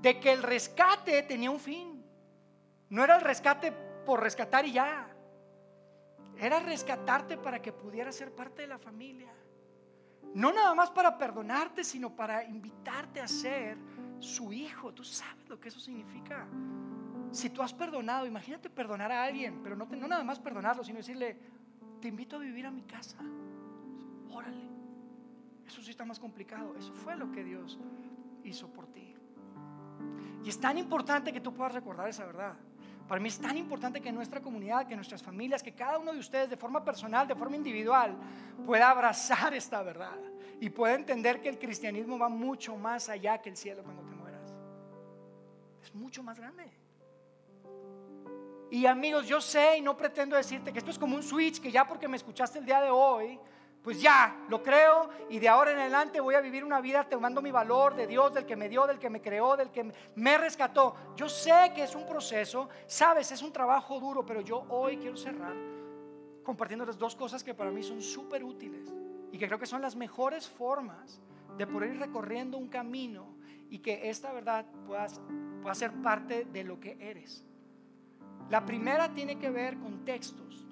De 0.00 0.20
que 0.20 0.30
el 0.30 0.44
rescate 0.44 1.20
tenía 1.24 1.50
un 1.50 1.58
fin. 1.58 2.04
No 2.90 3.02
era 3.02 3.16
el 3.16 3.22
rescate 3.22 3.72
por 4.06 4.20
rescatar 4.20 4.64
y 4.66 4.74
ya. 4.74 5.12
Era 6.38 6.60
rescatarte 6.60 7.36
para 7.38 7.60
que 7.60 7.72
pudieras 7.72 8.14
ser 8.14 8.30
parte 8.30 8.62
de 8.62 8.68
la 8.68 8.78
familia. 8.78 9.34
No 10.34 10.52
nada 10.52 10.74
más 10.74 10.90
para 10.90 11.18
perdonarte, 11.18 11.82
sino 11.82 12.14
para 12.14 12.44
invitarte 12.44 13.20
a 13.20 13.28
ser 13.28 13.76
su 14.18 14.52
hijo. 14.52 14.92
Tú 14.92 15.02
sabes 15.02 15.48
lo 15.48 15.58
que 15.58 15.68
eso 15.68 15.80
significa. 15.80 16.46
Si 17.32 17.50
tú 17.50 17.62
has 17.62 17.72
perdonado, 17.72 18.26
imagínate 18.26 18.70
perdonar 18.70 19.10
a 19.12 19.24
alguien, 19.24 19.60
pero 19.62 19.76
no, 19.76 19.86
no 19.86 20.08
nada 20.08 20.24
más 20.24 20.38
perdonarlo, 20.38 20.84
sino 20.84 20.98
decirle, 20.98 21.36
te 22.00 22.08
invito 22.08 22.36
a 22.36 22.38
vivir 22.38 22.66
a 22.66 22.70
mi 22.70 22.82
casa. 22.82 23.18
Órale. 24.30 24.68
Eso 25.66 25.82
sí 25.82 25.90
está 25.90 26.04
más 26.04 26.18
complicado. 26.18 26.74
Eso 26.76 26.92
fue 26.92 27.16
lo 27.16 27.30
que 27.30 27.44
Dios 27.44 27.78
hizo 28.44 28.68
por 28.72 28.86
ti. 28.88 29.14
Y 30.44 30.48
es 30.48 30.60
tan 30.60 30.78
importante 30.78 31.32
que 31.32 31.40
tú 31.40 31.52
puedas 31.52 31.74
recordar 31.74 32.08
esa 32.08 32.24
verdad. 32.24 32.56
Para 33.10 33.20
mí 33.20 33.28
es 33.28 33.40
tan 33.40 33.56
importante 33.56 34.00
que 34.00 34.12
nuestra 34.12 34.40
comunidad, 34.40 34.86
que 34.86 34.94
nuestras 34.94 35.20
familias, 35.20 35.64
que 35.64 35.72
cada 35.72 35.98
uno 35.98 36.12
de 36.12 36.20
ustedes 36.20 36.48
de 36.48 36.56
forma 36.56 36.84
personal, 36.84 37.26
de 37.26 37.34
forma 37.34 37.56
individual, 37.56 38.16
pueda 38.64 38.88
abrazar 38.88 39.52
esta 39.52 39.82
verdad 39.82 40.16
y 40.60 40.70
pueda 40.70 40.94
entender 40.94 41.42
que 41.42 41.48
el 41.48 41.58
cristianismo 41.58 42.20
va 42.20 42.28
mucho 42.28 42.76
más 42.76 43.08
allá 43.08 43.38
que 43.38 43.48
el 43.48 43.56
cielo 43.56 43.82
cuando 43.82 44.04
te 44.04 44.14
mueras. 44.14 44.54
Es 45.82 45.92
mucho 45.92 46.22
más 46.22 46.38
grande. 46.38 46.70
Y 48.70 48.86
amigos, 48.86 49.26
yo 49.26 49.40
sé 49.40 49.78
y 49.78 49.80
no 49.80 49.96
pretendo 49.96 50.36
decirte 50.36 50.72
que 50.72 50.78
esto 50.78 50.92
es 50.92 50.98
como 51.00 51.16
un 51.16 51.24
switch, 51.24 51.60
que 51.60 51.72
ya 51.72 51.88
porque 51.88 52.06
me 52.06 52.16
escuchaste 52.16 52.60
el 52.60 52.64
día 52.64 52.80
de 52.80 52.90
hoy, 52.90 53.40
pues 53.82 54.00
ya, 54.00 54.44
lo 54.48 54.62
creo 54.62 55.08
y 55.30 55.38
de 55.38 55.48
ahora 55.48 55.72
en 55.72 55.78
adelante 55.78 56.20
voy 56.20 56.34
a 56.34 56.40
vivir 56.40 56.64
una 56.64 56.80
vida 56.80 57.08
tomando 57.08 57.40
mi 57.40 57.50
valor 57.50 57.94
de 57.94 58.06
Dios, 58.06 58.34
del 58.34 58.44
que 58.44 58.56
me 58.56 58.68
dio, 58.68 58.86
del 58.86 58.98
que 58.98 59.08
me 59.08 59.22
creó, 59.22 59.56
del 59.56 59.70
que 59.70 59.90
me 60.16 60.36
rescató. 60.36 60.94
Yo 61.16 61.28
sé 61.28 61.72
que 61.74 61.84
es 61.84 61.94
un 61.94 62.06
proceso, 62.06 62.68
sabes, 62.86 63.32
es 63.32 63.40
un 63.40 63.52
trabajo 63.52 63.98
duro, 63.98 64.24
pero 64.26 64.42
yo 64.42 64.66
hoy 64.68 64.98
quiero 64.98 65.16
cerrar 65.16 65.54
compartiéndoles 66.42 66.98
dos 66.98 67.14
cosas 67.14 67.42
que 67.42 67.54
para 67.54 67.70
mí 67.70 67.82
son 67.82 68.02
súper 68.02 68.44
útiles 68.44 68.92
y 69.32 69.38
que 69.38 69.46
creo 69.46 69.58
que 69.58 69.66
son 69.66 69.80
las 69.80 69.96
mejores 69.96 70.48
formas 70.48 71.20
de 71.56 71.66
poder 71.66 71.94
ir 71.94 72.00
recorriendo 72.00 72.58
un 72.58 72.68
camino 72.68 73.34
y 73.70 73.78
que 73.78 74.10
esta 74.10 74.32
verdad 74.32 74.66
pueda, 74.86 75.06
pueda 75.62 75.74
ser 75.74 75.92
parte 76.02 76.44
de 76.44 76.64
lo 76.64 76.80
que 76.80 76.96
eres. 77.00 77.44
La 78.50 78.66
primera 78.66 79.12
tiene 79.14 79.38
que 79.38 79.48
ver 79.48 79.78
con 79.78 80.04
textos 80.04 80.66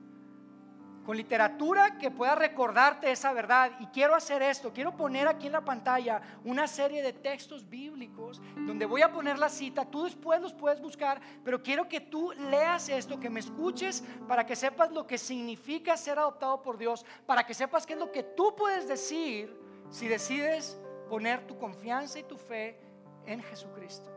con 1.08 1.16
literatura 1.16 1.96
que 1.96 2.10
pueda 2.10 2.34
recordarte 2.34 3.10
esa 3.10 3.32
verdad. 3.32 3.72
Y 3.80 3.86
quiero 3.86 4.14
hacer 4.14 4.42
esto, 4.42 4.74
quiero 4.74 4.94
poner 4.94 5.26
aquí 5.26 5.46
en 5.46 5.54
la 5.54 5.64
pantalla 5.64 6.20
una 6.44 6.66
serie 6.66 7.02
de 7.02 7.14
textos 7.14 7.66
bíblicos 7.66 8.42
donde 8.54 8.84
voy 8.84 9.00
a 9.00 9.10
poner 9.10 9.38
la 9.38 9.48
cita, 9.48 9.86
tú 9.86 10.04
después 10.04 10.38
los 10.38 10.52
puedes 10.52 10.82
buscar, 10.82 11.18
pero 11.42 11.62
quiero 11.62 11.88
que 11.88 12.02
tú 12.02 12.32
leas 12.50 12.90
esto, 12.90 13.18
que 13.18 13.30
me 13.30 13.40
escuches 13.40 14.04
para 14.28 14.44
que 14.44 14.54
sepas 14.54 14.92
lo 14.92 15.06
que 15.06 15.16
significa 15.16 15.96
ser 15.96 16.18
adoptado 16.18 16.60
por 16.60 16.76
Dios, 16.76 17.06
para 17.24 17.46
que 17.46 17.54
sepas 17.54 17.86
qué 17.86 17.94
es 17.94 17.98
lo 17.98 18.12
que 18.12 18.22
tú 18.22 18.54
puedes 18.54 18.86
decir 18.86 19.58
si 19.88 20.08
decides 20.08 20.78
poner 21.08 21.46
tu 21.46 21.56
confianza 21.56 22.18
y 22.18 22.24
tu 22.24 22.36
fe 22.36 22.78
en 23.24 23.42
Jesucristo. 23.44 24.10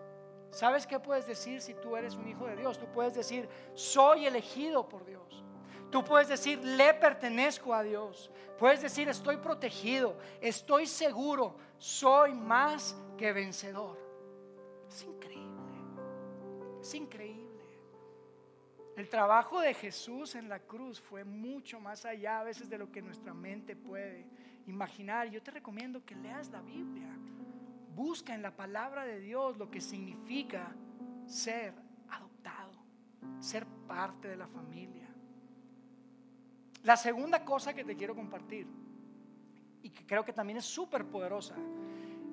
¿Sabes 0.49 0.86
qué 0.86 0.99
puedes 0.99 1.25
decir 1.25 1.62
si 1.62 1.73
tú 1.73 1.95
eres 1.95 2.15
un 2.15 2.27
hijo 2.27 2.47
de 2.47 2.58
Dios? 2.58 2.77
Tú 2.77 2.88
puedes 2.88 3.13
decir, 3.13 3.47
soy 3.75 4.25
elegido 4.25 4.89
por 4.89 5.06
Dios. 5.06 5.45
Tú 5.91 6.04
puedes 6.06 6.30
decir, 6.30 6.60
le 6.63 6.93
pertenezco 6.93 7.73
a 7.73 7.84
Dios. 7.84 8.32
Puedes 8.58 8.82
decir, 8.82 9.10
estoy 9.10 9.38
protegido, 9.38 10.17
estoy 10.39 10.88
seguro, 10.88 11.58
soy 11.77 12.34
más 12.34 12.95
que 13.17 13.34
vencedor. 13.34 13.99
Es 14.88 15.04
increíble, 15.04 15.75
es 16.82 16.93
increíble. 16.95 17.41
El 18.95 19.10
trabajo 19.10 19.60
de 19.60 19.73
Jesús 19.73 20.36
en 20.36 20.47
la 20.47 20.60
cruz 20.60 20.99
fue 20.99 21.23
mucho 21.23 21.80
más 21.80 22.06
allá 22.06 22.39
a 22.39 22.43
veces 22.43 22.69
de 22.69 22.77
lo 22.77 22.91
que 22.91 23.01
nuestra 23.01 23.34
mente 23.34 23.75
puede 23.75 24.27
imaginar. 24.67 25.30
Yo 25.30 25.41
te 25.41 25.51
recomiendo 25.51 26.06
que 26.06 26.15
leas 26.15 26.49
la 26.49 26.62
Biblia. 26.62 27.10
Busca 27.95 28.34
en 28.34 28.41
la 28.41 28.56
palabra 28.56 29.06
de 29.06 29.19
Dios 29.19 29.58
lo 29.58 29.69
que 29.69 29.82
significa 29.82 30.74
ser 31.26 31.74
adoptado, 32.09 32.72
ser 33.39 33.65
parte 33.88 34.30
de 34.30 34.38
la 34.38 34.47
familia. 34.47 35.11
La 36.84 36.97
segunda 36.97 37.45
cosa 37.45 37.73
que 37.73 37.84
te 37.84 37.95
quiero 37.95 38.15
compartir, 38.15 38.67
y 39.84 39.89
que 39.89 40.05
creo 40.05 40.23
que 40.23 40.34
también 40.34 40.57
es 40.57 40.65
súper 40.65 41.05
poderosa, 41.05 41.55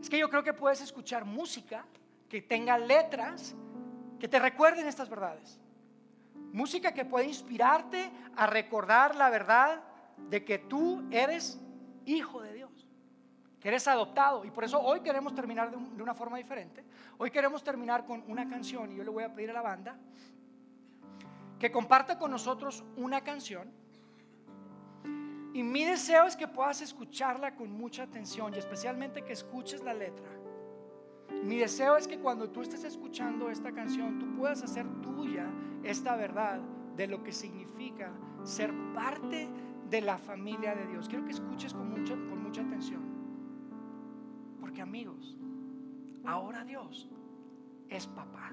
es 0.01 0.09
que 0.09 0.19
yo 0.19 0.29
creo 0.31 0.43
que 0.43 0.53
puedes 0.53 0.81
escuchar 0.81 1.25
música 1.25 1.85
que 2.29 2.43
tenga 2.43 2.79
letras 2.79 3.55
que 4.19 4.29
te 4.29 4.39
recuerden 4.39 4.87
estas 4.87 5.09
verdades. 5.09 5.59
Música 6.53 6.93
que 6.93 7.05
puede 7.05 7.27
inspirarte 7.27 8.11
a 8.37 8.47
recordar 8.47 9.15
la 9.15 9.31
verdad 9.31 9.83
de 10.31 10.45
que 10.45 10.59
tú 10.59 11.07
eres 11.11 11.61
hijo 12.05 12.41
de 12.41 12.53
Dios, 12.55 12.89
que 13.61 13.69
eres 13.69 13.87
adoptado. 13.87 14.45
Y 14.45 14.51
por 14.51 14.65
eso 14.65 14.81
hoy 14.81 15.01
queremos 15.01 15.35
terminar 15.35 15.71
de, 15.71 16.03
una 16.03 16.15
forma 16.15 16.39
diferente. 16.39 16.85
Hoy 17.19 17.31
queremos 17.31 17.63
terminar 17.63 18.05
con 18.05 18.25
una 18.29 18.49
canción 18.49 18.93
y 18.93 18.97
yo 18.97 19.05
le 19.05 19.11
voy 19.11 19.25
a 19.25 19.35
pedir 19.35 19.51
a 19.51 19.55
la 19.55 19.63
banda 19.63 19.97
que 21.59 21.71
comparta 21.71 22.19
con 22.19 22.31
nosotros 22.31 22.85
una 22.97 23.23
canción 23.23 23.71
y 25.59 25.63
mi 25.65 25.83
deseo 25.85 26.27
es 26.27 26.37
que 26.37 26.47
puedas 26.47 26.83
escucharla 26.83 27.57
con 27.57 27.73
mucha 27.73 28.05
atención 28.05 28.55
y 28.55 28.59
especialmente 28.59 29.25
que 29.25 29.33
escuches 29.33 29.83
la 29.83 29.93
letra. 29.93 30.31
Mi 31.43 31.57
deseo 31.57 31.97
es 31.97 32.07
que 32.07 32.21
cuando 32.21 32.49
tú 32.49 32.63
estés 32.63 32.85
escuchando 32.85 33.51
esta 33.51 33.73
canción, 33.73 34.21
tú 34.21 34.37
puedas 34.37 34.63
hacer 34.63 34.87
tuya 35.03 35.51
esta 35.83 36.15
verdad 36.15 36.61
de 36.95 37.09
lo 37.09 37.25
que 37.25 37.33
significa 37.33 38.13
ser 38.45 38.73
parte 38.95 39.49
de 39.91 40.01
la 40.01 40.17
familia 40.17 40.77
de 40.77 40.87
Dios. 40.87 41.09
Quiero 41.09 41.25
que 41.25 41.33
escuches 41.33 41.75
con 41.75 41.91
mucha, 41.91 42.15
con 42.15 42.41
mucha 42.41 42.63
atención. 42.63 43.03
Porque 44.61 44.81
amigos, 44.81 45.37
ahora 46.25 46.65
Dios 46.65 47.11
es 47.89 48.07
papá. 48.07 48.53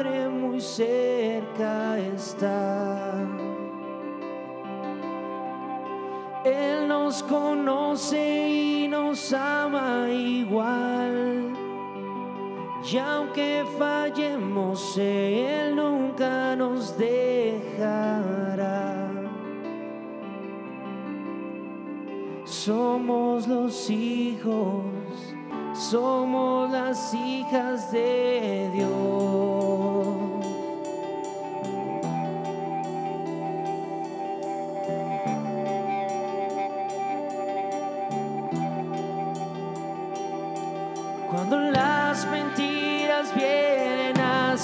Padre 0.00 0.30
muy 0.30 0.58
cerca 0.62 1.98
está. 1.98 3.12
Él 6.42 6.88
nos 6.88 7.22
conoce 7.22 8.48
y 8.48 8.88
nos 8.88 9.30
ama 9.34 10.08
igual. 10.08 11.52
Y 12.90 12.96
aunque 12.96 13.62
fallemos, 13.78 14.96
Él 14.96 15.76
nunca 15.76 16.56
nos 16.56 16.96
dejará. 16.96 17.86
Somos 22.46 23.46
los 23.46 23.90
hijos, 23.90 24.82
somos 25.74 26.70
las 26.70 27.12
hijas 27.12 27.92
de 27.92 28.70
Dios. 28.72 29.49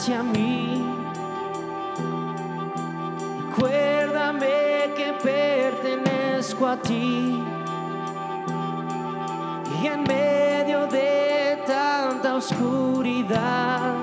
Hacia 0.06 0.22
mí. 0.22 0.84
Recuérdame 3.48 4.92
que 4.96 5.12
pertenezco 5.20 6.66
a 6.68 6.76
ti. 6.76 7.42
Y 9.82 9.86
en 9.86 10.02
medio 10.04 10.86
de 10.86 11.58
tanta 11.66 12.36
oscuridad, 12.36 13.94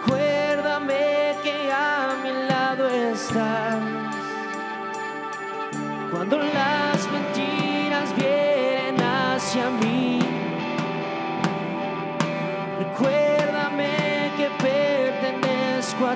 recuérdame 0.00 1.36
que 1.44 1.70
a 1.72 2.16
mi 2.24 2.32
lado 2.48 2.88
estás. 2.88 3.78
Cuando 6.10 6.38
las 6.38 6.93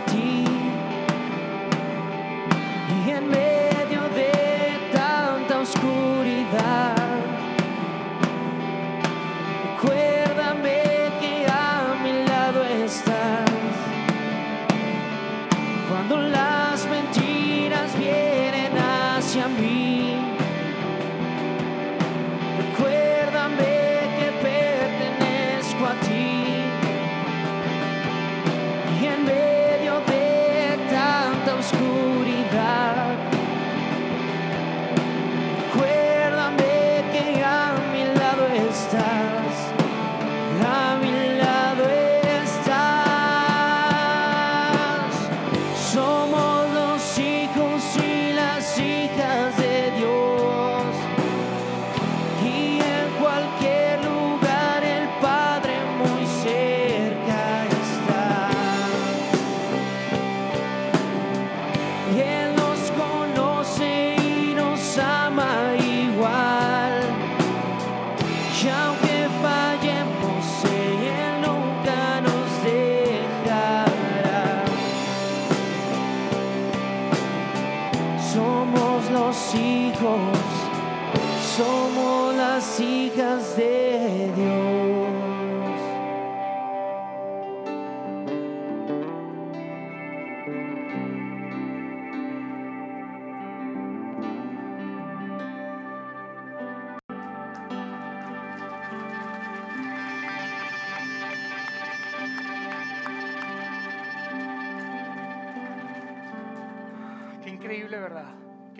ti. 0.06 0.47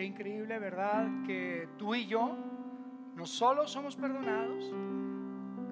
Increíble, 0.03 0.59
¿verdad? 0.59 1.07
Que 1.25 1.69
tú 1.77 1.95
y 1.95 2.07
yo 2.07 2.35
no 3.15 3.25
solo 3.25 3.67
somos 3.67 3.95
perdonados, 3.95 4.71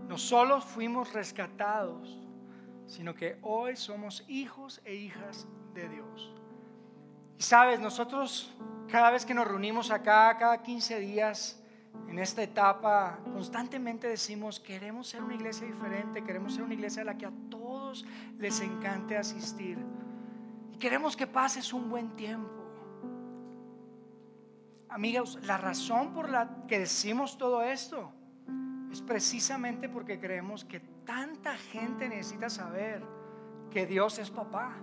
no 0.07 0.18
solo 0.18 0.61
fuimos 0.61 1.13
rescatados, 1.13 2.20
sino 2.86 3.13
que 3.13 3.38
hoy 3.41 3.76
somos 3.76 4.24
hijos 4.28 4.82
e 4.86 4.95
hijas 4.95 5.47
de 5.74 5.89
Dios. 5.89 6.34
Y 7.39 7.43
sabes, 7.43 7.80
nosotros 7.80 8.55
cada 8.88 9.11
vez 9.11 9.26
que 9.26 9.34
nos 9.34 9.47
reunimos 9.47 9.91
acá, 9.91 10.38
cada 10.38 10.61
15 10.61 10.99
días, 10.99 11.61
en 12.07 12.20
esta 12.20 12.41
etapa 12.41 13.20
constantemente 13.34 14.07
decimos, 14.07 14.59
queremos 14.59 15.07
ser 15.07 15.24
una 15.24 15.36
iglesia 15.36 15.68
diferente, 15.68 16.24
queremos 16.24 16.53
ser 16.53 16.63
una 16.63 16.74
iglesia 16.74 17.01
a 17.01 17.05
la 17.05 17.18
que 17.18 17.26
a 17.26 17.32
todos 17.49 18.05
les 18.38 18.61
encante 18.61 19.18
asistir. 19.18 19.78
Y 20.74 20.78
queremos 20.78 21.18
que 21.18 21.28
pases 21.28 21.74
un 21.74 21.89
buen 21.89 22.15
tiempo. 22.15 22.57
Amigos, 24.89 25.38
la 25.43 25.57
razón 25.57 26.13
por 26.13 26.29
la 26.29 26.49
que 26.67 26.79
decimos 26.79 27.38
todo 27.38 27.61
esto 27.61 28.11
es 28.91 29.01
precisamente 29.01 29.89
porque 29.89 30.19
creemos 30.19 30.63
que 30.63 30.79
tanta 30.79 31.55
gente 31.55 32.07
necesita 32.07 32.49
saber 32.49 33.03
que 33.69 33.85
Dios 33.85 34.17
es 34.17 34.29
papá. 34.29 34.77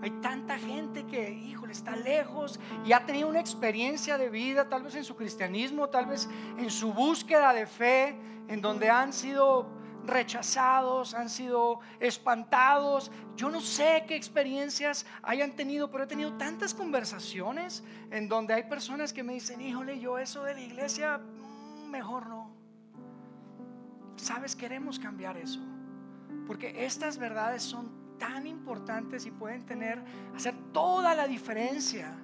Hay 0.00 0.10
tanta 0.22 0.58
gente 0.58 1.04
que, 1.04 1.30
híjole, 1.30 1.72
está 1.72 1.94
lejos 1.94 2.58
y 2.84 2.92
ha 2.92 3.04
tenido 3.04 3.28
una 3.28 3.38
experiencia 3.38 4.16
de 4.16 4.30
vida, 4.30 4.68
tal 4.68 4.82
vez 4.82 4.94
en 4.94 5.04
su 5.04 5.14
cristianismo, 5.14 5.88
tal 5.88 6.06
vez 6.06 6.28
en 6.56 6.70
su 6.70 6.92
búsqueda 6.92 7.52
de 7.52 7.66
fe, 7.66 8.16
en 8.48 8.62
donde 8.62 8.90
han 8.90 9.12
sido 9.12 9.68
rechazados, 10.06 11.14
han 11.14 11.28
sido 11.28 11.80
espantados. 12.00 13.10
Yo 13.36 13.50
no 13.50 13.60
sé 13.60 14.04
qué 14.06 14.16
experiencias 14.16 15.06
hayan 15.22 15.52
tenido, 15.52 15.90
pero 15.90 16.04
he 16.04 16.06
tenido 16.06 16.32
tantas 16.34 16.74
conversaciones 16.74 17.84
en 18.10 18.28
donde 18.28 18.54
hay 18.54 18.64
personas 18.64 19.12
que 19.12 19.22
me 19.22 19.34
dicen, 19.34 19.60
híjole, 19.60 19.98
yo 20.00 20.18
eso 20.18 20.44
de 20.44 20.54
la 20.54 20.60
iglesia, 20.60 21.18
mm, 21.18 21.90
mejor 21.90 22.26
no. 22.26 22.50
Sabes, 24.16 24.54
queremos 24.54 24.98
cambiar 24.98 25.36
eso, 25.36 25.60
porque 26.46 26.84
estas 26.84 27.18
verdades 27.18 27.62
son 27.62 28.02
tan 28.18 28.46
importantes 28.46 29.26
y 29.26 29.30
pueden 29.30 29.66
tener, 29.66 30.00
hacer 30.34 30.54
toda 30.72 31.14
la 31.14 31.26
diferencia 31.26 32.14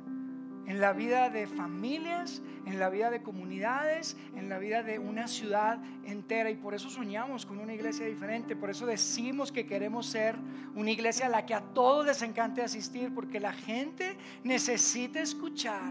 en 0.69 0.83
la 0.83 0.93
vida 0.93 1.31
de 1.31 1.47
familias, 1.47 2.43
en 2.66 2.79
la 2.79 2.91
vida 2.91 3.11
de 3.11 3.23
comunidades, 3.23 4.19
en 4.37 4.51
la 4.51 4.59
vida 4.59 4.83
de 4.83 4.99
una 4.99 5.27
ciudad 5.27 5.83
entera. 6.05 6.51
Y 6.51 6.57
por 6.57 6.75
eso 6.75 6.91
soñamos 6.91 7.47
con 7.47 7.59
una 7.59 7.73
iglesia 7.73 8.05
diferente, 8.05 8.55
por 8.55 8.69
eso 8.69 8.85
decimos 8.85 9.51
que 9.51 9.64
queremos 9.64 10.05
ser 10.05 10.37
una 10.75 10.91
iglesia 10.91 11.25
a 11.25 11.31
la 11.31 11.47
que 11.47 11.55
a 11.55 11.62
todos 11.62 12.05
les 12.05 12.21
encante 12.21 12.62
asistir, 12.62 13.14
porque 13.14 13.41
la 13.41 13.55
gente 13.55 14.19
necesita 14.45 15.21
escuchar 15.21 15.91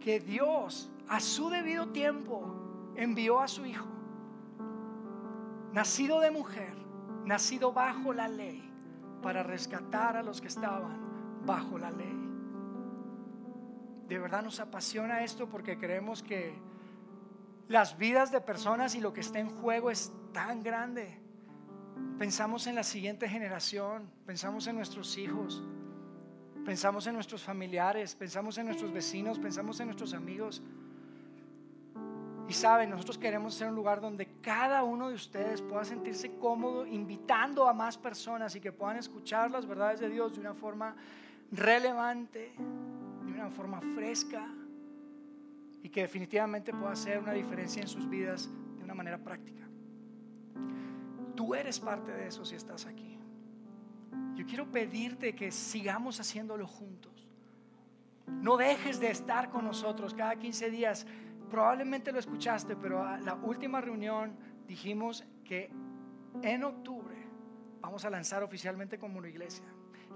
que 0.00 0.18
Dios 0.18 0.90
a 1.06 1.20
su 1.20 1.50
debido 1.50 1.88
tiempo 1.88 2.94
envió 2.96 3.38
a 3.38 3.48
su 3.48 3.66
Hijo, 3.66 3.86
nacido 5.74 6.20
de 6.20 6.30
mujer, 6.30 6.72
nacido 7.26 7.74
bajo 7.74 8.14
la 8.14 8.28
ley 8.28 8.64
para 9.22 9.42
rescatar 9.42 10.16
a 10.16 10.22
los 10.22 10.40
que 10.40 10.48
estaban 10.48 11.44
bajo 11.44 11.78
la 11.78 11.90
ley. 11.90 12.23
De 14.08 14.18
verdad 14.18 14.42
nos 14.42 14.60
apasiona 14.60 15.24
esto 15.24 15.48
porque 15.48 15.78
creemos 15.78 16.22
que 16.22 16.54
las 17.68 17.96
vidas 17.96 18.30
de 18.30 18.40
personas 18.40 18.94
y 18.94 19.00
lo 19.00 19.12
que 19.12 19.20
está 19.20 19.38
en 19.38 19.48
juego 19.48 19.90
es 19.90 20.12
tan 20.32 20.62
grande. 20.62 21.18
Pensamos 22.18 22.66
en 22.66 22.74
la 22.74 22.82
siguiente 22.82 23.28
generación, 23.28 24.10
pensamos 24.26 24.66
en 24.66 24.76
nuestros 24.76 25.16
hijos, 25.16 25.62
pensamos 26.64 27.06
en 27.06 27.14
nuestros 27.14 27.42
familiares, 27.42 28.14
pensamos 28.14 28.58
en 28.58 28.66
nuestros 28.66 28.92
vecinos, 28.92 29.38
pensamos 29.38 29.80
en 29.80 29.86
nuestros 29.86 30.12
amigos. 30.12 30.62
Y 32.46 32.52
saben, 32.52 32.90
nosotros 32.90 33.16
queremos 33.16 33.54
ser 33.54 33.68
un 33.68 33.74
lugar 33.74 34.02
donde 34.02 34.26
cada 34.42 34.84
uno 34.84 35.08
de 35.08 35.14
ustedes 35.14 35.62
pueda 35.62 35.84
sentirse 35.84 36.36
cómodo 36.36 36.86
invitando 36.86 37.66
a 37.66 37.72
más 37.72 37.96
personas 37.96 38.54
y 38.54 38.60
que 38.60 38.70
puedan 38.70 38.98
escuchar 38.98 39.50
las 39.50 39.66
verdades 39.66 40.00
de 40.00 40.10
Dios 40.10 40.34
de 40.34 40.40
una 40.40 40.52
forma 40.52 40.94
relevante, 41.50 42.52
una 43.44 43.54
forma 43.54 43.80
fresca 43.94 44.48
y 45.82 45.88
que 45.90 46.02
definitivamente 46.02 46.72
pueda 46.72 46.92
hacer 46.92 47.18
una 47.18 47.32
diferencia 47.32 47.82
en 47.82 47.88
sus 47.88 48.08
vidas 48.08 48.48
de 48.78 48.84
una 48.84 48.94
manera 48.94 49.18
práctica. 49.18 49.68
Tú 51.34 51.54
eres 51.54 51.78
parte 51.78 52.12
de 52.12 52.28
eso 52.28 52.44
si 52.44 52.54
estás 52.54 52.86
aquí. 52.86 53.18
Yo 54.34 54.46
quiero 54.46 54.70
pedirte 54.70 55.34
que 55.34 55.50
sigamos 55.50 56.20
haciéndolo 56.20 56.66
juntos. 56.66 57.28
No 58.26 58.56
dejes 58.56 58.98
de 58.98 59.10
estar 59.10 59.50
con 59.50 59.64
nosotros 59.64 60.14
cada 60.14 60.36
15 60.36 60.70
días 60.70 61.06
probablemente 61.50 62.10
lo 62.10 62.18
escuchaste, 62.18 62.74
pero 62.74 63.04
a 63.04 63.18
la 63.20 63.34
última 63.34 63.80
reunión 63.80 64.36
dijimos 64.66 65.24
que 65.44 65.70
en 66.42 66.64
octubre 66.64 67.14
vamos 67.80 68.04
a 68.04 68.10
lanzar 68.10 68.42
oficialmente 68.42 68.98
como 68.98 69.18
una 69.18 69.28
iglesia. 69.28 69.66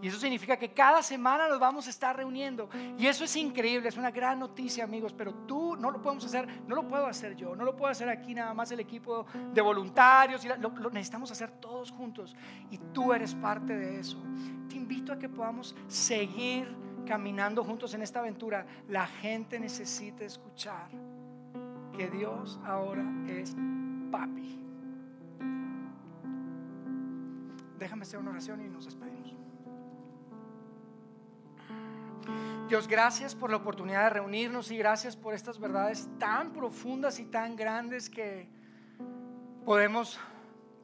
Y 0.01 0.09
eso 0.09 0.18
significa 0.18 0.57
que 0.57 0.72
cada 0.72 1.03
semana 1.03 1.49
nos 1.49 1.59
vamos 1.59 1.86
a 1.86 1.90
estar 1.90 2.16
reuniendo. 2.16 2.68
Y 2.96 3.07
eso 3.07 3.24
es 3.24 3.34
increíble, 3.36 3.88
es 3.88 3.96
una 3.96 4.11
gran 4.11 4.38
noticia, 4.38 4.84
amigos. 4.84 5.12
Pero 5.12 5.34
tú 5.34 5.76
no 5.76 5.90
lo 5.90 6.01
podemos 6.01 6.24
hacer, 6.24 6.46
no 6.66 6.76
lo 6.76 6.86
puedo 6.86 7.07
hacer 7.07 7.34
yo, 7.34 7.57
no 7.57 7.64
lo 7.64 7.74
puedo 7.74 7.90
hacer 7.90 8.09
aquí 8.09 8.34
nada 8.34 8.55
más 8.55 8.70
el 8.70 8.80
equipo 8.80 9.26
de 9.53 9.61
voluntarios. 9.61 10.44
Lo, 10.44 10.70
necesitamos 10.90 11.30
hacer 11.32 11.51
todos 11.53 11.90
juntos. 11.90 12.36
Y 12.70 12.78
tú 12.78 13.12
eres 13.12 13.34
parte 13.34 13.76
de 13.76 13.99
eso. 13.99 14.22
Te 14.68 14.76
invito 14.76 15.12
a 15.12 15.18
que 15.18 15.28
podamos 15.28 15.74
seguir 15.88 16.68
caminando 17.05 17.64
juntos 17.64 17.92
en 17.94 18.03
esta 18.03 18.20
aventura. 18.20 18.66
La 18.88 19.07
gente 19.07 19.59
necesita 19.59 20.24
escuchar 20.24 20.88
que 21.96 22.09
Dios 22.09 22.61
ahora 22.64 23.05
es 23.28 23.57
papi. 24.12 24.64
Déjame 27.78 28.03
hacer 28.03 28.20
una 28.20 28.30
oración 28.30 28.61
y 28.61 28.68
nos 28.68 28.84
despedimos. 28.84 29.38
Dios, 32.69 32.87
gracias 32.87 33.35
por 33.35 33.49
la 33.49 33.57
oportunidad 33.57 34.05
de 34.05 34.11
reunirnos 34.11 34.71
y 34.71 34.77
gracias 34.77 35.16
por 35.16 35.33
estas 35.33 35.59
verdades 35.59 36.07
tan 36.19 36.53
profundas 36.53 37.19
y 37.19 37.25
tan 37.25 37.57
grandes 37.57 38.11
que 38.11 38.47
podemos 39.64 40.21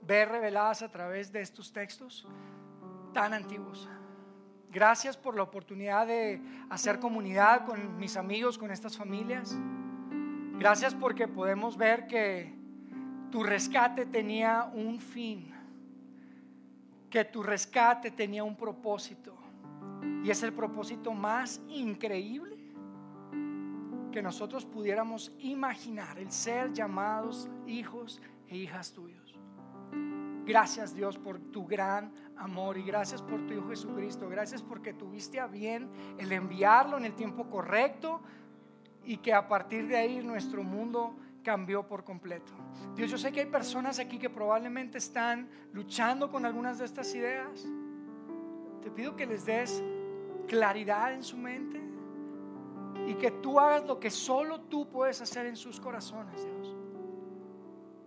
ver 0.01 0.30
reveladas 0.30 0.80
a 0.80 0.91
través 0.91 1.30
de 1.30 1.43
estos 1.43 1.74
textos 1.74 2.26
tan 3.12 3.35
antiguos. 3.35 3.87
Gracias 4.70 5.18
por 5.18 5.37
la 5.37 5.43
oportunidad 5.43 6.07
de 6.07 6.41
hacer 6.70 7.01
comunidad 7.01 7.66
con 7.66 7.99
mis 7.99 8.16
amigos, 8.16 8.57
con 8.57 8.70
estas 8.70 8.97
familias. 8.97 9.55
Gracias 10.59 10.95
porque 10.95 11.28
podemos 11.28 11.76
ver 11.76 12.07
que 12.07 12.51
tu 13.30 13.43
rescate 13.43 14.07
tenía 14.07 14.70
un 14.72 14.99
fin, 14.99 15.55
que 17.11 17.26
tu 17.26 17.43
rescate 17.43 18.11
tenía 18.11 18.43
un 18.43 18.57
propósito. 18.57 19.43
Y 20.24 20.30
es 20.30 20.42
el 20.42 20.52
propósito 20.52 21.12
más 21.12 21.61
increíble 21.68 22.57
que 24.11 24.22
nosotros 24.22 24.64
pudiéramos 24.64 25.32
imaginar, 25.40 26.18
el 26.18 26.30
ser 26.30 26.72
llamados 26.72 27.50
hijos 27.66 28.22
e 28.48 28.57
hijas 28.57 28.92
tuyos. 28.92 29.38
Gracias 30.46 30.94
Dios 30.94 31.18
por 31.18 31.38
tu 31.38 31.66
gran 31.66 32.12
amor 32.36 32.76
y 32.76 32.82
gracias 32.82 33.22
por 33.22 33.46
tu 33.46 33.55
Hijo 33.55 33.68
Jesucristo. 33.68 34.28
Gracias 34.28 34.62
porque 34.62 34.92
tuviste 34.92 35.40
a 35.40 35.46
bien 35.46 35.88
el 36.18 36.30
enviarlo 36.32 36.96
en 36.98 37.07
el 37.07 37.14
tiempo 37.14 37.48
correcto 37.48 38.20
y 39.05 39.16
que 39.16 39.32
a 39.32 39.48
partir 39.48 39.88
de 39.88 39.96
ahí 39.96 40.22
nuestro 40.22 40.62
mundo 40.62 41.16
cambió 41.42 41.86
por 41.86 42.05
completo. 42.05 42.52
Dios, 42.94 43.11
yo 43.11 43.18
sé 43.18 43.32
que 43.32 43.40
hay 43.40 43.46
personas 43.46 43.98
aquí 43.98 44.18
que 44.18 44.30
probablemente 44.30 44.98
están 44.98 45.48
luchando 45.72 46.30
con 46.30 46.44
algunas 46.44 46.78
de 46.78 46.84
estas 46.84 47.14
ideas. 47.14 47.66
Te 48.82 48.90
pido 48.90 49.16
que 49.16 49.26
les 49.26 49.44
des 49.44 49.82
claridad 50.47 51.12
en 51.12 51.22
su 51.22 51.36
mente 51.36 51.80
y 53.07 53.14
que 53.14 53.30
tú 53.30 53.59
hagas 53.59 53.84
lo 53.86 54.01
que 54.01 54.11
solo 54.11 54.61
tú 54.61 54.88
puedes 54.88 55.20
hacer 55.20 55.47
en 55.47 55.57
sus 55.57 55.80
corazones, 55.80 56.45
Dios. 56.45 56.76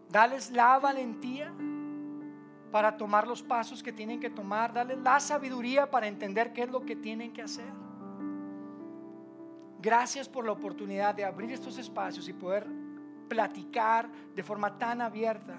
Dales 0.10 0.52
la 0.52 0.80
valentía 0.80 1.54
para 2.72 2.98
tomar 2.98 3.28
los 3.28 3.44
pasos 3.44 3.84
que 3.84 3.94
tienen 3.94 4.20
que 4.20 4.30
tomar, 4.30 4.74
dales 4.74 4.98
la 5.00 5.20
sabiduría 5.20 5.90
para 5.90 6.08
entender 6.08 6.54
qué 6.54 6.64
es 6.64 6.72
lo 6.72 6.82
que 6.86 6.96
tienen 6.96 7.34
que 7.34 7.42
hacer. 7.42 7.72
Gracias 9.80 10.28
por 10.28 10.46
la 10.46 10.52
oportunidad 10.52 11.14
de 11.14 11.24
abrir 11.24 11.52
estos 11.52 11.78
espacios 11.78 12.28
y 12.28 12.34
poder 12.34 12.68
platicar 13.28 14.10
de 14.34 14.44
forma 14.44 14.78
tan 14.78 15.02
abierta 15.02 15.56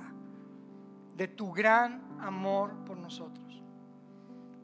de 1.17 1.29
tu 1.29 1.53
gran 1.53 2.03
amor 2.21 2.75
por 2.85 2.97
nosotros. 2.97 3.48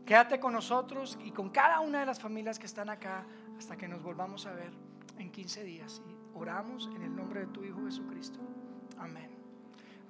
Quédate 0.04 0.38
con 0.38 0.52
nosotros 0.52 1.18
y 1.24 1.30
con 1.30 1.48
cada 1.48 1.80
una 1.80 2.00
de 2.00 2.06
las 2.06 2.20
familias 2.20 2.58
que 2.58 2.66
están 2.66 2.90
acá 2.90 3.24
hasta 3.56 3.76
que 3.76 3.88
nos 3.88 4.02
volvamos 4.02 4.44
a 4.46 4.52
ver 4.52 4.70
en 5.18 5.30
15 5.30 5.64
días. 5.64 6.02
Y 6.06 6.14
oramos 6.36 6.90
en 6.94 7.02
el 7.02 7.14
nombre 7.14 7.40
de 7.40 7.46
tu 7.46 7.64
Hijo 7.64 7.82
Jesucristo. 7.84 8.38
Amén. 8.98 9.30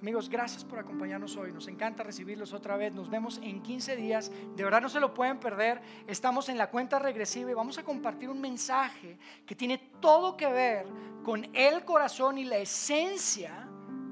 Amigos, 0.00 0.28
gracias 0.28 0.64
por 0.64 0.78
acompañarnos 0.78 1.36
hoy. 1.36 1.52
Nos 1.52 1.68
encanta 1.68 2.02
recibirlos 2.02 2.52
otra 2.52 2.76
vez. 2.76 2.92
Nos 2.92 3.08
vemos 3.08 3.40
en 3.42 3.62
15 3.62 3.96
días. 3.96 4.32
De 4.56 4.64
verdad 4.64 4.82
no 4.82 4.88
se 4.88 5.00
lo 5.00 5.14
pueden 5.14 5.38
perder. 5.38 5.80
Estamos 6.06 6.48
en 6.48 6.58
la 6.58 6.70
cuenta 6.70 6.98
regresiva 6.98 7.50
y 7.50 7.54
vamos 7.54 7.78
a 7.78 7.84
compartir 7.84 8.28
un 8.28 8.40
mensaje 8.40 9.16
que 9.46 9.54
tiene 9.54 9.78
todo 10.00 10.36
que 10.36 10.48
ver 10.48 10.86
con 11.22 11.48
el 11.54 11.84
corazón 11.84 12.36
y 12.36 12.44
la 12.44 12.58
esencia 12.58 13.68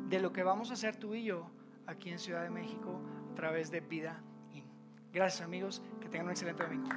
de 0.09 0.21
lo 0.21 0.33
que 0.33 0.45
vamos 0.45 0.71
a 0.71 0.75
hacer 0.75 0.97
tú 0.97 1.15
y 1.15 1.25
yo 1.25 1.51
aquí 1.87 2.09
en 2.09 2.19
Ciudad 2.19 2.43
de 2.43 2.51
México 2.51 3.01
a 3.33 3.35
través 3.35 3.71
de 3.71 3.81
Vida. 3.81 4.23
Gracias 5.13 5.43
amigos. 5.43 5.83
Que 6.01 6.09
tengan 6.09 6.27
un 6.27 6.33
excelente 6.33 6.63
domingo. 6.63 6.89